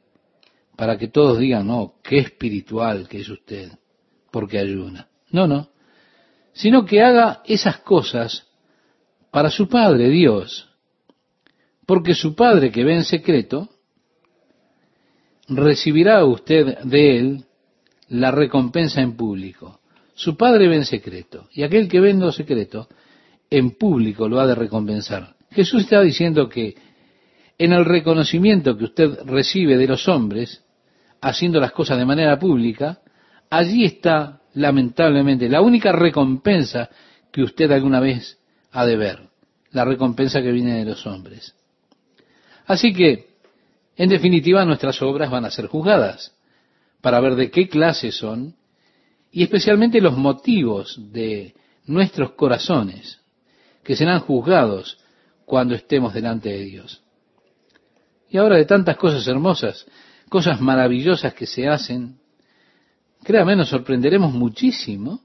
para 0.79 0.97
que 0.97 1.09
todos 1.09 1.37
digan, 1.39 1.67
no, 1.67 1.95
qué 2.01 2.19
espiritual 2.19 3.09
que 3.09 3.19
es 3.19 3.27
usted, 3.27 3.69
porque 4.31 4.59
ayuna. 4.59 5.09
No, 5.29 5.45
no. 5.45 5.67
Sino 6.53 6.85
que 6.85 7.01
haga 7.01 7.41
esas 7.45 7.79
cosas 7.79 8.47
para 9.29 9.49
su 9.49 9.67
Padre 9.67 10.07
Dios. 10.07 10.69
Porque 11.85 12.13
su 12.13 12.33
Padre 12.33 12.71
que 12.71 12.85
ve 12.85 12.95
en 12.95 13.03
secreto, 13.03 13.67
recibirá 15.49 16.23
usted 16.23 16.77
de 16.85 17.17
él 17.17 17.45
la 18.07 18.31
recompensa 18.31 19.01
en 19.01 19.17
público. 19.17 19.81
Su 20.13 20.37
Padre 20.37 20.69
ve 20.69 20.77
en 20.77 20.85
secreto, 20.85 21.49
y 21.51 21.63
aquel 21.63 21.89
que 21.89 21.99
ve 21.99 22.11
en 22.11 22.21
lo 22.21 22.31
secreto, 22.31 22.87
en 23.49 23.71
público 23.71 24.29
lo 24.29 24.39
ha 24.39 24.47
de 24.47 24.55
recompensar. 24.55 25.35
Jesús 25.51 25.81
está 25.81 25.99
diciendo 25.99 26.47
que 26.47 26.75
en 27.57 27.73
el 27.73 27.83
reconocimiento 27.83 28.77
que 28.77 28.85
usted 28.85 29.09
recibe 29.25 29.75
de 29.75 29.87
los 29.87 30.07
hombres, 30.07 30.63
haciendo 31.21 31.59
las 31.59 31.71
cosas 31.71 31.97
de 31.97 32.05
manera 32.05 32.39
pública, 32.39 32.99
allí 33.49 33.85
está, 33.85 34.41
lamentablemente, 34.53 35.49
la 35.49 35.61
única 35.61 35.91
recompensa 35.91 36.89
que 37.31 37.43
usted 37.43 37.71
alguna 37.71 37.99
vez 37.99 38.37
ha 38.71 38.85
de 38.85 38.95
ver, 38.95 39.19
la 39.71 39.85
recompensa 39.85 40.41
que 40.41 40.51
viene 40.51 40.77
de 40.77 40.85
los 40.85 41.05
hombres. 41.05 41.55
Así 42.65 42.93
que, 42.93 43.29
en 43.95 44.09
definitiva, 44.09 44.63
nuestras 44.65 45.01
obras 45.01 45.29
van 45.29 45.45
a 45.45 45.51
ser 45.51 45.67
juzgadas 45.67 46.35
para 47.01 47.19
ver 47.19 47.35
de 47.35 47.49
qué 47.51 47.67
clase 47.67 48.11
son 48.11 48.55
y 49.31 49.43
especialmente 49.43 50.01
los 50.01 50.17
motivos 50.17 50.99
de 51.11 51.55
nuestros 51.85 52.31
corazones, 52.31 53.19
que 53.83 53.95
serán 53.95 54.19
juzgados 54.19 54.97
cuando 55.45 55.75
estemos 55.75 56.13
delante 56.13 56.49
de 56.49 56.63
Dios. 56.63 57.01
Y 58.29 58.37
ahora 58.37 58.57
de 58.57 58.65
tantas 58.65 58.97
cosas 58.97 59.27
hermosas, 59.27 59.85
cosas 60.29 60.61
maravillosas 60.61 61.33
que 61.33 61.45
se 61.45 61.67
hacen, 61.67 62.19
créame, 63.23 63.55
nos 63.55 63.69
sorprenderemos 63.69 64.33
muchísimo 64.33 65.21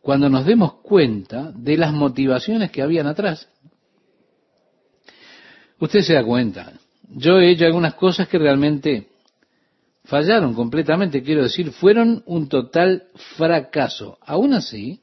cuando 0.00 0.28
nos 0.28 0.46
demos 0.46 0.74
cuenta 0.82 1.52
de 1.54 1.76
las 1.76 1.92
motivaciones 1.92 2.70
que 2.70 2.82
habían 2.82 3.06
atrás. 3.06 3.48
Usted 5.78 6.00
se 6.00 6.14
da 6.14 6.24
cuenta, 6.24 6.72
yo 7.08 7.38
he 7.38 7.50
hecho 7.50 7.64
algunas 7.64 7.94
cosas 7.94 8.28
que 8.28 8.38
realmente 8.38 9.08
fallaron 10.04 10.54
completamente, 10.54 11.22
quiero 11.22 11.42
decir, 11.42 11.72
fueron 11.72 12.22
un 12.26 12.48
total 12.48 13.04
fracaso. 13.36 14.18
Aún 14.22 14.54
así, 14.54 15.00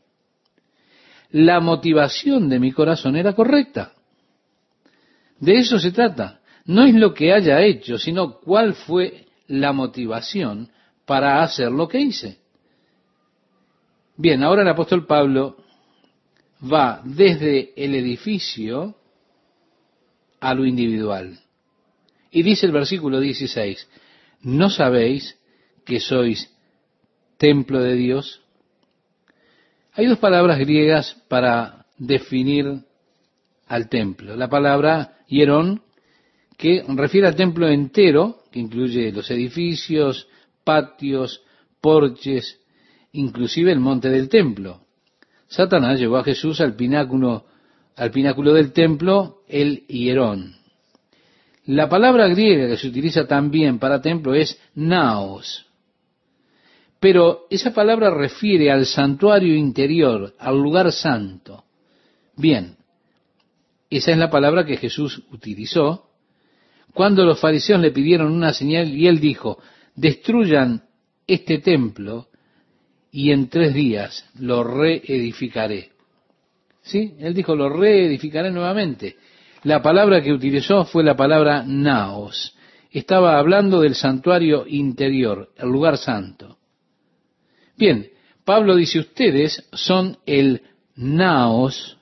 la 1.31 1.59
motivación 1.59 2.49
de 2.49 2.59
mi 2.59 2.71
corazón 2.71 3.15
era 3.15 3.33
correcta. 3.33 3.93
De 5.39 5.59
eso 5.59 5.79
se 5.79 5.91
trata. 5.91 6.41
No 6.67 6.83
es 6.83 6.93
lo 6.93 7.13
que 7.13 7.33
haya 7.33 7.61
hecho, 7.61 7.97
sino 7.97 8.39
cuál 8.39 8.73
fue 8.73 9.25
la 9.47 9.71
motivación 9.71 10.69
para 11.05 11.41
hacer 11.41 11.71
lo 11.71 11.87
que 11.87 11.99
hice. 11.99 12.37
Bien, 14.17 14.43
ahora 14.43 14.63
el 14.63 14.67
apóstol 14.67 15.05
Pablo 15.05 15.57
va 16.61 17.01
desde 17.05 17.71
el 17.75 17.95
edificio 17.95 18.95
a 20.41 20.53
lo 20.53 20.65
individual. 20.65 21.39
Y 22.31 22.43
dice 22.43 22.65
el 22.65 22.73
versículo 22.73 23.21
16, 23.21 23.87
¿no 24.41 24.69
sabéis 24.69 25.39
que 25.85 26.01
sois 26.01 26.53
templo 27.37 27.79
de 27.79 27.93
Dios? 27.93 28.41
Hay 29.93 30.05
dos 30.07 30.19
palabras 30.19 30.59
griegas 30.59 31.15
para 31.29 31.85
definir 31.97 32.83
al 33.67 33.87
templo. 33.87 34.35
La 34.35 34.49
palabra 34.49 35.17
hierón 35.27 35.81
que 36.57 36.83
refiere 36.87 37.27
al 37.27 37.35
templo 37.35 37.69
entero, 37.69 38.43
que 38.51 38.59
incluye 38.59 39.11
los 39.11 39.29
edificios, 39.29 40.27
patios, 40.63 41.43
porches, 41.79 42.59
inclusive 43.11 43.71
el 43.71 43.79
monte 43.79 44.09
del 44.09 44.27
templo. 44.27 44.81
Satanás 45.47 45.99
llevó 45.99 46.17
a 46.17 46.23
Jesús 46.23 46.59
al 46.59 46.75
pináculo, 46.75 47.45
al 47.95 48.11
pináculo 48.11 48.53
del 48.53 48.73
templo, 48.73 49.43
el 49.47 49.85
hierón. 49.87 50.55
La 51.65 51.87
palabra 51.87 52.27
griega 52.27 52.67
que 52.67 52.77
se 52.77 52.87
utiliza 52.87 53.27
también 53.27 53.77
para 53.77 54.01
templo 54.01 54.33
es 54.33 54.59
naos. 54.73 55.65
Pero 56.99 57.45
esa 57.49 57.73
palabra 57.73 58.09
refiere 58.09 58.71
al 58.71 58.87
santuario 58.87 59.53
interior, 59.53 60.33
al 60.39 60.57
lugar 60.57 60.91
santo. 60.91 61.65
Bien, 62.35 62.77
esa 63.89 64.11
es 64.11 64.17
la 64.17 64.31
palabra 64.31 64.65
que 64.65 64.77
Jesús 64.77 65.23
utilizó 65.31 66.06
cuando 66.97 67.23
los 67.23 67.39
fariseos 67.39 67.79
le 67.79 67.91
pidieron 67.91 68.31
una 68.31 68.53
señal 68.53 68.87
y 68.89 69.05
él 69.05 69.19
dijo, 69.19 69.59
destruyan 69.95 70.81
este 71.27 71.59
templo 71.59 72.25
y 73.11 73.31
en 73.31 73.49
tres 73.49 73.71
días 73.75 74.27
lo 74.39 74.63
reedificaré. 74.63 75.91
¿Sí? 76.81 77.13
Él 77.19 77.35
dijo, 77.35 77.55
lo 77.55 77.69
reedificaré 77.69 78.49
nuevamente. 78.49 79.15
La 79.61 79.79
palabra 79.79 80.23
que 80.23 80.33
utilizó 80.33 80.85
fue 80.85 81.03
la 81.03 81.15
palabra 81.15 81.63
naos. 81.63 82.55
Estaba 82.89 83.37
hablando 83.37 83.81
del 83.81 83.93
santuario 83.93 84.65
interior, 84.65 85.51
el 85.55 85.69
lugar 85.69 85.99
santo. 85.99 86.57
Bien, 87.77 88.09
Pablo 88.43 88.75
dice, 88.75 88.97
ustedes 88.97 89.69
son 89.71 90.17
el 90.25 90.63
naos 90.95 91.99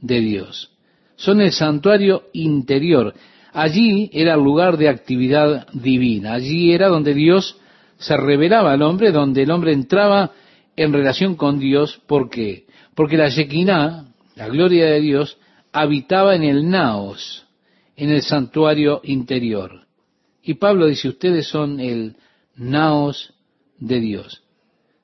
de 0.00 0.20
Dios. 0.20 0.70
Son 1.16 1.40
el 1.40 1.52
santuario 1.52 2.24
interior. 2.34 3.14
Allí 3.54 4.10
era 4.12 4.34
el 4.34 4.42
lugar 4.42 4.76
de 4.76 4.88
actividad 4.88 5.68
divina. 5.72 6.34
Allí 6.34 6.72
era 6.72 6.88
donde 6.88 7.14
Dios 7.14 7.56
se 7.98 8.16
revelaba 8.16 8.72
al 8.72 8.82
hombre, 8.82 9.12
donde 9.12 9.44
el 9.44 9.50
hombre 9.52 9.72
entraba 9.72 10.32
en 10.76 10.92
relación 10.92 11.36
con 11.36 11.60
Dios. 11.60 12.02
¿Por 12.08 12.30
qué? 12.30 12.66
Porque 12.96 13.16
la 13.16 13.28
Shekinah, 13.28 14.06
la 14.34 14.48
gloria 14.48 14.86
de 14.86 15.00
Dios, 15.00 15.38
habitaba 15.72 16.34
en 16.34 16.42
el 16.42 16.68
naos, 16.68 17.46
en 17.94 18.10
el 18.10 18.22
santuario 18.22 19.00
interior. 19.04 19.86
Y 20.42 20.54
Pablo 20.54 20.86
dice, 20.86 21.08
ustedes 21.08 21.46
son 21.46 21.78
el 21.78 22.16
naos 22.56 23.34
de 23.78 24.00
Dios. 24.00 24.42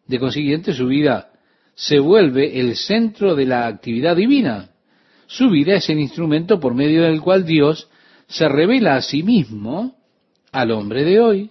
De 0.08 0.18
consiguiente, 0.18 0.72
su 0.72 0.88
vida 0.88 1.30
se 1.76 2.00
vuelve 2.00 2.58
el 2.58 2.74
centro 2.74 3.36
de 3.36 3.46
la 3.46 3.68
actividad 3.68 4.16
divina. 4.16 4.70
Su 5.28 5.50
vida 5.50 5.74
es 5.74 5.88
el 5.88 6.00
instrumento 6.00 6.58
por 6.58 6.74
medio 6.74 7.02
del 7.02 7.20
cual 7.20 7.46
Dios 7.46 7.88
se 8.30 8.48
revela 8.48 8.94
a 8.94 9.02
sí 9.02 9.22
mismo 9.22 9.96
al 10.52 10.70
hombre 10.70 11.04
de 11.04 11.20
hoy. 11.20 11.50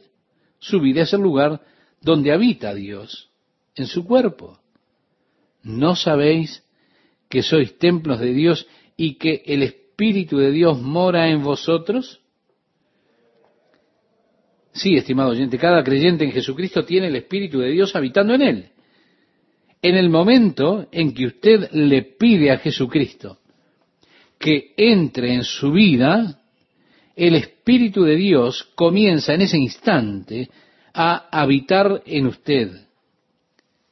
Su 0.59 0.79
vida 0.79 1.03
es 1.03 1.13
el 1.13 1.21
lugar 1.21 1.61
donde 2.01 2.31
habita 2.31 2.73
Dios, 2.73 3.29
en 3.75 3.85
su 3.85 4.05
cuerpo. 4.05 4.59
¿No 5.61 5.95
sabéis 5.95 6.63
que 7.29 7.43
sois 7.43 7.77
templos 7.77 8.19
de 8.19 8.33
Dios 8.33 8.65
y 8.95 9.15
que 9.15 9.43
el 9.45 9.63
Espíritu 9.63 10.37
de 10.37 10.51
Dios 10.51 10.81
mora 10.81 11.29
en 11.29 11.43
vosotros? 11.43 12.21
Sí, 14.71 14.95
estimado 14.95 15.31
oyente, 15.31 15.57
cada 15.57 15.83
creyente 15.83 16.23
en 16.23 16.31
Jesucristo 16.31 16.85
tiene 16.85 17.07
el 17.07 17.15
Espíritu 17.17 17.59
de 17.59 17.71
Dios 17.71 17.93
habitando 17.95 18.33
en 18.33 18.41
él. 18.41 18.69
En 19.81 19.95
el 19.95 20.09
momento 20.09 20.87
en 20.91 21.13
que 21.13 21.25
usted 21.25 21.71
le 21.71 22.03
pide 22.03 22.51
a 22.51 22.57
Jesucristo 22.59 23.39
que 24.39 24.73
entre 24.77 25.33
en 25.33 25.43
su 25.43 25.73
vida, 25.73 26.38
el 27.19 27.35
Espíritu 27.35 28.03
de 28.03 28.15
Dios 28.15 28.69
comienza 28.75 29.33
en 29.33 29.41
ese 29.41 29.57
instante 29.57 30.49
a 30.93 31.27
habitar 31.29 32.01
en 32.05 32.27
usted. 32.27 32.71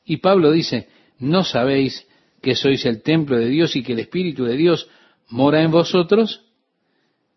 Y 0.06 0.18
Pablo 0.18 0.50
dice, 0.50 0.88
¿no 1.20 1.44
sabéis 1.44 2.08
que 2.42 2.56
sois 2.56 2.86
el 2.86 3.02
templo 3.02 3.38
de 3.38 3.50
Dios 3.50 3.76
y 3.76 3.84
que 3.84 3.92
el 3.92 4.00
Espíritu 4.00 4.46
de 4.46 4.56
Dios 4.56 4.90
mora 5.28 5.62
en 5.62 5.72
vosotros? 5.72 6.46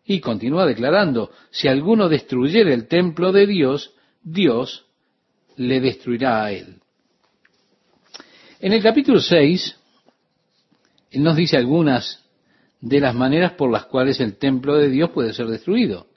Y 0.05 0.21
continúa 0.21 0.65
declarando, 0.65 1.31
si 1.49 1.67
alguno 1.67 2.07
destruyere 2.07 2.73
el 2.73 2.87
templo 2.87 3.33
de 3.33 3.45
Dios, 3.45 3.93
Dios 4.23 4.85
le 5.57 5.81
destruirá 5.81 6.45
a 6.45 6.51
él. 6.53 6.77
En 8.61 8.71
el 8.71 8.81
capítulo 8.81 9.19
6, 9.19 9.77
él 11.11 11.21
nos 11.21 11.35
dice 11.35 11.57
algunas 11.57 12.20
de 12.81 12.99
las 12.99 13.15
maneras 13.15 13.53
por 13.53 13.71
las 13.71 13.85
cuales 13.85 14.19
el 14.19 14.37
templo 14.37 14.75
de 14.75 14.89
Dios 14.89 15.11
puede 15.11 15.33
ser 15.33 15.47
destruido. 15.47 16.07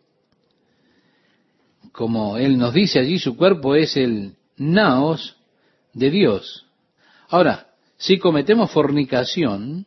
Como 1.93 2.39
él 2.39 2.59
nos 2.59 2.75
dice 2.75 2.99
allí, 2.99 3.19
su 3.19 3.37
cuerpo 3.37 3.75
es 3.75 3.97
el 3.97 4.35
naos 4.57 5.37
de 5.93 6.11
Dios. 6.11 6.67
Ahora, 7.29 7.69
si 7.99 8.19
cometemos 8.19 8.71
fornicación, 8.71 9.87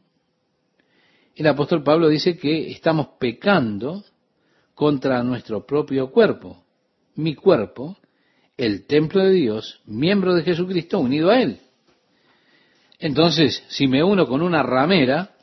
el 1.36 1.48
apóstol 1.48 1.84
Pablo 1.84 2.08
dice 2.08 2.38
que 2.38 2.72
estamos 2.72 3.10
pecando 3.20 4.04
contra 4.74 5.22
nuestro 5.24 5.66
propio 5.66 6.12
cuerpo. 6.12 6.64
Mi 7.16 7.36
cuerpo, 7.36 7.98
el 8.56 8.86
templo 8.86 9.24
de 9.24 9.32
Dios, 9.32 9.82
miembro 9.86 10.36
de 10.36 10.44
Jesucristo, 10.44 11.00
unido 11.00 11.32
a 11.32 11.42
Él. 11.42 11.60
Entonces, 13.00 13.64
si 13.70 13.88
me 13.88 14.04
uno 14.04 14.28
con 14.28 14.42
una 14.42 14.64
ramera, 14.64 15.37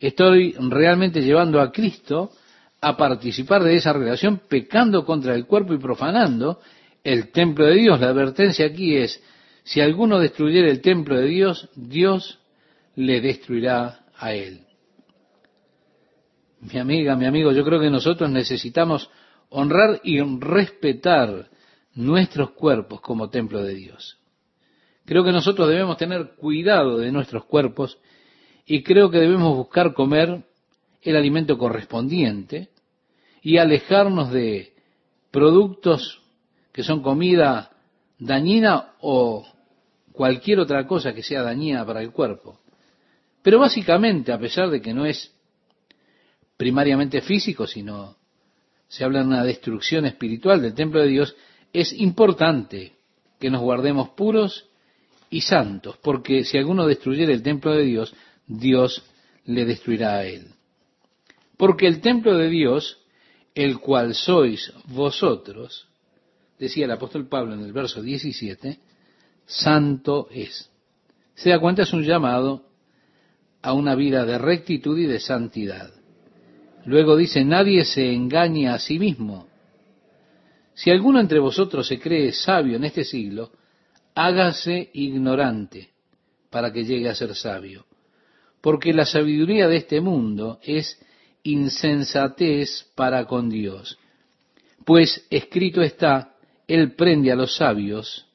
estoy 0.00 0.54
realmente 0.58 1.20
llevando 1.20 1.60
a 1.60 1.70
Cristo 1.70 2.32
a 2.80 2.96
participar 2.96 3.62
de 3.62 3.76
esa 3.76 3.92
relación, 3.92 4.40
pecando 4.48 5.04
contra 5.04 5.34
el 5.34 5.46
cuerpo 5.46 5.74
y 5.74 5.78
profanando 5.78 6.60
el 7.04 7.30
templo 7.30 7.66
de 7.66 7.74
Dios. 7.74 8.00
La 8.00 8.08
advertencia 8.08 8.66
aquí 8.66 8.96
es, 8.96 9.22
si 9.62 9.80
alguno 9.80 10.18
destruyera 10.18 10.70
el 10.70 10.80
templo 10.80 11.16
de 11.18 11.26
Dios, 11.26 11.68
Dios 11.76 12.38
le 12.96 13.20
destruirá 13.20 14.06
a 14.16 14.32
él. 14.32 14.66
Mi 16.60 16.78
amiga, 16.78 17.16
mi 17.16 17.26
amigo, 17.26 17.52
yo 17.52 17.64
creo 17.64 17.80
que 17.80 17.90
nosotros 17.90 18.30
necesitamos 18.30 19.10
honrar 19.50 20.00
y 20.04 20.20
respetar 20.20 21.48
nuestros 21.94 22.50
cuerpos 22.52 23.00
como 23.00 23.30
templo 23.30 23.62
de 23.62 23.74
Dios. 23.74 24.18
Creo 25.04 25.24
que 25.24 25.32
nosotros 25.32 25.68
debemos 25.68 25.96
tener 25.96 26.32
cuidado 26.36 26.98
de 26.98 27.10
nuestros 27.10 27.44
cuerpos 27.44 27.98
y 28.66 28.82
creo 28.82 29.10
que 29.10 29.18
debemos 29.18 29.56
buscar 29.56 29.94
comer 29.94 30.42
el 31.02 31.16
alimento 31.16 31.56
correspondiente 31.58 32.68
y 33.42 33.56
alejarnos 33.56 34.30
de 34.30 34.72
productos 35.30 36.20
que 36.72 36.82
son 36.82 37.02
comida 37.02 37.70
dañina 38.18 38.92
o 39.00 39.46
cualquier 40.12 40.60
otra 40.60 40.86
cosa 40.86 41.14
que 41.14 41.22
sea 41.22 41.42
dañina 41.42 41.84
para 41.84 42.02
el 42.02 42.10
cuerpo. 42.12 42.60
Pero 43.42 43.58
básicamente, 43.58 44.32
a 44.32 44.38
pesar 44.38 44.68
de 44.70 44.82
que 44.82 44.92
no 44.92 45.06
es 45.06 45.32
primariamente 46.56 47.22
físico, 47.22 47.66
sino 47.66 48.16
se 48.86 49.04
habla 49.04 49.20
de 49.20 49.26
una 49.26 49.44
destrucción 49.44 50.04
espiritual 50.04 50.60
del 50.60 50.74
templo 50.74 51.00
de 51.00 51.08
Dios, 51.08 51.34
es 51.72 51.92
importante 51.92 52.92
que 53.38 53.48
nos 53.48 53.62
guardemos 53.62 54.10
puros 54.10 54.66
y 55.30 55.40
santos, 55.40 55.96
porque 56.02 56.44
si 56.44 56.58
alguno 56.58 56.86
destruyera 56.86 57.32
el 57.32 57.42
templo 57.42 57.72
de 57.72 57.84
Dios, 57.84 58.14
Dios 58.50 59.04
le 59.44 59.64
destruirá 59.64 60.16
a 60.16 60.24
él. 60.24 60.48
Porque 61.56 61.86
el 61.86 62.00
templo 62.00 62.36
de 62.36 62.48
Dios, 62.48 62.98
el 63.54 63.78
cual 63.78 64.14
sois 64.14 64.72
vosotros, 64.86 65.86
decía 66.58 66.86
el 66.86 66.90
apóstol 66.90 67.28
Pablo 67.28 67.54
en 67.54 67.60
el 67.60 67.72
verso 67.72 68.02
17, 68.02 68.78
santo 69.46 70.28
es. 70.32 70.68
Se 71.34 71.50
da 71.50 71.60
cuenta, 71.60 71.82
es 71.82 71.92
un 71.92 72.02
llamado 72.02 72.64
a 73.62 73.72
una 73.72 73.94
vida 73.94 74.24
de 74.24 74.38
rectitud 74.38 74.98
y 74.98 75.06
de 75.06 75.20
santidad. 75.20 75.92
Luego 76.86 77.16
dice, 77.16 77.44
nadie 77.44 77.84
se 77.84 78.12
engaña 78.12 78.74
a 78.74 78.78
sí 78.78 78.98
mismo. 78.98 79.46
Si 80.74 80.90
alguno 80.90 81.20
entre 81.20 81.38
vosotros 81.38 81.86
se 81.86 82.00
cree 82.00 82.32
sabio 82.32 82.76
en 82.76 82.84
este 82.84 83.04
siglo, 83.04 83.52
hágase 84.14 84.90
ignorante 84.94 85.90
para 86.50 86.72
que 86.72 86.84
llegue 86.84 87.08
a 87.08 87.14
ser 87.14 87.34
sabio 87.36 87.84
porque 88.60 88.92
la 88.92 89.06
sabiduría 89.06 89.68
de 89.68 89.76
este 89.76 90.00
mundo 90.00 90.58
es 90.62 91.00
insensatez 91.42 92.86
para 92.94 93.24
con 93.24 93.48
Dios. 93.48 93.98
Pues 94.84 95.26
escrito 95.30 95.82
está, 95.82 96.34
Él 96.66 96.94
prende 96.94 97.32
a 97.32 97.36
los 97.36 97.56
sabios 97.56 98.26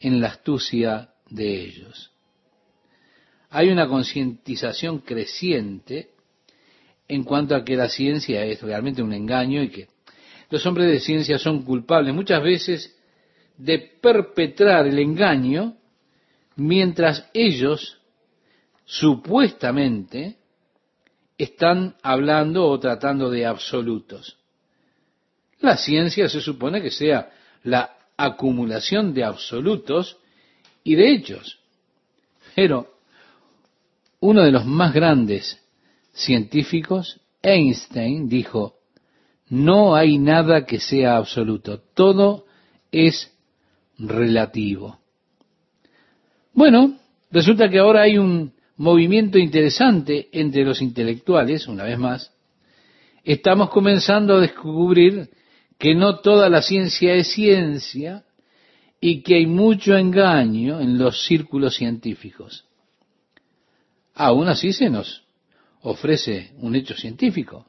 en 0.00 0.20
la 0.20 0.28
astucia 0.28 1.10
de 1.28 1.62
ellos. 1.62 2.10
Hay 3.50 3.70
una 3.70 3.88
concientización 3.88 4.98
creciente 5.00 6.10
en 7.06 7.24
cuanto 7.24 7.54
a 7.54 7.64
que 7.64 7.76
la 7.76 7.88
ciencia 7.88 8.44
es 8.44 8.60
realmente 8.60 9.02
un 9.02 9.12
engaño 9.12 9.62
y 9.62 9.70
que 9.70 9.88
los 10.50 10.64
hombres 10.66 10.90
de 10.90 11.00
ciencia 11.00 11.38
son 11.38 11.62
culpables 11.62 12.14
muchas 12.14 12.42
veces 12.42 12.94
de 13.56 13.78
perpetrar 13.78 14.86
el 14.86 14.98
engaño 14.98 15.76
mientras 16.56 17.28
ellos 17.32 17.97
supuestamente 18.88 20.38
están 21.36 21.94
hablando 22.02 22.66
o 22.66 22.80
tratando 22.80 23.30
de 23.30 23.44
absolutos. 23.44 24.38
La 25.60 25.76
ciencia 25.76 26.28
se 26.28 26.40
supone 26.40 26.80
que 26.80 26.90
sea 26.90 27.30
la 27.64 27.96
acumulación 28.16 29.12
de 29.12 29.24
absolutos 29.24 30.16
y 30.82 30.94
de 30.94 31.12
hechos. 31.12 31.58
Pero 32.54 32.94
uno 34.20 34.42
de 34.42 34.52
los 34.52 34.64
más 34.64 34.94
grandes 34.94 35.62
científicos, 36.14 37.20
Einstein, 37.42 38.26
dijo, 38.28 38.78
No 39.50 39.94
hay 39.94 40.16
nada 40.16 40.64
que 40.64 40.80
sea 40.80 41.18
absoluto. 41.18 41.78
Todo 41.94 42.46
es 42.90 43.36
relativo. 43.98 44.98
Bueno, 46.54 46.98
resulta 47.30 47.68
que 47.68 47.78
ahora 47.78 48.02
hay 48.02 48.16
un 48.16 48.57
movimiento 48.78 49.38
interesante 49.38 50.28
entre 50.32 50.64
los 50.64 50.80
intelectuales, 50.80 51.68
una 51.68 51.84
vez 51.84 51.98
más. 51.98 52.32
Estamos 53.24 53.68
comenzando 53.70 54.36
a 54.36 54.40
descubrir 54.40 55.28
que 55.78 55.94
no 55.94 56.20
toda 56.20 56.48
la 56.48 56.62
ciencia 56.62 57.14
es 57.14 57.28
ciencia 57.28 58.24
y 59.00 59.22
que 59.22 59.36
hay 59.36 59.46
mucho 59.46 59.96
engaño 59.96 60.80
en 60.80 60.98
los 60.98 61.26
círculos 61.26 61.76
científicos. 61.76 62.64
Aún 64.14 64.48
así 64.48 64.72
se 64.72 64.88
nos 64.88 65.24
ofrece 65.82 66.52
un 66.58 66.74
hecho 66.74 66.94
científico. 66.94 67.66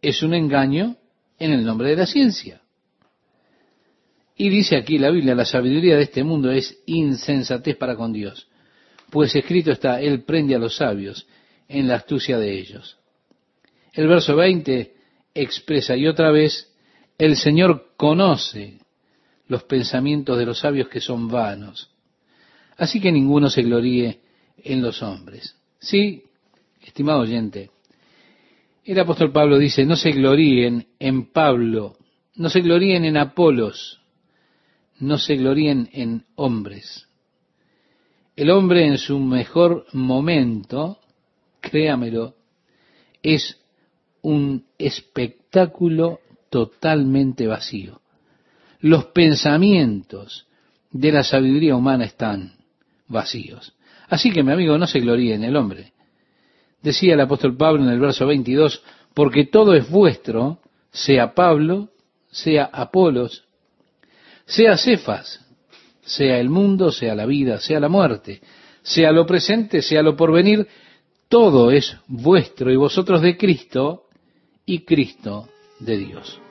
Es 0.00 0.22
un 0.22 0.34
engaño 0.34 0.96
en 1.38 1.52
el 1.52 1.64
nombre 1.64 1.90
de 1.90 1.96
la 1.96 2.06
ciencia. 2.06 2.60
Y 4.36 4.48
dice 4.48 4.76
aquí 4.76 4.98
la 4.98 5.10
Biblia, 5.10 5.34
la 5.34 5.44
sabiduría 5.44 5.96
de 5.96 6.02
este 6.02 6.24
mundo 6.24 6.50
es 6.50 6.82
insensatez 6.86 7.76
para 7.76 7.96
con 7.96 8.12
Dios, 8.12 8.48
pues 9.14 9.32
escrito 9.36 9.70
está, 9.70 10.00
Él 10.00 10.24
prende 10.24 10.56
a 10.56 10.58
los 10.58 10.74
sabios 10.74 11.24
en 11.68 11.86
la 11.86 11.94
astucia 11.94 12.36
de 12.36 12.58
ellos. 12.58 12.98
El 13.92 14.08
verso 14.08 14.34
20 14.34 14.92
expresa, 15.32 15.96
y 15.96 16.08
otra 16.08 16.32
vez, 16.32 16.74
el 17.16 17.36
Señor 17.36 17.92
conoce 17.96 18.80
los 19.46 19.62
pensamientos 19.62 20.36
de 20.36 20.46
los 20.46 20.58
sabios 20.58 20.88
que 20.88 21.00
son 21.00 21.28
vanos. 21.28 21.92
Así 22.76 23.00
que 23.00 23.12
ninguno 23.12 23.50
se 23.50 23.62
gloríe 23.62 24.18
en 24.58 24.82
los 24.82 25.00
hombres. 25.00 25.54
Sí, 25.78 26.24
estimado 26.84 27.20
oyente, 27.20 27.70
el 28.84 28.98
apóstol 28.98 29.30
Pablo 29.30 29.58
dice, 29.58 29.86
no 29.86 29.94
se 29.94 30.10
gloríen 30.10 30.88
en 30.98 31.30
Pablo, 31.30 31.98
no 32.34 32.50
se 32.50 32.62
gloríen 32.62 33.04
en 33.04 33.16
Apolos, 33.16 34.00
no 34.98 35.18
se 35.18 35.36
gloríen 35.36 35.88
en 35.92 36.24
hombres. 36.34 37.06
El 38.36 38.50
hombre 38.50 38.86
en 38.86 38.98
su 38.98 39.18
mejor 39.20 39.86
momento, 39.92 40.98
créamelo, 41.60 42.34
es 43.22 43.60
un 44.22 44.64
espectáculo 44.76 46.18
totalmente 46.50 47.46
vacío. 47.46 48.00
Los 48.80 49.06
pensamientos 49.06 50.46
de 50.90 51.12
la 51.12 51.22
sabiduría 51.22 51.76
humana 51.76 52.04
están 52.04 52.54
vacíos. 53.06 53.74
Así 54.08 54.32
que, 54.32 54.42
mi 54.42 54.52
amigo, 54.52 54.78
no 54.78 54.86
se 54.86 55.00
gloríe 55.00 55.34
en 55.34 55.44
el 55.44 55.56
hombre. 55.56 55.92
Decía 56.82 57.14
el 57.14 57.20
apóstol 57.20 57.56
Pablo 57.56 57.84
en 57.84 57.90
el 57.90 58.00
verso 58.00 58.26
22, 58.26 58.82
porque 59.14 59.46
todo 59.46 59.74
es 59.74 59.88
vuestro, 59.88 60.60
sea 60.90 61.34
Pablo, 61.34 61.90
sea 62.30 62.64
Apolos, 62.64 63.44
sea 64.44 64.76
Cefas, 64.76 65.43
sea 66.04 66.38
el 66.38 66.50
mundo, 66.50 66.92
sea 66.92 67.14
la 67.14 67.26
vida, 67.26 67.60
sea 67.60 67.80
la 67.80 67.88
muerte, 67.88 68.40
sea 68.82 69.12
lo 69.12 69.26
presente, 69.26 69.82
sea 69.82 70.02
lo 70.02 70.16
porvenir, 70.16 70.66
todo 71.28 71.70
es 71.70 71.96
vuestro 72.06 72.70
y 72.70 72.76
vosotros 72.76 73.22
de 73.22 73.36
Cristo 73.36 74.04
y 74.66 74.80
Cristo 74.80 75.48
de 75.80 75.96
Dios. 75.96 76.43